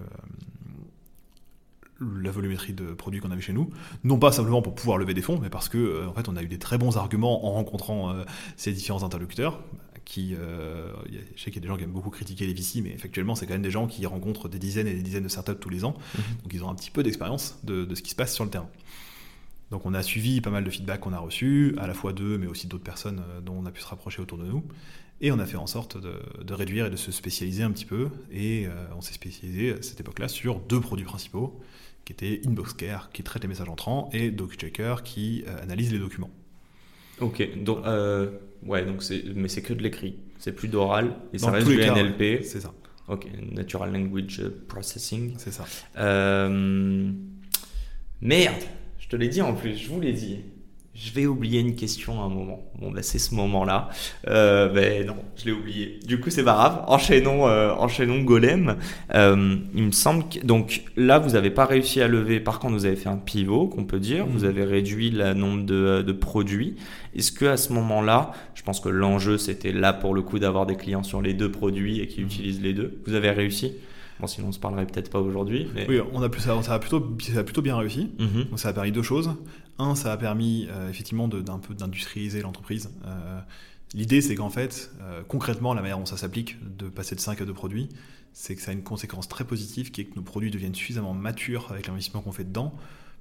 la 2.22 2.32
volumétrie 2.32 2.74
de 2.74 2.94
produits 2.94 3.20
qu'on 3.20 3.32
avait 3.32 3.42
chez 3.42 3.54
nous. 3.54 3.70
Non 4.04 4.20
pas 4.20 4.32
simplement 4.32 4.62
pour 4.62 4.76
pouvoir 4.76 4.98
lever 4.98 5.14
des 5.14 5.22
fonds, 5.22 5.40
mais 5.40 5.50
parce 5.50 5.70
que 5.70 6.06
en 6.08 6.14
fait 6.14 6.28
on 6.28 6.36
a 6.36 6.44
eu 6.44 6.48
des 6.48 6.60
très 6.60 6.78
bons 6.78 6.98
arguments 6.98 7.46
en 7.46 7.52
rencontrant 7.54 8.14
euh, 8.14 8.24
ces 8.58 8.72
différents 8.72 9.04
interlocuteurs. 9.04 9.62
Qui, 10.06 10.34
euh, 10.34 10.92
je 11.36 11.44
sais 11.44 11.52
qu'il 11.52 11.58
y 11.58 11.60
a 11.60 11.62
des 11.62 11.68
gens 11.68 11.78
qui 11.78 11.84
aiment 11.84 11.92
beaucoup 11.92 12.10
critiquer 12.10 12.48
les 12.48 12.54
VC, 12.54 12.82
mais 12.82 12.90
effectivement, 12.90 13.36
c'est 13.36 13.46
quand 13.46 13.54
même 13.54 13.62
des 13.62 13.70
gens 13.70 13.86
qui 13.86 14.08
rencontrent 14.08 14.50
des 14.50 14.58
dizaines 14.58 14.88
et 14.88 14.96
des 14.96 15.04
dizaines 15.04 15.22
de 15.22 15.30
startups 15.30 15.60
tous 15.62 15.70
les 15.70 15.86
ans. 15.86 15.94
Mhm. 16.16 16.24
Donc, 16.42 16.54
ils 16.56 16.64
ont 16.64 16.70
un 16.72 16.74
petit 16.74 16.90
peu 16.90 17.04
d'expérience 17.04 17.60
de, 17.64 17.86
de 17.86 17.94
ce 17.94 18.02
qui 18.02 18.10
se 18.10 18.16
passe 18.16 18.34
sur 18.34 18.44
le 18.44 18.50
terrain. 18.50 18.68
Donc 19.72 19.86
on 19.86 19.94
a 19.94 20.02
suivi 20.02 20.42
pas 20.42 20.50
mal 20.50 20.64
de 20.64 20.70
feedback 20.70 21.02
qu'on 21.02 21.14
a 21.14 21.20
reçu, 21.20 21.76
à 21.78 21.88
la 21.88 21.94
fois 21.94 22.12
d'eux, 22.14 22.38
mais 22.38 22.48
aussi 22.48 22.68
d'autres 22.68 22.84
personnes 22.84 23.22
euh, 23.30 23.42
dont 23.42 23.54
on 23.54 23.66
a 23.66 23.72
pu 23.72 23.82
se 23.82 23.88
rapprocher 23.88 24.22
autour 24.22 24.38
de 24.38 24.46
nous. 24.46 24.64
Et 25.22 25.32
on 25.32 25.40
a 25.40 25.46
fait 25.46 25.58
en 25.58 25.68
sorte 25.68 25.98
de, 26.02 26.14
de 26.44 26.54
réduire 26.54 26.86
et 26.86 26.90
de 26.90 26.96
se 26.96 27.12
spécialiser 27.12 27.64
un 27.64 27.72
petit 27.72 27.86
peu. 27.86 28.10
Et 28.32 28.68
euh, 28.68 28.72
on 28.96 29.02
s'est 29.02 29.14
spécialisé 29.14 29.74
à 29.74 29.82
cette 29.82 30.00
époque-là 30.00 30.28
sur 30.30 30.60
deux 30.60 30.80
produits 30.80 31.06
principaux, 31.06 31.60
qui 32.06 32.14
étaient 32.14 32.42
InboxCare, 32.48 33.12
qui 33.12 33.22
traite 33.24 33.44
les 33.44 33.50
messages 33.50 33.70
entrants, 33.70 34.10
et 34.14 34.32
DocChecker, 34.32 35.04
qui 35.04 35.44
euh, 35.48 35.62
analyse 35.62 35.92
les 35.92 36.00
documents. 36.00 36.32
Ok, 37.20 37.64
donc, 37.64 37.86
euh, 37.86 38.32
ouais, 38.66 38.86
donc 38.86 39.04
mais 39.36 39.50
c'est 39.50 39.62
que 39.62 39.74
de 39.74 39.84
l'écrit, 39.84 40.16
c'est 40.38 40.54
plus 40.54 40.70
d'oral, 40.70 41.18
et 41.34 41.38
ça 41.38 41.48
Dans 41.48 41.52
reste 41.54 41.66
tous 41.66 41.72
les 41.72 41.80
du 41.80 41.84
cas, 41.84 41.94
ouais, 41.96 42.04
NLP. 42.04 42.44
C'est 42.46 42.62
ça, 42.62 42.74
Ok, 43.10 43.28
Natural 43.52 43.92
Language 43.92 44.42
Processing. 44.70 45.34
c'est 45.38 45.52
ça. 45.52 45.66
Merde, 48.22 48.64
te 49.10 49.16
l'ai 49.16 49.28
dit 49.28 49.42
en 49.42 49.54
plus, 49.54 49.76
je 49.76 49.90
vous 49.90 50.00
l'ai 50.00 50.14
dit. 50.14 50.38
Je 50.96 51.14
vais 51.14 51.26
oublier 51.28 51.62
une 51.62 51.76
question 51.76 52.20
à 52.22 52.26
un 52.26 52.30
moment. 52.30 52.62
Bon, 52.82 52.92
bah, 52.92 53.02
c'est 53.04 53.20
ce 53.20 53.34
moment-là. 53.36 53.88
Euh, 54.28 54.68
ben 54.68 55.06
non, 55.06 55.16
je 55.38 55.46
l'ai 55.46 55.54
oublié. 55.54 56.00
Du 56.06 56.20
coup, 56.20 56.30
c'est 56.30 56.44
pas 56.44 56.54
grave. 56.56 56.84
Enchaînons, 56.88 57.48
euh, 57.48 57.72
enchaînons 57.72 58.20
Golem. 58.22 58.76
Euh, 59.16 59.56
il 59.76 59.84
me 59.84 59.92
semble 59.92 60.28
que 60.28 60.46
donc 60.46 60.82
là, 60.98 61.20
vous 61.20 61.32
n'avez 61.34 61.52
pas 61.52 61.66
réussi 61.66 62.02
à 62.02 62.10
lever. 62.10 62.42
Par 62.42 62.60
contre, 62.60 62.74
vous 62.74 62.86
avez 62.86 62.98
fait 62.98 63.08
un 63.08 63.16
pivot, 63.18 63.68
qu'on 63.68 63.86
peut 63.86 64.00
dire. 64.00 64.26
Mhm. 64.26 64.32
Vous 64.34 64.44
avez 64.44 64.66
réduit 64.66 65.10
le 65.12 65.34
nombre 65.34 65.64
de, 65.64 66.02
de 66.02 66.12
produits. 66.12 66.76
Est-ce 67.16 67.32
que 67.32 67.46
à 67.46 67.56
ce 67.56 67.72
moment-là, 67.72 68.32
je 68.56 68.64
pense 68.64 68.82
que 68.82 68.90
l'enjeu 68.90 69.38
c'était 69.38 69.72
là 69.72 69.94
pour 69.94 70.14
le 70.14 70.22
coup 70.22 70.38
d'avoir 70.38 70.66
des 70.66 70.76
clients 70.76 71.04
sur 71.04 71.22
les 71.22 71.34
deux 71.34 71.52
produits 71.52 72.02
et 72.02 72.08
qui 72.08 72.20
Mhm. 72.22 72.26
utilisent 72.26 72.62
les 72.62 72.74
deux. 72.74 73.00
Vous 73.06 73.14
avez 73.14 73.30
réussi? 73.32 73.74
Bon, 74.20 74.28
sinon 74.28 74.50
on 74.50 74.52
se 74.52 74.60
parlerait 74.60 74.86
peut-être 74.86 75.10
pas 75.10 75.20
aujourd'hui. 75.20 75.68
Mais... 75.74 75.88
Oui, 75.88 76.00
on 76.12 76.22
a, 76.22 76.30
plus, 76.30 76.42
ça, 76.42 76.62
ça 76.62 76.74
a 76.74 76.80
plutôt, 76.80 77.18
ça 77.22 77.40
a 77.40 77.44
plutôt 77.44 77.62
bien 77.62 77.78
réussi. 77.78 78.12
Mhm. 78.20 78.46
Donc 78.46 78.60
ça 78.60 78.70
a 78.70 78.74
permis 78.74 78.92
deux 78.92 79.04
choses. 79.04 79.32
Un, 79.78 79.96
ça 79.96 80.12
a 80.12 80.18
permis 80.18 80.68
euh, 80.70 80.90
effectivement 80.90 81.28
d'un 81.28 81.60
peu 81.60 81.74
d'industrialiser 81.74 82.42
l'entreprise. 82.42 82.92
Euh, 83.06 83.40
L'idée, 83.96 84.22
c'est 84.22 84.36
qu'en 84.36 84.50
fait, 84.50 84.92
euh, 85.02 85.24
concrètement, 85.28 85.74
la 85.74 85.82
manière 85.82 85.98
dont 85.98 86.06
ça 86.06 86.18
s'applique, 86.18 86.58
de 86.78 86.90
passer 86.90 87.16
de 87.16 87.20
5 87.20 87.42
à 87.42 87.46
2 87.46 87.54
produits, 87.54 87.90
c'est 88.34 88.56
que 88.56 88.62
ça 88.62 88.70
a 88.70 88.74
une 88.74 88.84
conséquence 88.84 89.28
très 89.28 89.46
positive 89.46 89.90
qui 89.90 90.02
est 90.02 90.06
que 90.06 90.16
nos 90.16 90.22
produits 90.22 90.52
deviennent 90.52 90.76
suffisamment 90.76 91.14
matures 91.16 91.68
avec 91.72 91.88
l'investissement 91.88 92.22
qu'on 92.22 92.32
fait 92.32 92.44
dedans 92.44 92.76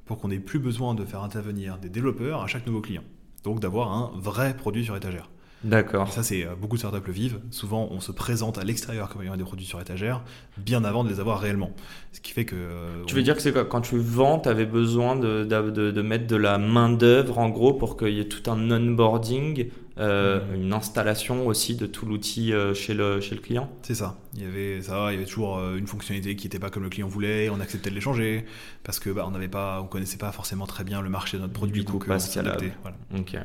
pour 0.04 0.18
qu'on 0.18 0.28
n'ait 0.28 0.38
plus 0.38 0.58
besoin 0.58 0.94
de 0.94 1.04
faire 1.04 1.22
intervenir 1.22 1.78
des 1.78 1.88
développeurs 1.88 2.42
à 2.42 2.46
chaque 2.46 2.66
nouveau 2.66 2.82
client. 2.82 3.02
Donc 3.44 3.60
d'avoir 3.60 3.92
un 3.92 4.12
vrai 4.16 4.56
produit 4.56 4.84
sur 4.84 4.94
étagère. 4.94 5.30
D'accord. 5.64 6.12
Ça, 6.12 6.22
c'est 6.22 6.44
euh, 6.46 6.54
beaucoup 6.54 6.76
de 6.76 6.78
startups 6.80 7.04
le 7.06 7.12
vivent. 7.12 7.40
Souvent, 7.50 7.88
on 7.90 8.00
se 8.00 8.12
présente 8.12 8.58
à 8.58 8.64
l'extérieur 8.64 9.08
comme 9.08 9.22
ayant 9.22 9.36
des 9.36 9.42
produits 9.42 9.66
sur 9.66 9.80
étagère, 9.80 10.22
bien 10.56 10.84
avant 10.84 11.02
de 11.02 11.08
les 11.08 11.18
avoir 11.18 11.40
réellement. 11.40 11.72
Ce 12.12 12.20
qui 12.20 12.32
fait 12.32 12.44
que. 12.44 12.54
euh, 12.56 13.04
Tu 13.06 13.14
on- 13.14 13.16
veux 13.16 13.22
dire 13.24 13.34
que 13.34 13.42
c'est 13.42 13.52
Quand 13.68 13.80
tu 13.80 13.98
vends, 13.98 14.38
tu 14.38 14.48
avais 14.48 14.66
besoin 14.66 15.16
de, 15.16 15.44
de, 15.44 15.70
de- 15.70 15.90
de 15.90 16.02
mettre 16.02 16.26
de 16.28 16.36
la 16.36 16.58
main-d'œuvre 16.58 17.38
en 17.38 17.48
gros 17.48 17.72
pour 17.74 17.96
qu'il 17.96 18.10
y 18.14 18.20
ait 18.20 18.28
tout 18.28 18.48
un 18.50 18.70
onboarding, 18.70 19.68
euh, 19.98 20.40
Mhm. 20.54 20.62
une 20.62 20.72
installation 20.72 21.46
aussi 21.48 21.74
de 21.74 21.86
tout 21.86 22.06
l'outil 22.06 22.52
chez, 22.74 22.94
le, 22.94 23.20
chez 23.20 23.34
le 23.34 23.40
client? 23.40 23.68
C'est 23.82 23.96
ça. 23.96 24.16
Il 24.36 24.42
y 24.42 24.46
avait 24.46 24.80
ça, 24.80 25.08
il 25.10 25.14
y 25.14 25.16
avait 25.16 25.26
toujours 25.26 25.58
une 25.74 25.88
fonctionnalité 25.88 26.36
qui 26.36 26.46
n'était 26.46 26.60
pas 26.60 26.70
comme 26.70 26.84
le 26.84 26.88
client 26.88 27.08
voulait, 27.08 27.50
on 27.50 27.58
acceptait 27.58 27.90
de 27.90 27.96
les 27.96 28.00
changer 28.00 28.44
parce 28.84 29.00
que 29.00 29.10
bah, 29.10 29.24
on 29.26 29.32
n'avait 29.32 29.48
pas, 29.48 29.80
on 29.82 29.86
connaissait 29.86 30.18
pas 30.18 30.30
forcément 30.30 30.66
très 30.66 30.84
bien 30.84 31.02
le 31.02 31.08
marché 31.10 31.36
de 31.36 31.42
notre 31.42 31.52
produit, 31.54 31.80
Du 31.80 31.84
coup, 31.86 31.94
donc 31.94 32.06
pas 32.06 32.14
on 32.14 32.42
voilà. 32.82 32.96
Ok. 33.18 33.36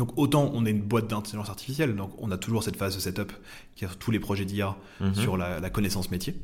Donc 0.00 0.16
autant 0.16 0.50
on 0.54 0.64
est 0.64 0.70
une 0.70 0.80
boîte 0.80 1.08
d'intelligence 1.08 1.50
artificielle, 1.50 1.94
donc 1.94 2.10
on 2.16 2.30
a 2.30 2.38
toujours 2.38 2.62
cette 2.62 2.76
phase 2.76 2.94
de 2.96 3.00
setup 3.00 3.32
qui 3.76 3.84
a 3.84 3.88
tous 3.88 4.10
les 4.10 4.18
projets 4.18 4.46
d'IA 4.46 4.74
Mhm. 5.00 5.14
sur 5.14 5.36
la, 5.36 5.60
la 5.60 5.68
connaissance 5.68 6.10
métier. 6.10 6.34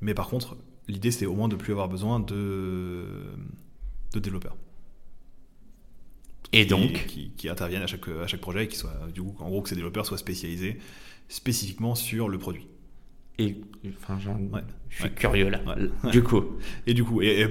Mais 0.00 0.14
par 0.14 0.28
contre, 0.28 0.56
l'idée 0.86 1.10
c'était 1.10 1.26
au 1.26 1.34
moins 1.34 1.48
de 1.48 1.56
plus 1.56 1.72
avoir 1.72 1.88
besoin 1.88 2.20
de 2.20 3.06
de 4.12 4.18
développeurs. 4.20 4.56
Et 6.52 6.62
qui- 6.62 6.66
donc 6.68 7.06
qui, 7.08 7.30
qui 7.36 7.48
interviennent 7.48 7.82
à 7.82 7.88
chaque, 7.88 8.06
à 8.06 8.28
chaque 8.28 8.40
projet 8.40 8.64
et 8.64 8.68
qui 8.68 8.76
soient, 8.76 8.94
du 9.12 9.22
coup, 9.22 9.34
en 9.40 9.48
gros, 9.48 9.60
que 9.60 9.68
ces 9.68 9.74
développeurs 9.74 10.06
soient 10.06 10.18
spécialisés 10.18 10.78
spécifiquement 11.28 11.96
sur 11.96 12.28
le 12.28 12.38
produit. 12.38 12.68
et, 13.38 13.56
enfin, 13.88 14.20
genre, 14.20 14.36
Ouais. 14.52 14.60
Je 14.96 15.00
suis 15.00 15.04
Ouais. 15.10 15.14
curieux 15.16 15.48
là. 15.50 15.60
Ouais. 15.66 16.10
Du 16.12 16.22
coup, 16.22 16.44
Et 16.86 16.94
du 16.94 17.02
coup, 17.04 17.20
et, 17.20 17.26
et- 17.26 17.42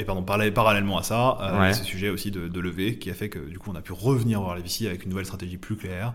et 0.00 0.04
pardon, 0.04 0.22
parallè- 0.22 0.50
parallèlement 0.52 0.98
à 0.98 1.02
ça, 1.02 1.38
euh, 1.40 1.60
Ouais. 1.60 1.72
ce 1.72 1.82
sujet 1.84 2.10
aussi 2.10 2.30
de, 2.30 2.46
de 2.48 2.60
levée 2.60 2.96
qui 2.98 3.10
a 3.10 3.14
fait 3.14 3.28
que 3.30 3.38
du 3.38 3.58
coup, 3.58 3.70
on 3.72 3.74
a 3.76 3.80
pu 3.82 3.92
revenir 3.92 4.40
voir 4.42 4.54
les 4.56 4.62
VC 4.62 4.86
avec 4.86 5.04
une 5.04 5.10
nouvelle 5.10 5.24
stratégie 5.26 5.56
plus 5.56 5.76
claire, 5.76 6.12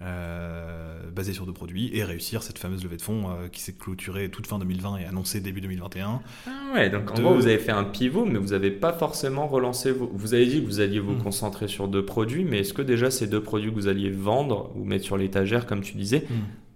euh, 0.00 1.10
basée 1.12 1.32
sur 1.32 1.44
deux 1.46 1.52
produits, 1.52 1.90
et 1.92 2.04
réussir 2.04 2.42
cette 2.42 2.58
fameuse 2.58 2.84
levée 2.84 2.96
de 2.96 3.02
fonds 3.02 3.30
euh, 3.30 3.48
qui 3.50 3.60
s'est 3.60 3.72
clôturée 3.72 4.28
toute 4.30 4.46
fin 4.46 4.58
2020 4.58 4.98
et 4.98 5.04
annoncée 5.06 5.40
début 5.40 5.60
2021. 5.60 6.20
Ah 6.46 6.50
ouais, 6.74 6.88
donc 6.90 7.10
en 7.10 7.14
de- 7.14 7.22
gros, 7.22 7.34
vous 7.34 7.46
avez 7.46 7.58
fait 7.58 7.72
un 7.72 7.82
pivot, 7.84 8.24
mais 8.24 8.38
vous 8.38 8.48
n'avez 8.50 8.70
pas 8.70 8.92
forcément 8.92 9.48
relancé. 9.48 9.90
Vos... 9.90 10.08
Vous 10.14 10.34
avez 10.34 10.46
dit 10.46 10.60
que 10.60 10.66
vous 10.66 10.80
alliez 10.80 11.00
vous 11.00 11.14
Mm. 11.14 11.22
concentrer 11.22 11.68
sur 11.68 11.88
deux 11.88 12.04
produits, 12.04 12.44
mais 12.44 12.60
est-ce 12.60 12.72
que 12.74 12.82
déjà 12.82 13.10
ces 13.10 13.26
deux 13.26 13.42
produits 13.42 13.70
que 13.70 13.74
vous 13.74 13.88
alliez 13.88 14.10
vendre 14.10 14.70
ou 14.76 14.84
mettre 14.84 15.04
sur 15.04 15.16
l'étagère, 15.16 15.66
comme 15.66 15.80
tu 15.80 15.96
disais, 15.96 16.24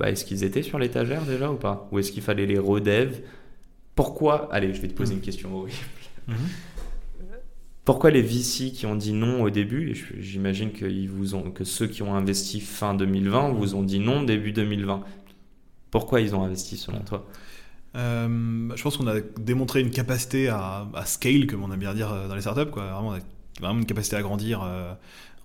bah, 0.00 0.10
est-ce 0.10 0.24
qu'ils 0.24 0.42
étaient 0.44 0.62
sur 0.62 0.78
l'étagère 0.80 1.22
déjà 1.22 1.50
ou 1.50 1.56
pas? 1.56 1.88
Ou 1.92 1.98
est-ce 2.00 2.10
qu'il 2.10 2.22
fallait 2.22 2.46
les 2.46 2.58
redev 2.58 3.20
Pourquoi 3.94 4.52
Allez, 4.52 4.72
je 4.74 4.80
vais 4.80 4.88
te 4.88 4.94
poser 4.94 5.14
Mm. 5.14 5.18
une 5.18 5.22
question 5.22 5.54
horrible. 5.56 5.76
Mhm. 6.28 6.36
Pourquoi 7.84 8.10
les 8.12 8.22
VC 8.22 8.70
qui 8.72 8.86
ont 8.86 8.94
dit 8.94 9.12
non 9.12 9.42
au 9.42 9.50
début, 9.50 9.90
et 9.90 9.94
j'imagine 10.22 10.70
que, 10.72 10.84
ils 10.86 11.08
vous 11.10 11.34
ont, 11.34 11.50
que 11.50 11.64
ceux 11.64 11.88
qui 11.88 12.02
ont 12.02 12.14
investi 12.14 12.60
fin 12.60 12.94
2020 12.94 13.50
vous 13.54 13.74
ont 13.74 13.82
dit 13.82 13.98
non 13.98 14.22
début 14.22 14.52
2020 14.52 15.02
Pourquoi 15.90 16.20
ils 16.20 16.34
ont 16.36 16.44
investi 16.44 16.76
selon 16.76 17.00
toi? 17.00 17.26
Euh, 17.96 18.70
je 18.76 18.82
pense 18.82 18.96
qu'on 18.96 19.08
a 19.08 19.20
démontré 19.20 19.80
une 19.80 19.90
capacité 19.90 20.48
à, 20.48 20.88
à 20.94 21.04
scale, 21.06 21.46
comme 21.48 21.64
on 21.64 21.72
aime 21.72 21.80
bien 21.80 21.92
dire 21.92 22.12
euh, 22.12 22.28
dans 22.28 22.36
les 22.36 22.40
startups, 22.42 22.70
quoi. 22.70 22.84
Vraiment, 22.84 23.08
on 23.08 23.14
a 23.14 23.18
vraiment 23.60 23.80
une 23.80 23.86
capacité 23.86 24.14
à 24.16 24.22
grandir 24.22 24.62
euh, 24.62 24.94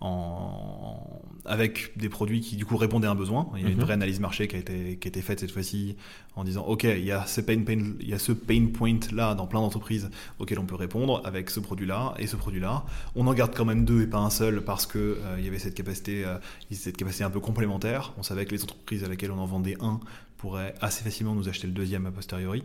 en, 0.01 1.21
avec 1.45 1.93
des 1.97 2.10
produits 2.10 2.41
qui 2.41 2.55
du 2.55 2.65
coup 2.65 2.77
répondaient 2.77 3.07
à 3.07 3.12
un 3.12 3.15
besoin. 3.15 3.47
Il 3.55 3.63
y 3.63 3.65
a 3.65 3.69
une 3.69 3.75
Mhm. 3.77 3.83
vraie 3.83 3.93
analyse 3.93 4.19
marché 4.19 4.47
qui 4.47 4.55
a 4.55 4.60
été, 4.60 4.97
qui 4.97 5.07
a 5.07 5.10
été 5.10 5.21
faite 5.21 5.39
cette 5.39 5.51
fois-ci 5.51 5.95
en 6.36 6.43
disant 6.43 6.63
ok, 6.65 6.83
il 6.83 7.03
y 7.05 7.12
a 7.12 7.25
ce 7.25 7.41
pain, 7.41 7.60
pain- 7.63 7.93
il 7.99 8.07
y 8.10 8.13
a 8.13 8.19
ce 8.19 8.31
pain 8.31 8.67
point 8.73 8.99
là 9.13 9.33
dans 9.36 9.47
plein 9.47 9.60
d'entreprises 9.62 10.10
auquel 10.39 10.60
on 10.60 10.65
peut 10.65 10.75
répondre 10.75 11.21
avec 11.25 11.49
ce 11.49 11.60
produit-là 11.60 12.13
et 12.19 12.27
ce 12.27 12.36
produit-là. 12.36 12.86
On 13.15 13.25
en 13.27 13.33
garde 13.33 13.53
quand 13.55 13.65
même 13.65 13.86
deux 13.86 14.01
et 14.03 14.07
pas 14.07 14.19
un 14.19 14.29
seul 14.29 14.62
parce 14.63 14.86
que 14.86 14.97
euh, 14.99 15.36
il 15.39 15.45
y 15.45 15.47
avait 15.47 15.60
cette 15.60 15.75
capacité, 15.75 16.25
euh, 16.25 16.38
cette 16.71 16.97
capacité 16.97 17.23
un 17.23 17.29
peu 17.31 17.39
complémentaire. 17.39 18.13
On 18.17 18.23
savait 18.23 18.45
que 18.45 18.53
les 18.53 18.63
entreprises 18.63 19.03
à 19.03 19.07
laquelle 19.07 19.31
on 19.31 19.39
en 19.39 19.45
vendait 19.45 19.77
un 19.81 19.99
pourraient 20.38 20.75
assez 20.81 21.03
facilement 21.03 21.33
nous 21.33 21.49
acheter 21.49 21.65
le 21.65 21.73
deuxième 21.73 22.05
a 22.05 22.12
posteriori. 22.12 22.63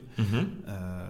Euh, 0.69 1.07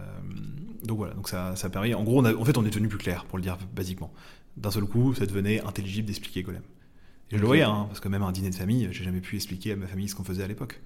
donc 0.85 0.99
voilà, 0.99 1.15
donc 1.15 1.29
ça, 1.29 1.57
ça 1.57 1.69
permet. 1.71 1.95
En 1.95 2.05
gros, 2.05 2.21
on 2.21 2.25
a- 2.25 2.35
en 2.35 2.45
fait, 2.45 2.57
on 2.57 2.65
est 2.65 2.71
devenu 2.71 2.87
plus 2.89 2.99
clair, 2.99 3.25
pour 3.25 3.39
le 3.39 3.43
dire 3.43 3.59
basiquement. 3.75 4.13
D'un 4.57 4.71
seul 4.71 4.85
coup, 4.85 5.15
ça 5.15 5.27
devenait 5.27 5.61
intelligible 5.63 6.07
d'expliquer 6.07 6.43
Golem. 6.43 6.63
Et 7.31 7.37
je 7.37 7.41
le 7.41 7.47
voyais, 7.47 7.63
hein, 7.63 7.87
parce 7.89 8.01
que 8.01 8.09
même 8.09 8.23
à 8.23 8.27
un 8.27 8.33
dîner 8.33 8.51
de 8.51 8.55
famille, 8.55 8.89
j'ai 8.93 9.05
jamais 9.05 9.21
pu 9.21 9.37
expliquer 9.37 9.73
à 9.73 9.77
ma 9.77 9.87
famille 9.87 10.09
ce 10.09 10.15
qu'on 10.15 10.25
faisait 10.25 10.43
à 10.43 10.47
l'époque. 10.47 10.81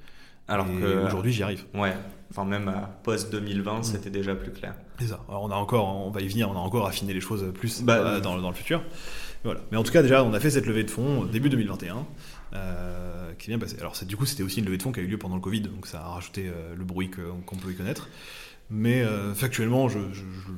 Alors 0.48 0.68
Et 0.68 0.81
que 0.81 1.05
aujourd'hui, 1.05 1.33
j'y 1.33 1.42
arrive. 1.42 1.64
Ouais, 1.74 1.92
enfin 2.31 2.44
même 2.44 2.68
à 2.68 3.00
post 3.02 3.29
Mm. 3.29 3.38
2020, 3.40 3.83
c'était 3.83 4.11
déjà 4.11 4.37
plus 4.37 4.52
clair. 4.52 4.76
C'est 5.00 5.09
ça. 5.09 5.24
Alors, 5.29 5.42
on 5.42 5.50
a 5.50 5.57
encore, 5.57 5.88
on 6.07 6.11
va 6.11 6.20
y 6.20 6.29
venir, 6.29 6.48
on 6.48 6.55
a 6.55 6.61
encore 6.61 6.87
affiné 6.87 7.12
les 7.12 7.20
choses 7.20 7.52
plus 7.52 7.83
Bah, 7.83 7.96
euh, 7.96 8.20
dans, 8.20 8.38
dans 8.38 8.48
le 8.50 8.55
futur. 8.55 8.81
Voilà. 9.42 9.61
Mais 9.72 9.76
en 9.76 9.83
tout 9.83 9.90
cas, 9.92 10.02
déjà, 10.02 10.22
on 10.22 10.33
a 10.35 10.38
fait 10.38 10.50
cette 10.50 10.66
levée 10.66 10.85
de 10.85 10.90
fonds 10.90 11.22
au 11.22 11.26
début 11.26 11.48
2021, 11.50 12.07
euh, 12.55 13.33
qui 13.38 13.50
est 13.50 13.52
bien 13.55 13.59
passée. 13.59 13.76
Alors, 13.81 13.94
du 14.07 14.16
coup, 14.16 14.24
c'était 14.24 14.44
aussi 14.44 14.61
une 14.61 14.66
levée 14.66 14.76
de 14.76 14.83
fonds 14.85 14.92
qui 14.92 15.00
a 15.00 15.02
eu 15.02 15.09
lieu 15.09 15.18
pendant 15.18 15.35
le 15.35 15.40
Covid, 15.40 15.62
donc 15.62 15.88
ça 15.88 16.00
a 16.00 16.09
rajouté 16.11 16.46
euh, 16.48 16.76
le 16.76 16.85
bruit 16.85 17.11
qu'on 17.11 17.57
pouvait 17.57 17.74
connaître. 17.74 18.09
Mais 18.70 19.05
factuellement, 19.35 19.88
je, 19.88 20.00
je, 20.12 20.22
je, 20.22 20.52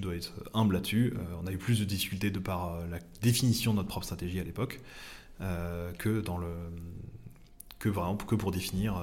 dois 0.00 0.16
être 0.16 0.32
humble 0.54 0.74
là-dessus. 0.74 1.14
on 1.42 1.46
a 1.46 1.52
eu 1.52 1.58
plus 1.58 1.80
de 1.80 1.84
difficultés 1.84 2.30
de 2.30 2.38
par 2.38 2.78
la 2.90 2.98
définition 3.20 3.72
de 3.72 3.76
notre 3.76 3.88
propre 3.88 4.06
stratégie 4.06 4.40
à 4.40 4.44
l'époque 4.44 4.80
que 5.98 6.20
dans 6.20 6.38
le 6.38 6.48
que 7.78 7.88
vraiment 7.88 8.16
que 8.16 8.36
pour 8.36 8.52
définir 8.52 9.02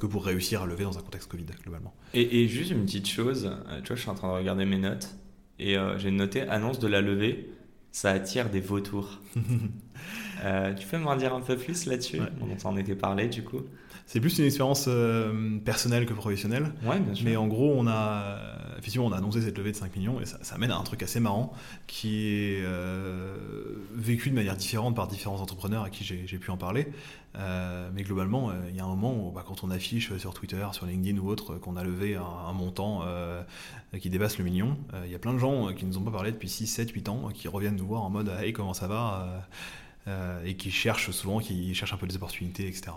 que 0.00 0.06
pour 0.06 0.24
réussir 0.24 0.62
à 0.62 0.66
lever 0.66 0.84
dans 0.84 0.98
un 0.98 1.02
contexte 1.02 1.28
Covid 1.28 1.46
globalement. 1.62 1.94
Et, 2.14 2.46
juste 2.46 2.70
une 2.70 2.84
petite 2.84 3.08
chose, 3.08 3.50
tu 3.82 3.88
vois, 3.88 3.96
je 3.96 4.00
suis 4.00 4.10
en 4.10 4.14
train 4.14 4.28
de 4.28 4.38
regarder 4.38 4.64
mes 4.64 4.78
notes 4.78 5.14
et 5.58 5.76
j'ai 5.96 6.10
noté 6.10 6.42
annonce 6.42 6.78
de 6.78 6.86
la 6.86 7.00
levée, 7.00 7.50
ça 7.90 8.10
attire 8.10 8.50
des 8.50 8.60
vautours. 8.60 9.20
Euh, 10.44 10.74
tu 10.74 10.86
peux 10.86 10.98
m'en 10.98 11.16
dire 11.16 11.34
un 11.34 11.40
peu 11.40 11.56
plus 11.56 11.86
là-dessus 11.86 12.20
On 12.40 12.58
s'en 12.58 12.76
était 12.76 12.94
parlé 12.94 13.28
du 13.28 13.42
coup? 13.42 13.60
C'est 14.06 14.20
plus 14.20 14.38
une 14.38 14.44
expérience 14.44 14.86
euh, 14.88 15.58
personnelle 15.64 16.06
que 16.06 16.12
professionnelle. 16.12 16.72
Ouais, 16.84 16.98
bien 16.98 17.14
sûr. 17.14 17.24
Mais 17.24 17.36
en 17.36 17.46
gros, 17.46 17.72
on 17.76 17.86
a, 17.86 18.36
effectivement, 18.78 19.06
on 19.06 19.12
a 19.12 19.16
annoncé 19.16 19.40
cette 19.40 19.56
levée 19.56 19.70
de 19.70 19.76
5 19.76 19.94
millions 19.96 20.20
et 20.20 20.26
ça, 20.26 20.38
ça 20.42 20.58
mène 20.58 20.72
à 20.72 20.76
un 20.76 20.82
truc 20.82 21.02
assez 21.04 21.20
marrant 21.20 21.52
qui 21.86 22.26
est 22.26 22.62
euh, 22.64 23.36
vécu 23.94 24.28
de 24.30 24.34
manière 24.34 24.56
différente 24.56 24.96
par 24.96 25.06
différents 25.06 25.40
entrepreneurs 25.40 25.84
à 25.84 25.90
qui 25.90 26.04
j'ai 26.04 26.38
pu 26.38 26.50
en 26.50 26.56
parler. 26.56 26.88
mais 27.94 28.02
globalement, 28.02 28.50
il 28.68 28.76
y 28.76 28.80
a 28.80 28.84
un 28.84 28.88
moment 28.88 29.14
où, 29.14 29.30
bah, 29.30 29.44
quand 29.46 29.62
on 29.62 29.70
affiche 29.70 30.14
sur 30.16 30.34
Twitter, 30.34 30.66
sur 30.72 30.84
LinkedIn 30.84 31.18
ou 31.18 31.28
autre, 31.28 31.54
qu'on 31.54 31.76
a 31.76 31.84
levé 31.84 32.16
un, 32.16 32.52
montant 32.52 33.04
qui 33.98 34.10
dépasse 34.10 34.36
le 34.36 34.44
million, 34.44 34.76
il 35.04 35.10
y 35.10 35.14
a 35.14 35.18
plein 35.18 35.32
de 35.32 35.38
gens 35.38 35.72
qui 35.72 35.84
ne 35.84 35.90
nous 35.90 35.98
ont 35.98 36.02
pas 36.02 36.10
parlé 36.10 36.32
depuis 36.32 36.48
6, 36.48 36.66
7, 36.66 36.90
8 36.90 37.08
ans 37.08 37.28
qui 37.32 37.46
reviennent 37.46 37.76
nous 37.76 37.86
voir 37.86 38.02
en 38.02 38.10
mode 38.10 38.30
Hey, 38.40 38.52
comment 38.52 38.74
ça 38.74 38.88
va 38.88 39.46
euh, 40.08 40.44
et 40.44 40.56
qui 40.56 40.72
cherchent 40.72 41.12
souvent, 41.12 41.38
qui 41.38 41.72
cherchent 41.76 41.92
un 41.92 41.96
peu 41.96 42.08
des 42.08 42.16
opportunités, 42.16 42.66
etc. 42.66 42.90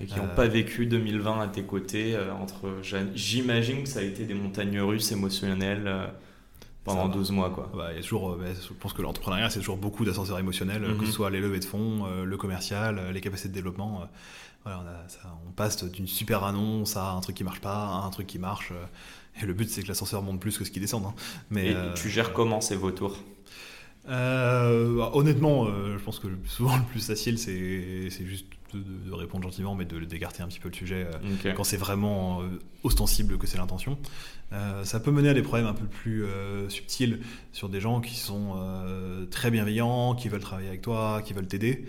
et 0.00 0.06
qui 0.06 0.16
n'ont 0.20 0.28
pas 0.36 0.46
vécu 0.46 0.86
2020 0.86 1.40
à 1.40 1.48
tes 1.48 1.64
côtés. 1.64 2.14
Euh, 2.14 2.32
entre, 2.32 2.78
j'imagine 3.12 3.82
que 3.82 3.88
ça 3.88 3.98
a 3.98 4.02
été 4.02 4.24
des 4.24 4.34
montagnes 4.34 4.78
russes 4.80 5.10
émotionnelles 5.10 5.88
euh, 5.88 6.06
pendant 6.84 7.08
12 7.08 7.32
mois. 7.32 7.50
Quoi. 7.50 7.72
Bah, 7.74 7.92
y 7.92 7.98
a 7.98 8.02
toujours, 8.02 8.38
je 8.40 8.72
pense 8.74 8.92
que 8.92 9.02
l'entrepreneuriat, 9.02 9.50
c'est 9.50 9.58
toujours 9.58 9.78
beaucoup 9.78 10.04
d'ascenseurs 10.04 10.38
émotionnels, 10.38 10.82
que 10.96 11.04
ce 11.04 11.10
mhm. 11.10 11.12
soit 11.12 11.30
les 11.30 11.40
levées 11.40 11.58
de 11.58 11.64
fonds, 11.64 12.06
le 12.22 12.36
commercial, 12.36 13.00
les 13.12 13.20
capacités 13.20 13.48
de 13.48 13.54
développement. 13.54 14.08
Voilà, 14.62 14.84
on, 15.48 15.50
passe 15.50 15.82
d'une 15.82 16.06
super 16.06 16.44
annonce 16.44 16.96
à 16.96 17.10
un 17.10 17.20
truc 17.20 17.34
qui 17.34 17.42
marche 17.42 17.60
pas, 17.62 17.84
à 17.84 18.04
un 18.06 18.10
truc 18.10 18.28
qui 18.28 18.38
marche. 18.38 18.72
et 19.42 19.44
le 19.44 19.54
but, 19.54 19.68
c'est 19.68 19.82
que 19.82 19.88
l'ascenseur 19.88 20.22
monte 20.22 20.38
plus 20.38 20.56
que 20.56 20.64
ce 20.64 20.70
qui 20.70 20.78
descend. 20.78 21.04
Hein. 21.04 21.14
Mais, 21.50 21.70
et 21.70 21.76
tu 21.96 22.10
gères 22.10 22.32
comment 22.32 22.60
ces 22.60 22.76
vautours? 22.76 23.18
Bah, 24.06 25.10
honnêtement, 25.14 25.66
euh, 25.66 25.98
je 25.98 26.04
pense 26.04 26.18
que 26.18 26.28
souvent 26.46 26.76
le 26.78 26.82
plus 26.84 27.04
facile, 27.06 27.38
c'est 27.38 28.26
juste 28.26 28.46
de, 28.74 29.12
répondre 29.12 29.44
gentiment, 29.44 29.74
mais 29.74 29.84
de 29.84 30.00
d'écarter 30.00 30.42
un 30.42 30.48
petit 30.48 30.58
peu 30.58 30.68
le 30.68 30.74
sujet 30.74 31.06
euh, 31.06 31.52
quand 31.54 31.64
c'est 31.64 31.76
vraiment 31.76 32.42
ostensible 32.82 33.38
que 33.38 33.46
c'est 33.46 33.58
l'intention. 33.58 33.96
ça 34.82 35.00
peut 35.00 35.12
mener 35.12 35.28
à 35.28 35.34
des 35.34 35.42
problèmes 35.42 35.66
un 35.66 35.74
peu 35.74 35.86
plus 35.86 36.24
subtils 36.68 37.20
sur 37.52 37.68
des 37.68 37.80
gens 37.80 38.00
qui 38.00 38.16
sont 38.16 38.56
très 39.30 39.50
bienveillants, 39.50 40.14
qui 40.14 40.28
veulent 40.28 40.40
travailler 40.40 40.68
avec 40.68 40.82
toi, 40.82 41.22
qui 41.24 41.32
veulent 41.34 41.46
t'aider. 41.46 41.86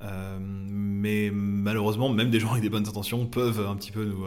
mais 0.00 1.30
malheureusement, 1.32 2.08
même 2.08 2.30
des 2.30 2.40
gens 2.40 2.50
avec 2.50 2.62
des 2.62 2.70
bonnes 2.70 2.88
intentions 2.88 3.26
peuvent 3.26 3.64
un 3.64 3.76
petit 3.76 3.92
peu 3.92 4.04
nous, 4.04 4.26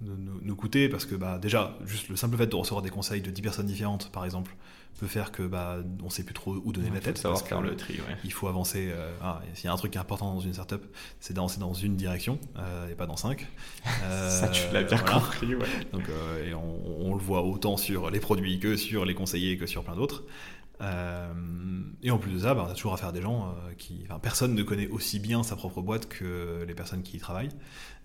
nous, 0.00 0.40
nous, 0.42 0.56
coûter 0.56 0.88
parce 0.88 1.06
que 1.06 1.14
bah, 1.14 1.38
déjà, 1.38 1.78
juste 1.86 2.08
le 2.08 2.16
simple 2.16 2.36
fait 2.36 2.46
de 2.48 2.56
recevoir 2.56 2.82
des 2.82 2.90
conseils 2.90 3.22
de 3.22 3.30
10 3.30 3.42
personnes 3.42 3.66
différentes, 3.66 4.10
par 4.12 4.24
exemple, 4.24 4.54
peut 4.98 5.06
faire 5.06 5.32
que 5.32 5.42
bah, 5.42 5.78
on 6.02 6.10
sait 6.10 6.22
plus 6.22 6.34
trop 6.34 6.54
où 6.54 6.72
donner 6.72 6.90
la 6.90 7.00
tête. 7.00 7.18
Savoir 7.18 7.40
faire 7.46 7.60
le 7.60 7.76
tri. 7.76 7.94
Ouais. 7.94 8.16
Il 8.24 8.32
faut 8.32 8.48
avancer. 8.48 8.90
Euh, 8.90 9.12
ah, 9.22 9.40
S'il 9.54 9.66
y 9.66 9.68
a 9.68 9.72
un 9.72 9.76
truc 9.76 9.92
qui 9.92 9.98
est 9.98 10.00
important 10.00 10.34
dans 10.34 10.40
une 10.40 10.52
startup, 10.52 10.84
c'est 11.20 11.34
d'avancer 11.34 11.60
dans 11.60 11.74
une 11.74 11.96
direction 11.96 12.38
euh, 12.58 12.90
et 12.90 12.94
pas 12.94 13.06
dans 13.06 13.16
cinq. 13.16 13.46
Ça, 13.84 14.48
tu 14.48 14.62
l'as 14.72 14.82
bien 14.82 14.98
compris. 14.98 15.54
Ouais. 15.54 15.66
Donc, 15.92 16.04
et 16.46 16.54
on, 16.54 17.06
on, 17.06 17.14
le 17.14 17.20
voit 17.20 17.42
autant 17.42 17.76
sur 17.76 18.10
les 18.10 18.20
produits 18.20 18.58
que 18.58 18.76
sur 18.76 19.04
les 19.04 19.14
conseillers 19.14 19.56
que 19.56 19.66
sur 19.66 19.84
plein 19.84 19.96
d'autres. 19.96 20.24
Euh, 20.82 21.32
et 22.02 22.10
en 22.10 22.18
plus 22.18 22.32
de 22.32 22.38
ça, 22.40 22.54
bah, 22.54 22.64
on 22.66 22.70
a 22.70 22.74
toujours 22.74 22.92
affaire 22.92 23.08
à 23.08 23.12
des 23.12 23.22
gens 23.22 23.48
euh, 23.48 23.72
qui. 23.78 24.02
Enfin, 24.04 24.18
personne 24.18 24.54
ne 24.54 24.62
connaît 24.62 24.88
aussi 24.88 25.18
bien 25.18 25.42
sa 25.42 25.56
propre 25.56 25.80
boîte 25.80 26.08
que 26.08 26.64
les 26.66 26.74
personnes 26.74 27.02
qui 27.02 27.16
y 27.16 27.20
travaillent. 27.20 27.50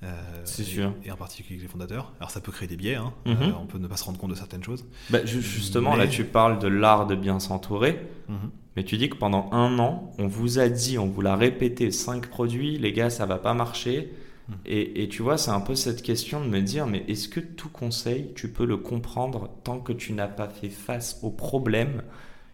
Euh, 0.03 0.13
c'est 0.45 0.63
sûr. 0.63 0.93
Et 1.03 1.11
en 1.11 1.15
particulier 1.15 1.59
les 1.59 1.67
fondateurs. 1.67 2.13
Alors 2.19 2.31
ça 2.31 2.39
peut 2.39 2.51
créer 2.51 2.67
des 2.67 2.77
biais, 2.77 2.95
hein. 2.95 3.13
Mhm. 3.25 3.53
on 3.61 3.65
peut 3.65 3.77
ne 3.77 3.87
pas 3.87 3.97
se 3.97 4.05
rendre 4.05 4.19
compte 4.19 4.31
de 4.31 4.35
certaines 4.35 4.63
choses. 4.63 4.85
Bah, 5.09 5.25
justement, 5.25 5.95
là 5.95 6.07
tu 6.07 6.23
parles 6.23 6.59
de 6.59 6.67
l'art 6.67 7.07
de 7.07 7.15
bien 7.15 7.39
s'entourer. 7.39 7.99
Mhm. 8.29 8.51
Mais 8.77 8.85
tu 8.85 8.97
dis 8.97 9.09
que 9.09 9.17
pendant 9.17 9.49
un 9.51 9.77
an, 9.79 10.13
on 10.17 10.27
vous 10.27 10.57
a 10.57 10.69
dit, 10.69 10.97
on 10.97 11.07
vous 11.07 11.21
l'a 11.21 11.35
répété, 11.35 11.91
cinq 11.91 12.27
produits, 12.27 12.77
les 12.77 12.93
gars, 12.93 13.09
ça 13.09 13.25
va 13.25 13.37
pas 13.37 13.53
marcher. 13.53 14.13
Mhm. 14.47 14.55
Et, 14.65 15.03
et, 15.03 15.09
tu 15.09 15.21
vois, 15.21 15.37
c'est 15.37 15.51
un 15.51 15.59
peu 15.59 15.75
cette 15.75 16.01
question 16.01 16.39
de 16.41 16.47
me 16.47 16.61
dire, 16.61 16.87
mais 16.87 17.03
est-ce 17.09 17.27
que 17.27 17.41
tout 17.41 17.69
conseil, 17.69 18.31
tu 18.33 18.49
peux 18.49 18.65
le 18.65 18.77
comprendre 18.77 19.49
tant 19.65 19.79
que 19.79 19.91
tu 19.91 20.13
n'as 20.13 20.29
pas 20.29 20.47
fait 20.47 20.69
face 20.69 21.19
au 21.21 21.29
problème 21.29 22.01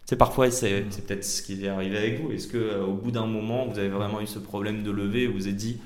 c'est 0.08 0.16
parfois, 0.16 0.50
c'est 0.50 0.86
peut-être 1.06 1.26
ce 1.26 1.42
qui 1.42 1.66
est 1.66 1.68
arrivé 1.68 1.98
avec 1.98 2.22
vous. 2.22 2.32
Est-ce 2.32 2.48
que 2.48 2.58
euh, 2.58 2.86
au 2.86 2.94
bout 2.94 3.12
d'un 3.12 3.26
moment, 3.26 3.68
vous 3.68 3.78
avez 3.78 3.90
vraiment 3.90 4.22
eu 4.22 4.28
ce 4.28 4.40
problème 4.40 4.82
de 4.82 4.90
lever 4.90 5.28
vous 5.28 5.34
vous 5.34 5.48
êtes 5.50 5.58
dit, 5.58 5.82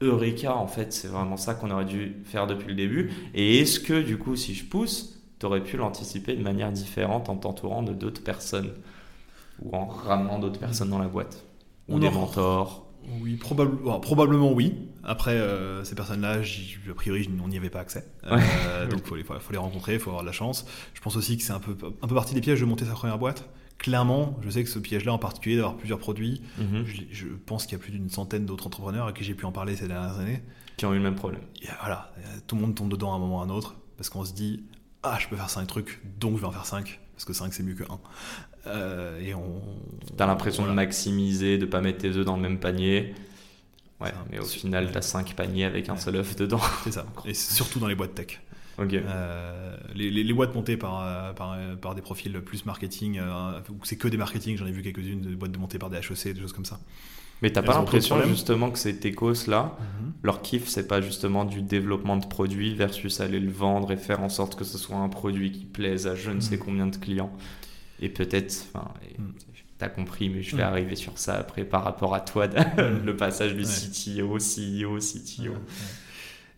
Eureka, 0.00 0.56
en 0.56 0.66
fait, 0.66 0.92
c'est 0.92 1.06
vraiment 1.06 1.36
ça 1.36 1.54
qu'on 1.54 1.70
aurait 1.70 1.84
dû 1.84 2.16
faire 2.24 2.48
depuis 2.48 2.66
le 2.66 2.74
début 2.74 3.12
Et 3.34 3.60
est-ce 3.60 3.78
que, 3.78 4.02
du 4.02 4.18
coup, 4.18 4.34
si 4.34 4.52
je 4.54 4.64
pousse, 4.64 5.20
tu 5.38 5.46
aurais 5.46 5.62
pu 5.62 5.76
l'anticiper 5.76 6.34
de 6.34 6.42
manière 6.42 6.72
différente 6.72 7.28
en 7.28 7.36
t'entourant 7.36 7.84
de 7.84 7.92
d'autres 7.92 8.24
personnes 8.24 8.72
ou 9.62 9.76
en 9.76 9.86
ramenant 9.86 10.40
d'autres 10.40 10.58
personnes 10.58 10.90
dans 10.90 10.98
la 10.98 11.06
boîte? 11.06 11.44
Ou 11.88 12.00
des 12.00 12.10
mentors? 12.10 12.88
Oui, 13.20 13.36
probablement 13.36 14.52
oui. 14.52 14.74
Après, 15.04 15.32
euh, 15.32 15.84
ces 15.84 15.94
personnes-là, 15.94 16.40
a 16.40 16.94
priori, 16.94 17.28
on 17.42 17.48
n'y 17.48 17.56
avait 17.56 17.70
pas 17.70 17.80
accès. 17.80 18.06
Euh, 18.24 18.86
donc, 18.90 19.02
il 19.16 19.24
faut, 19.24 19.34
faut, 19.38 19.52
les 19.52 19.58
rencontrer, 19.58 19.94
il 19.94 20.00
faut 20.00 20.10
avoir 20.10 20.22
de 20.22 20.28
la 20.28 20.32
chance. 20.32 20.66
Je 20.94 21.00
pense 21.00 21.16
aussi 21.16 21.36
que 21.36 21.42
c'est 21.42 21.52
un 21.52 21.60
peu, 21.60 21.76
un 22.02 22.06
peu 22.06 22.14
partie 22.14 22.34
des 22.34 22.40
pièges 22.40 22.60
de 22.60 22.64
monter 22.64 22.84
sa 22.84 22.92
première 22.92 23.18
boîte. 23.18 23.48
Clairement, 23.78 24.38
je 24.42 24.50
sais 24.50 24.62
que 24.62 24.70
ce 24.70 24.78
piège-là 24.78 25.12
en 25.12 25.18
particulier, 25.18 25.56
d'avoir 25.56 25.76
plusieurs 25.76 25.98
produits, 25.98 26.40
mhm. 26.58 26.84
je, 26.86 27.26
pense 27.46 27.66
qu'il 27.66 27.76
y 27.76 27.80
a 27.80 27.82
plus 27.82 27.90
d'une 27.90 28.10
centaine 28.10 28.46
d'autres 28.46 28.68
entrepreneurs 28.68 29.08
à 29.08 29.12
qui 29.12 29.24
j'ai 29.24 29.34
pu 29.34 29.44
en 29.44 29.50
parler 29.50 29.74
ces 29.74 29.88
dernières 29.88 30.18
années. 30.18 30.40
Qui 30.76 30.86
ont 30.86 30.92
eu 30.92 30.98
le 30.98 31.02
même 31.02 31.16
problème. 31.16 31.42
voilà, 31.80 32.12
tout 32.46 32.54
le 32.54 32.62
monde 32.62 32.76
tombe 32.76 32.90
dedans 32.90 33.12
à 33.12 33.16
un 33.16 33.18
moment 33.18 33.38
ou 33.38 33.40
à 33.40 33.44
un 33.44 33.50
autre, 33.50 33.74
parce 33.96 34.08
qu'on 34.08 34.24
se 34.24 34.32
dit, 34.32 34.62
ah, 35.02 35.18
je 35.20 35.26
peux 35.26 35.36
faire 35.36 35.50
5 35.50 35.66
trucs, 35.66 36.00
donc 36.20 36.36
je 36.36 36.42
vais 36.42 36.46
en 36.46 36.52
faire 36.52 36.64
5 36.64 37.00
parce 37.24 37.24
que 37.24 37.32
5 37.32 37.52
c'est 37.54 37.62
mieux 37.62 37.74
que 37.74 37.84
1. 37.84 38.00
Euh, 38.66 39.20
et 39.20 39.34
on. 39.34 39.60
T'as 40.16 40.26
l'impression 40.26 40.66
de 40.66 40.72
maximiser, 40.72 41.58
de 41.58 41.66
pas 41.66 41.80
mettre 41.80 41.98
tes 41.98 42.08
œufs 42.16 42.24
dans 42.24 42.36
le 42.36 42.42
même 42.42 42.58
panier. 42.58 43.14
Ouais, 44.02 44.12
mais 44.30 44.38
au 44.38 44.44
final, 44.44 44.90
tu 44.90 44.98
as 44.98 45.02
5 45.02 45.34
paniers 45.34 45.64
avec 45.64 45.88
un 45.88 45.96
seul 45.96 46.16
œuf 46.16 46.36
dedans. 46.36 46.60
C'est 46.84 46.92
ça. 46.92 47.06
Et 47.24 47.34
surtout 47.34 47.78
dans 47.78 47.88
les 47.88 47.94
boîtes 47.94 48.14
tech. 48.14 48.40
Ok. 48.78 48.94
Euh, 48.94 49.76
les, 49.94 50.10
les, 50.10 50.32
boîtes 50.32 50.54
montées 50.54 50.76
par, 50.76 51.34
par, 51.34 51.56
par, 51.80 51.94
des 51.94 52.00
profils 52.00 52.32
plus 52.40 52.64
marketing, 52.64 53.18
euh, 53.18 53.60
c'est 53.82 53.96
que 53.96 54.08
des 54.08 54.16
marketing, 54.16 54.56
j'en 54.56 54.66
ai 54.66 54.72
vu 54.72 54.82
quelques-unes, 54.82 55.20
des 55.20 55.36
boîtes 55.36 55.56
montées 55.58 55.78
par 55.78 55.90
des 55.90 55.98
HEC, 55.98 56.34
des 56.34 56.40
choses 56.40 56.54
comme 56.54 56.64
ça. 56.64 56.80
Mais 57.42 57.50
t'as 57.50 57.62
pas 57.62 57.74
l'impression 57.74 58.22
justement 58.22 58.70
que 58.70 58.78
ces 58.78 58.96
techos 58.96 59.48
là, 59.48 59.76
mhm. 59.78 60.12
leur 60.22 60.42
kiff 60.42 60.68
c'est 60.68 60.86
pas 60.86 61.00
justement 61.00 61.44
du 61.44 61.60
développement 61.60 62.16
de 62.16 62.24
produits 62.24 62.76
versus 62.76 63.20
aller 63.20 63.40
le 63.40 63.50
vendre 63.50 63.90
et 63.90 63.96
faire 63.96 64.22
en 64.22 64.28
sorte 64.28 64.54
que 64.54 64.62
ce 64.62 64.78
soit 64.78 64.96
un 64.96 65.08
produit 65.08 65.50
qui 65.50 65.64
plaise 65.64 66.06
à 66.06 66.14
je 66.14 66.30
ne 66.30 66.38
sais 66.38 66.56
mhm. 66.56 66.62
combien 66.62 66.86
de 66.86 66.96
clients. 66.96 67.32
Et 68.00 68.08
peut-être, 68.08 68.66
enfin, 68.72 68.92
mhm. 69.18 69.34
T'as 69.82 69.88
compris, 69.88 70.28
mais 70.28 70.42
je 70.42 70.54
vais 70.54 70.62
arriver 70.62 70.94
sur 70.94 71.18
ça 71.18 71.34
après 71.34 71.64
par 71.64 71.82
rapport 71.82 72.14
à 72.14 72.20
toi, 72.20 72.46
le 72.76 73.16
passage 73.16 73.56
du 73.56 73.64
CTO, 73.64 74.38
CEO, 74.38 74.98
CTO. 74.98 75.54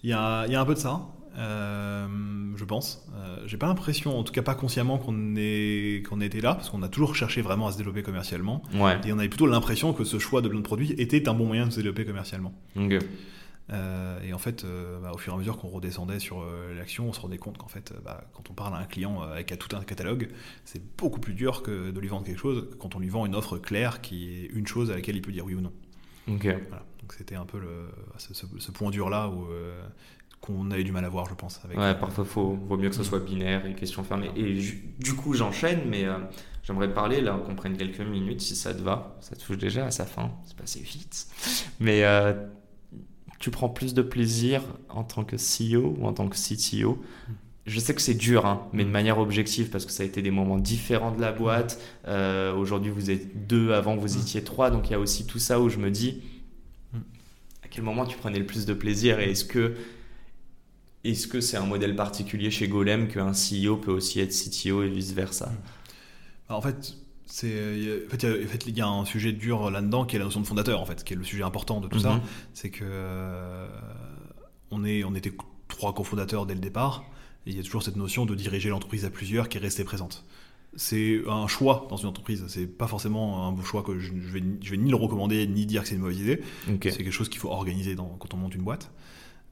Il 0.02 0.10
y 0.10 0.12
a, 0.12 0.44
il 0.46 0.52
y 0.52 0.54
a 0.54 0.60
un 0.60 0.66
peu 0.66 0.74
de 0.74 0.78
ça. 0.78 1.00
Euh, 1.38 2.06
je 2.54 2.64
pense. 2.64 3.08
Euh, 3.16 3.38
j'ai 3.46 3.56
pas 3.56 3.66
l'impression, 3.66 4.18
en 4.18 4.22
tout 4.22 4.32
cas 4.32 4.42
pas 4.42 4.54
consciemment, 4.54 4.98
qu'on 4.98 5.36
ait, 5.36 6.02
qu'on 6.06 6.20
été 6.20 6.42
là, 6.42 6.54
parce 6.54 6.68
qu'on 6.68 6.82
a 6.82 6.88
toujours 6.88 7.16
cherché 7.16 7.40
vraiment 7.40 7.66
à 7.66 7.72
se 7.72 7.78
développer 7.78 8.02
commercialement. 8.02 8.62
Et 9.06 9.12
on 9.14 9.18
avait 9.18 9.30
plutôt 9.30 9.46
l'impression 9.46 9.94
que 9.94 10.04
ce 10.04 10.18
choix 10.18 10.42
de 10.42 10.48
plein 10.48 10.58
de 10.58 10.64
produits 10.64 10.92
était 10.98 11.26
un 11.26 11.32
bon 11.32 11.46
moyen 11.46 11.66
de 11.66 11.70
se 11.70 11.76
développer 11.76 12.04
commercialement. 12.04 12.52
Euh, 13.72 14.20
et 14.22 14.34
en 14.34 14.38
fait, 14.38 14.66
bah, 15.02 15.12
au 15.14 15.18
fur 15.18 15.32
et 15.32 15.36
à 15.36 15.38
mesure 15.38 15.56
qu'on 15.58 15.68
redescendait 15.68 16.18
sur 16.18 16.44
l'action, 16.76 17.08
on 17.08 17.12
se 17.12 17.20
rendait 17.20 17.38
compte 17.38 17.58
qu'en 17.58 17.68
fait, 17.68 17.92
bah, 18.04 18.24
quand 18.32 18.50
on 18.50 18.54
parle 18.54 18.74
à 18.74 18.78
un 18.78 18.84
client 18.84 19.22
avec 19.22 19.58
tout 19.58 19.74
un 19.74 19.82
catalogue, 19.82 20.28
c'est 20.64 20.82
beaucoup 20.96 21.20
plus 21.20 21.34
dur 21.34 21.62
que 21.62 21.90
de 21.90 22.00
lui 22.00 22.08
vendre 22.08 22.26
quelque 22.26 22.40
chose 22.40 22.68
quand 22.78 22.94
on 22.94 22.98
lui 22.98 23.08
vend 23.08 23.26
une 23.26 23.34
offre 23.34 23.58
claire 23.58 24.00
qui 24.00 24.28
est 24.28 24.46
une 24.46 24.66
chose 24.66 24.90
à 24.90 24.94
laquelle 24.94 25.16
il 25.16 25.22
peut 25.22 25.32
dire 25.32 25.44
oui 25.44 25.54
ou 25.54 25.60
non. 25.60 25.72
Voilà. 26.26 26.84
Donc 27.00 27.12
c'était 27.16 27.34
un 27.34 27.44
peu 27.44 27.58
le, 27.58 27.88
ce, 28.16 28.32
ce, 28.34 28.70
point 28.70 28.90
dur 28.90 29.10
là 29.10 29.28
où 29.28 29.46
qu'on 30.44 30.70
avait 30.70 30.84
du 30.84 30.92
mal 30.92 31.04
à 31.04 31.08
voir, 31.08 31.26
je 31.28 31.34
pense. 31.34 31.60
Avec, 31.64 31.78
ouais, 31.78 31.84
euh, 31.84 31.94
parfois, 31.94 32.24
il 32.26 32.68
vaut 32.68 32.76
mieux 32.76 32.90
que 32.90 32.94
ce 32.94 33.02
soit 33.02 33.20
binaire 33.20 33.64
et 33.64 33.74
question 33.74 34.04
fermée. 34.04 34.30
Et 34.36 34.60
du 34.98 35.14
coup, 35.14 35.32
j'enchaîne, 35.32 35.82
mais 35.88 36.04
euh, 36.04 36.18
j'aimerais 36.62 36.92
parler, 36.92 37.22
là, 37.22 37.40
qu'on 37.46 37.54
prenne 37.54 37.76
quelques 37.76 38.00
minutes, 38.00 38.42
si 38.42 38.54
ça 38.54 38.74
te 38.74 38.82
va. 38.82 39.16
Ça 39.20 39.36
touche 39.36 39.56
déjà 39.56 39.86
à 39.86 39.90
sa 39.90 40.04
fin, 40.04 40.32
c'est 40.44 40.56
passé 40.56 40.80
vite. 40.80 41.28
Mais 41.80 42.04
euh, 42.04 42.34
tu 43.44 43.50
prends 43.50 43.68
plus 43.68 43.92
de 43.92 44.00
plaisir 44.00 44.62
en 44.88 45.04
tant 45.04 45.22
que 45.22 45.36
CEO 45.36 45.94
ou 45.98 46.06
en 46.06 46.14
tant 46.14 46.28
que 46.28 46.36
CTO 46.36 46.98
je 47.66 47.78
sais 47.78 47.94
que 47.94 48.00
c'est 48.00 48.14
dur, 48.14 48.46
hein, 48.46 48.66
mais 48.72 48.84
de 48.84 48.90
manière 48.90 49.18
objective, 49.18 49.68
parce 49.70 49.84
que 49.84 49.92
ça 49.92 50.02
a 50.02 50.06
été 50.06 50.22
des 50.22 50.30
moments 50.30 50.58
différents 50.58 51.12
de 51.12 51.20
la 51.20 51.32
boîte. 51.32 51.80
Aujourd'hui, 52.06 52.90
vous 52.90 53.10
êtes 53.10 53.46
deux, 53.46 53.72
avant, 53.72 53.96
vous 53.96 54.18
étiez 54.18 54.44
trois. 54.44 54.70
Donc, 54.70 54.88
il 54.88 54.92
y 54.92 54.94
a 54.94 54.98
aussi 54.98 55.26
tout 55.26 55.38
ça 55.38 55.60
où 55.60 55.70
je 55.70 55.78
me 55.78 55.90
dis, 55.90 56.22
à 57.62 57.68
quel 57.70 57.82
moment 57.82 58.04
tu 58.04 58.18
prenais 58.18 58.38
le 58.38 58.46
plus 58.46 58.66
de 58.66 58.74
plaisir 58.74 59.18
et 59.20 59.30
est-ce 59.30 59.44
que 59.44 59.74
est-ce 61.04 61.26
que 61.26 61.40
c'est 61.40 61.56
un 61.56 61.66
modèle 61.66 61.96
particulier 61.96 62.50
chez 62.50 62.68
Golem 62.68 63.08
qu'un 63.08 63.32
CEO 63.32 63.76
peut 63.76 63.92
aussi 63.92 64.20
être 64.20 64.32
CTO 64.32 64.82
et 64.82 64.88
vice-versa? 64.88 65.52
Bah, 66.48 66.56
En 66.56 66.62
fait, 66.62 66.96
c'est 67.34 67.48
en 68.06 68.10
fait, 68.10 68.22
il 68.22 68.28
y, 68.28 68.30
a, 68.30 68.44
en 68.44 68.48
fait, 68.48 68.66
il 68.68 68.78
y 68.78 68.80
a 68.80 68.86
un 68.86 69.04
sujet 69.04 69.32
dur 69.32 69.68
là-dedans 69.68 70.04
qui 70.04 70.14
est 70.14 70.20
la 70.20 70.24
notion 70.24 70.40
de 70.40 70.46
fondateur, 70.46 70.80
en 70.80 70.86
fait, 70.86 71.02
qui 71.02 71.14
est 71.14 71.16
le 71.16 71.24
sujet 71.24 71.42
important 71.42 71.80
de 71.80 71.88
tout 71.88 71.98
ça. 71.98 72.14
Mhm. 72.14 72.20
C'est 72.52 72.70
que 72.70 72.84
euh, 72.84 73.66
on, 74.70 74.84
est, 74.84 75.02
on 75.02 75.16
était 75.16 75.32
trois 75.66 75.92
cofondateurs 75.92 76.46
dès 76.46 76.54
le 76.54 76.60
départ, 76.60 77.02
et 77.44 77.50
il 77.50 77.56
y 77.56 77.58
a 77.58 77.64
toujours 77.64 77.82
cette 77.82 77.96
notion 77.96 78.24
de 78.24 78.36
diriger 78.36 78.68
l'entreprise 78.68 79.04
à 79.04 79.10
plusieurs 79.10 79.48
qui 79.48 79.58
est 79.58 79.60
restée 79.60 79.82
présente. 79.82 80.24
C'est 80.76 81.22
un 81.28 81.48
choix 81.48 81.88
dans 81.90 81.96
une 81.96 82.06
entreprise, 82.06 82.44
c'est 82.46 82.68
pas 82.68 82.86
forcément 82.86 83.48
un 83.48 83.50
bon 83.50 83.64
choix 83.64 83.82
que 83.82 83.98
je, 83.98 84.12
je 84.12 84.32
vais, 84.32 84.42
je 84.62 84.70
vais 84.70 84.76
ni 84.76 84.90
le 84.90 84.96
recommander 84.96 85.44
ni 85.48 85.66
dire 85.66 85.82
que 85.82 85.88
c'est 85.88 85.96
une 85.96 86.02
mauvaise 86.02 86.20
idée. 86.20 86.40
C'est 86.82 86.98
quelque 86.98 87.10
chose 87.10 87.28
qu'il 87.28 87.40
faut 87.40 87.50
organiser 87.50 87.96
dans, 87.96 88.16
quand 88.20 88.32
on 88.32 88.36
monte 88.36 88.54
une 88.54 88.62
boîte. 88.62 88.92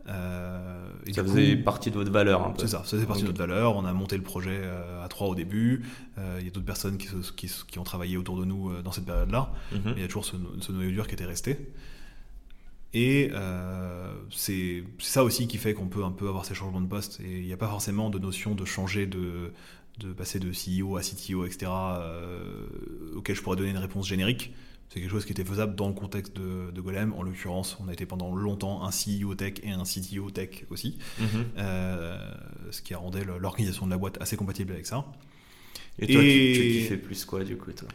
Euh, 0.09 0.89
et 1.07 1.13
Ça 1.13 1.23
faisait 1.23 1.57
coup- 1.59 1.63
partie 1.65 1.91
de 1.91 1.97
votre 1.97 2.11
valeur 2.11 2.45
un 2.45 2.51
peu. 2.51 2.61
c'est 2.63 2.69
ça, 2.69 2.83
ça 2.85 2.99
fait 2.99 3.07
partie 3.07 3.23
de 3.23 3.29
notre 3.29 3.39
valeur. 3.39 3.77
On 3.77 3.85
a 3.85 3.93
monté 3.93 4.17
le 4.17 4.23
projet 4.23 4.61
euh, 4.63 5.05
à 5.05 5.09
trois 5.09 5.29
au 5.29 5.35
début. 5.35 5.85
Euh, 6.19 6.39
Il 6.41 6.45
y 6.45 6.49
a 6.49 6.51
d'autres 6.51 6.67
personnes 6.67 6.99
qui, 6.99 7.49
ont 7.79 7.85
travaillé 7.85 8.17
autour 8.17 8.37
de 8.39 8.45
nous 8.45 8.83
dans 8.83 8.91
cette 8.93 9.07
période-là. 9.07 9.53
Mhm. 9.73 9.95
Il 9.97 10.03
y 10.03 10.05
a 10.05 10.07
toujours 10.09 10.25
ce, 10.25 10.37
no- 10.37 10.51
ce 10.61 10.73
noyau 10.73 10.91
dur 10.91 11.07
qui 11.07 11.15
était 11.15 11.25
resté. 11.25 11.57
Et 12.95 13.31
c'est 14.31 14.85
ça 14.99 15.25
aussi 15.25 15.47
qui 15.49 15.57
fait 15.59 15.73
qu'on 15.75 15.87
peut 15.89 16.05
un 16.05 16.11
peu 16.11 16.29
avoir 16.29 16.45
ces 16.45 16.55
changements 16.55 16.81
de 16.81 16.87
poste. 16.89 17.21
Et 17.21 17.39
il 17.41 17.47
n'y 17.47 17.53
a 17.53 17.57
pas 17.57 17.69
forcément 17.69 18.11
de 18.11 18.19
notion 18.19 18.55
de 18.55 18.65
changer 18.65 19.07
de, 19.07 19.53
de 20.01 20.13
passer 20.13 20.41
de 20.41 20.51
CEO 20.51 20.97
à 20.97 21.01
CTO, 21.01 21.47
etc., 21.47 21.71
auquel 23.17 23.37
je 23.37 23.43
pourrais 23.43 23.57
donner 23.57 23.71
une 23.71 23.79
réponse 23.79 24.07
générique. 24.09 24.53
C'est 24.93 25.01
quelque 25.01 25.11
chose 25.11 25.25
qui 25.25 25.33
était 25.33 25.45
faisable 25.45 25.75
dans 25.75 25.89
le 25.89 25.95
contexte 25.95 26.37
de, 26.37 26.71
de 26.71 26.81
Golem. 26.83 27.15
En 27.15 27.23
l'occurrence, 27.23 27.79
on 27.83 27.89
a 27.89 27.95
été 27.95 28.05
pendant 28.05 28.35
longtemps 28.35 28.85
un 28.85 28.91
CEO 28.91 29.35
tech 29.35 29.55
et 29.63 29.71
un 29.71 29.85
CTO 29.85 30.31
tech 30.31 30.65
aussi. 30.71 30.99
Mhm. 31.19 31.27
Euh, 31.57 32.19
ce 32.71 32.83
qui 32.83 32.93
a 32.93 32.99
rendu 32.99 33.25
le- 33.25 33.39
l'organisation 33.39 33.87
de 33.87 33.91
la 33.91 33.97
boîte 33.97 34.21
assez 34.21 34.37
compatible 34.37 34.73
avec 34.73 34.85
ça. 34.85 35.07
Et 35.99 36.07
toi, 36.13 36.21
tu- 36.21 36.27
Et- 36.29 36.53
tu, 36.55 36.61
kiffais 36.81 36.97
plus 36.99 37.25
quoi 37.25 37.43
du 37.45 37.57
coup 37.57 37.73
toi 37.73 37.89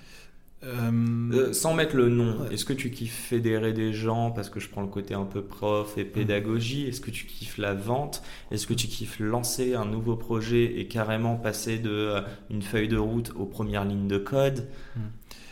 Euh, 0.64 0.90
Euh, 1.34 1.54
Sans 1.54 1.76
mettre 1.76 1.96
le 1.96 2.10
nom, 2.10 2.42
Ouais. 2.42 2.56
est-ce 2.56 2.66
que 2.66 2.74
tu 2.74 2.90
kiffes 2.90 3.14
fédérer 3.14 3.74
des 3.74 3.94
gens 3.94 4.32
parce 4.32 4.50
que 4.50 4.60
je 4.60 4.68
prends 4.68 4.82
le 4.82 4.88
côté 4.88 5.14
un 5.14 5.26
peu 5.26 5.44
prof 5.44 5.96
et 6.00 6.04
pédagogie? 6.04 6.88
Est-ce 6.88 7.00
que 7.00 7.12
tu 7.12 7.28
kiffes 7.28 7.60
la 7.60 7.76
vente? 7.76 8.24
Est-ce 8.50 8.66
que 8.66 8.74
tu 8.74 8.88
kiffes 8.88 9.20
lancer 9.20 9.76
un 9.76 9.86
nouveau 9.86 10.16
projet 10.16 10.80
et 10.80 10.88
carrément 10.88 11.36
passer 11.36 11.78
de 11.78 11.92
euh, 11.92 12.22
une 12.50 12.64
feuille 12.64 12.88
de 12.88 12.98
route 12.98 13.34
aux 13.36 13.46
premières 13.46 13.86
lignes 13.86 14.08
de 14.08 14.18
code? 14.18 14.68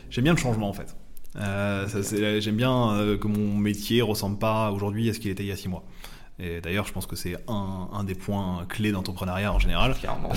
J'aime 0.09 0.23
bien 0.23 0.33
le 0.33 0.39
changement 0.39 0.69
en 0.69 0.73
fait. 0.73 0.95
Euh, 1.37 2.39
J'aime 2.39 2.55
bien 2.55 2.91
euh, 2.91 3.17
que 3.17 3.27
mon 3.27 3.57
métier 3.57 4.01
ressemble 4.01 4.37
pas 4.37 4.71
aujourd'hui 4.71 5.09
à 5.09 5.13
ce 5.13 5.19
qu'il 5.19 5.31
était 5.31 5.43
il 5.43 5.49
y 5.49 5.51
a 5.51 5.57
six 5.57 5.67
mois. 5.67 5.83
Et 6.37 6.59
d'ailleurs, 6.59 6.85
je 6.85 6.91
pense 6.91 7.05
que 7.05 7.15
c'est 7.15 7.37
un, 7.47 7.89
un 7.93 8.03
des 8.03 8.15
points 8.15 8.65
clés 8.67 8.91
d'entrepreneuriat 8.91 9.53
en 9.53 9.59
général. 9.59 9.95
Clairement. 9.95 10.31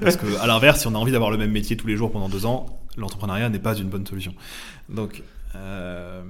Parce 0.00 0.16
que, 0.16 0.26
à 0.40 0.46
l'inverse, 0.48 0.80
si 0.80 0.86
on 0.88 0.94
a 0.94 0.98
envie 0.98 1.12
d'avoir 1.12 1.30
le 1.30 1.36
même 1.36 1.52
métier 1.52 1.76
tous 1.76 1.86
les 1.86 1.96
jours 1.96 2.10
pendant 2.10 2.28
deux 2.28 2.44
ans, 2.44 2.66
l'entrepreneuriat 2.96 3.48
n'est 3.48 3.60
pas 3.60 3.76
une 3.76 3.88
bonne 3.88 4.06
solution. 4.06 4.34
Donc, 4.88 5.22
euh, 5.54 6.22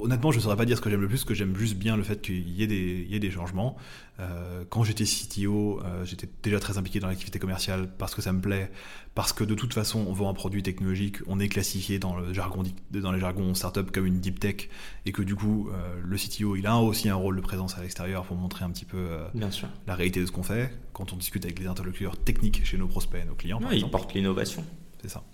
honnêtement, 0.00 0.30
je 0.32 0.38
ne 0.38 0.42
saurais 0.42 0.56
pas 0.56 0.64
dire 0.64 0.76
ce 0.76 0.82
que 0.82 0.90
j'aime 0.90 1.00
le 1.00 1.08
plus, 1.08 1.24
que 1.24 1.34
j'aime 1.34 1.56
juste 1.56 1.76
bien 1.76 1.96
le 1.96 2.02
fait 2.02 2.20
qu'il 2.20 2.48
y, 2.50 2.62
ait 2.62 2.66
des- 2.66 3.02
il 3.06 3.12
y 3.12 3.16
ait 3.16 3.20
des 3.20 3.30
changements. 3.30 3.76
Euh, 4.20 4.64
quand 4.68 4.84
j'étais 4.84 5.04
CTO, 5.04 5.80
euh, 5.82 6.04
j'étais 6.04 6.28
déjà 6.42 6.60
très 6.60 6.78
impliqué 6.78 7.00
dans 7.00 7.08
l'activité 7.08 7.38
commerciale 7.38 7.88
parce 7.98 8.14
que 8.14 8.22
ça 8.22 8.32
me 8.32 8.40
plaît, 8.40 8.70
parce 9.14 9.32
que 9.32 9.42
de 9.42 9.54
toute 9.54 9.74
façon, 9.74 10.04
on 10.08 10.12
vend 10.12 10.28
un 10.30 10.34
produit 10.34 10.62
technologique, 10.62 11.16
on 11.26 11.40
est 11.40 11.48
classifié 11.48 11.98
dans 11.98 12.14
le 12.16 12.32
jargon, 12.32 12.62
dans 12.92 13.10
les 13.12 13.20
jargons 13.20 13.54
startup 13.54 13.90
comme 13.90 14.06
une 14.06 14.20
deep 14.20 14.38
tech, 14.38 14.68
et 15.06 15.12
que 15.12 15.22
du 15.22 15.34
coup, 15.34 15.68
le 16.02 16.16
CTO, 16.16 16.54
il 16.56 16.66
a 16.66 16.76
aussi 16.78 17.08
un 17.08 17.16
rôle 17.16 17.36
de 17.36 17.40
présence 17.40 17.76
à 17.76 17.82
l'extérieur 17.82 18.24
pour 18.24 18.36
montrer 18.36 18.64
un 18.64 18.70
petit 18.70 18.84
peu 18.84 19.18
Bien 19.34 19.50
sûr. 19.50 19.68
la 19.86 19.94
réalité 19.96 20.20
de 20.20 20.26
ce 20.26 20.32
qu'on 20.32 20.42
fait 20.44 20.72
quand 20.92 21.12
on 21.12 21.16
discute 21.16 21.44
avec 21.44 21.58
les 21.58 21.66
interlocuteurs 21.66 22.16
techniques 22.16 22.64
chez 22.64 22.78
nos 22.78 22.86
prospects 22.86 23.20
et 23.20 23.26
nos 23.26 23.34
clients. 23.34 23.58
par 23.58 23.68
Ouais, 23.70 23.74
il 23.74 23.78
exemple. 23.78 23.92
porte 23.92 24.14
l'innovation. 24.14 24.64
C'est 25.02 25.08
ça. 25.08 25.24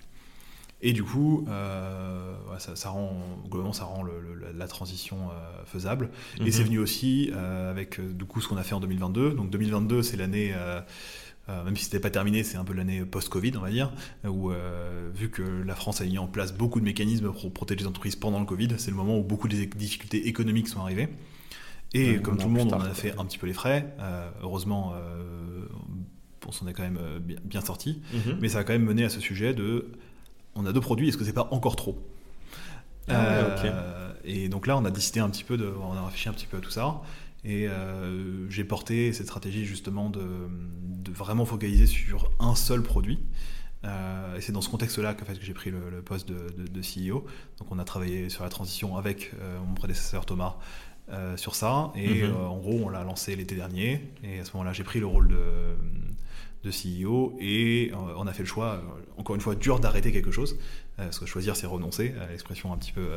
Et 0.82 0.92
du 0.92 1.02
coup, 1.04 1.44
euh, 1.48 2.34
ça, 2.58 2.74
ça 2.74 2.88
rend, 2.90 3.20
globalement, 3.48 3.72
ça 3.74 3.84
rend 3.84 4.02
le- 4.02 4.20
le- 4.20 4.52
la- 4.56 4.66
transition 4.68 5.16
euh, 5.30 5.64
faisable. 5.66 6.10
Mhm. 6.40 6.46
Et 6.46 6.50
c'est 6.52 6.62
venu 6.64 6.78
aussi 6.78 7.30
euh, 7.34 7.70
avec 7.70 8.00
du 8.16 8.24
coup 8.24 8.40
ce 8.40 8.48
qu'on 8.48 8.56
a 8.56 8.62
fait 8.62 8.74
en 8.74 8.80
2022. 8.80 9.32
Donc 9.34 9.50
2022, 9.50 10.02
c'est 10.02 10.16
l'année, 10.16 10.54
même 11.48 11.76
si 11.76 11.84
c'était 11.84 11.98
pas 12.00 12.10
terminé, 12.10 12.44
c'est 12.44 12.56
un 12.56 12.64
peu 12.64 12.72
l'année 12.72 13.04
post-Covid, 13.04 13.52
on 13.56 13.60
va 13.60 13.70
dire, 13.70 13.92
où 14.24 14.50
vu 15.14 15.28
que 15.30 15.42
la 15.42 15.74
France 15.74 16.00
a 16.00 16.04
mis 16.04 16.16
en 16.18 16.26
place 16.28 16.52
beaucoup 16.54 16.78
de 16.80 16.84
mécanismes 16.84 17.32
pour 17.32 17.52
protéger 17.52 17.80
les 17.80 17.86
entreprises 17.86 18.16
pendant 18.16 18.38
le 18.40 18.46
Covid, 18.46 18.68
c'est 18.78 18.90
le 18.90 18.96
moment 18.96 19.18
où 19.18 19.22
beaucoup 19.24 19.48
des 19.48 19.66
difficultés 19.66 20.28
économiques 20.28 20.68
sont 20.68 20.80
arrivées. 20.80 21.08
Et 21.92 22.18
comme 22.20 22.36
tout 22.38 22.46
le 22.46 22.52
monde, 22.54 22.68
plus 22.68 22.76
on 22.76 22.78
tard, 22.78 22.88
a 22.88 22.94
fait 22.94 23.18
un 23.18 23.24
petit 23.24 23.38
peu 23.38 23.46
les 23.48 23.52
frais. 23.52 23.94
Heureusement, 24.42 24.94
on 26.46 26.52
s'en 26.52 26.66
est 26.68 26.72
quand 26.72 26.82
même 26.84 26.98
bien, 27.20 27.36
bien 27.44 27.60
sorti. 27.60 28.00
Mhm. 28.14 28.38
Mais 28.40 28.48
ça 28.48 28.60
a 28.60 28.64
quand 28.64 28.72
même 28.72 28.84
mené 28.84 29.04
à 29.04 29.08
ce 29.08 29.20
sujet 29.20 29.52
de 29.54 29.90
on 30.54 30.66
a 30.66 30.72
deux 30.72 30.80
produits, 30.80 31.08
est-ce 31.08 31.16
que 31.16 31.24
c'est 31.24 31.32
pas 31.32 31.48
encore 31.50 31.76
trop? 31.76 31.98
Ah 33.08 33.12
Euh, 33.64 34.12
Et 34.24 34.48
donc 34.48 34.66
là, 34.66 34.76
on 34.76 34.84
a 34.84 34.90
décidé 34.90 35.20
un 35.20 35.30
petit 35.30 35.44
peu 35.44 35.56
de, 35.56 35.66
on 35.82 35.92
a 35.94 36.04
réfléchi 36.04 36.28
un 36.28 36.32
petit 36.32 36.46
peu 36.46 36.58
à 36.58 36.60
tout 36.60 36.70
ça. 36.70 37.00
Et 37.44 37.66
euh, 37.68 38.48
j'ai 38.50 38.64
porté 38.64 39.12
cette 39.12 39.26
stratégie 39.26 39.64
justement 39.64 40.10
de, 40.10 40.20
de 40.22 41.10
vraiment 41.12 41.46
focaliser 41.46 41.86
sur 41.86 42.30
un 42.38 42.54
seul 42.54 42.82
produit. 42.82 43.18
Euh, 43.84 44.36
et 44.36 44.40
c'est 44.42 44.52
dans 44.52 44.60
ce 44.60 44.68
contexte-là 44.68 45.14
qu'en 45.14 45.24
fait, 45.24 45.38
que 45.38 45.44
j'ai 45.44 45.54
pris 45.54 45.70
le, 45.70 45.88
le 45.90 46.02
poste 46.02 46.28
de, 46.28 46.50
de- 46.56 46.68
de 46.70 46.82
CEO. 46.82 47.24
Donc 47.58 47.68
on 47.72 47.78
a 47.78 47.84
travaillé 47.84 48.28
sur 48.28 48.44
la 48.44 48.50
transition 48.50 48.96
avec 48.98 49.32
euh, 49.40 49.58
mon 49.66 49.74
prédécesseur 49.74 50.26
Thomas 50.26 50.56
sur 51.36 51.56
ça. 51.56 51.92
Et 51.96 52.22
Mhm. 52.22 52.36
en 52.36 52.56
gros, 52.58 52.82
on 52.84 52.88
l'a 52.88 53.02
lancé 53.02 53.34
l'été 53.34 53.56
dernier. 53.56 54.12
Et 54.22 54.38
à 54.38 54.44
ce 54.44 54.52
moment-là, 54.52 54.72
j'ai 54.72 54.84
pris 54.84 55.00
le 55.00 55.06
rôle 55.06 55.26
de, 55.26 55.36
de 56.64 56.70
CEO 56.70 57.36
et 57.40 57.90
euh, 57.92 57.96
on 58.16 58.26
a 58.26 58.32
fait 58.32 58.42
le 58.42 58.48
choix, 58.48 58.74
euh, 58.74 58.80
encore 59.16 59.34
une 59.34 59.40
fois, 59.40 59.54
dur 59.54 59.80
d'arrêter 59.80 60.12
quelque 60.12 60.30
chose. 60.30 60.58
Euh, 60.98 61.04
parce 61.04 61.18
que 61.18 61.24
choisir, 61.26 61.56
c'est 61.56 61.66
renoncer. 61.66 62.12
Euh, 62.16 62.28
L'expression 62.30 62.72
un 62.72 62.76
petit 62.76 62.92
peu, 62.92 63.08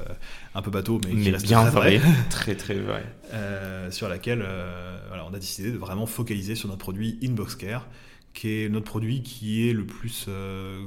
un 0.56 0.62
peu 0.62 0.71
bateau, 0.71 1.01
mais, 1.06 1.12
qui 1.12 1.17
Mais 1.17 1.32
reste 1.32 1.45
bien 1.45 1.62
très 1.63 1.71
vrai. 1.71 2.01
très 2.29 2.56
très 2.56 2.75
vrai. 2.75 3.03
Euh, 3.34 3.91
sur 3.91 4.08
laquelle 4.08 4.41
euh, 4.45 4.97
voilà, 5.10 5.25
on 5.29 5.34
a 5.34 5.39
décidé 5.39 5.71
de 5.71 5.77
vraiment 5.77 6.06
focaliser 6.06 6.56
sur 6.56 6.69
notre 6.69 6.79
produit 6.79 7.19
Inbox 7.23 7.56
Care, 7.56 7.88
qui 8.34 8.49
est 8.63 8.69
notre 8.69 8.86
produit 8.86 9.21
qui 9.23 9.67
est 9.69 9.73
le 9.73 9.86
plus 9.86 10.25
euh, 10.29 10.86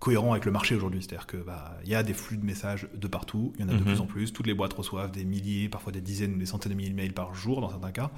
cohérent 0.00 0.32
avec 0.32 0.44
le 0.44 0.50
marché 0.50 0.74
aujourd'hui. 0.74 1.00
C'est-à-dire 1.00 1.28
que 1.28 1.36
bah, 1.36 1.76
y 1.84 1.94
a 1.94 2.02
des 2.02 2.12
flux 2.14 2.36
de 2.36 2.44
messages 2.44 2.88
de 2.92 3.06
partout, 3.06 3.52
il 3.56 3.62
y 3.62 3.64
en 3.64 3.68
a 3.68 3.72
de 3.74 3.78
Mhm. 3.78 3.84
plus 3.84 4.00
en 4.00 4.06
plus. 4.06 4.32
Toutes 4.32 4.48
les 4.48 4.54
boîtes 4.54 4.72
reçoivent 4.72 5.12
des 5.12 5.24
milliers, 5.24 5.68
parfois 5.68 5.92
des 5.92 6.00
dizaines 6.00 6.34
ou 6.34 6.38
des 6.38 6.46
centaines 6.46 6.72
de 6.72 6.76
milliers 6.76 6.90
de 6.90 6.96
mails 6.96 7.14
par 7.14 7.34
jour 7.36 7.60
dans 7.60 7.70
certains 7.70 7.92
cas. 7.92 8.10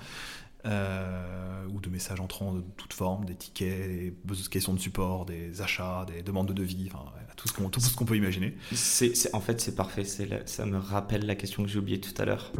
Euh, 0.66 1.66
ou 1.74 1.81
de 1.81 1.88
messages 1.88 2.20
entrants 2.20 2.53
de 2.55 2.62
toutes 2.77 2.92
formes, 2.92 3.24
des 3.24 3.35
tickets, 3.35 3.88
des 3.88 4.14
questions 4.50 4.72
de 4.74 4.79
support, 4.79 5.27
des 5.27 5.61
achats, 5.61 6.07
des 6.07 6.22
demandes 6.22 6.48
de 6.48 6.53
devis, 6.53 6.88
enfin, 6.92 7.05
tout 7.37 7.48
ce 7.48 7.96
qu'on 7.96 8.05
peut 8.05 8.16
imaginer. 8.16 8.55
En 9.33 9.40
fait, 9.40 9.61
c'est 9.61 9.74
parfait. 9.74 10.05
La- 10.29 10.46
ça 10.46 10.66
me 10.66 10.79
rappelle 10.79 11.27
la 11.27 11.35
question 11.35 11.62
que 11.62 11.68
j'ai 11.68 11.79
oubliée 11.79 12.00
tout 12.00 12.14
à 12.20 12.24
l'heure. 12.24 12.53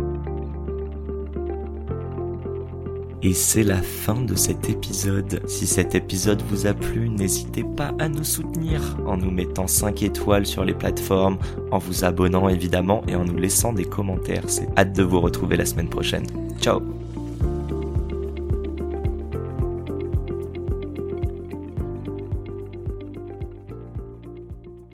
Et 3.23 3.33
c'est 3.33 3.63
la 3.63 3.81
fin 3.81 4.21
de 4.21 4.35
cet 4.35 4.69
épisode. 4.69 5.41
Si 5.49 5.67
cet 5.67 5.95
épisode 5.95 6.43
vous 6.43 6.67
a 6.67 6.75
plu, 6.75 7.09
n'hésitez 7.09 7.65
pas 7.65 7.95
à 7.99 8.11
nous 8.11 8.23
soutenir 8.25 8.99
en 9.07 9.17
nous 9.17 9.31
mettant 9.31 9.67
5 9.67 10.03
étoiles 10.03 10.45
sur 10.45 10.63
les 10.63 10.75
plateformes, 10.75 11.39
en 11.71 11.79
vous 11.79 12.05
abonnant 12.05 12.51
évidemment 12.51 13.03
et 13.09 13.15
en 13.17 13.25
nous 13.25 13.39
laissant 13.39 13.73
des 13.73 13.87
commentaires. 13.87 14.45
C'est 14.49 14.69
hâte 14.77 14.93
de 14.93 15.03
vous 15.03 15.23
retrouver 15.23 15.57
la 15.57 15.65
semaine 15.65 15.89
prochaine. 15.89 16.27
Ciao 16.61 17.04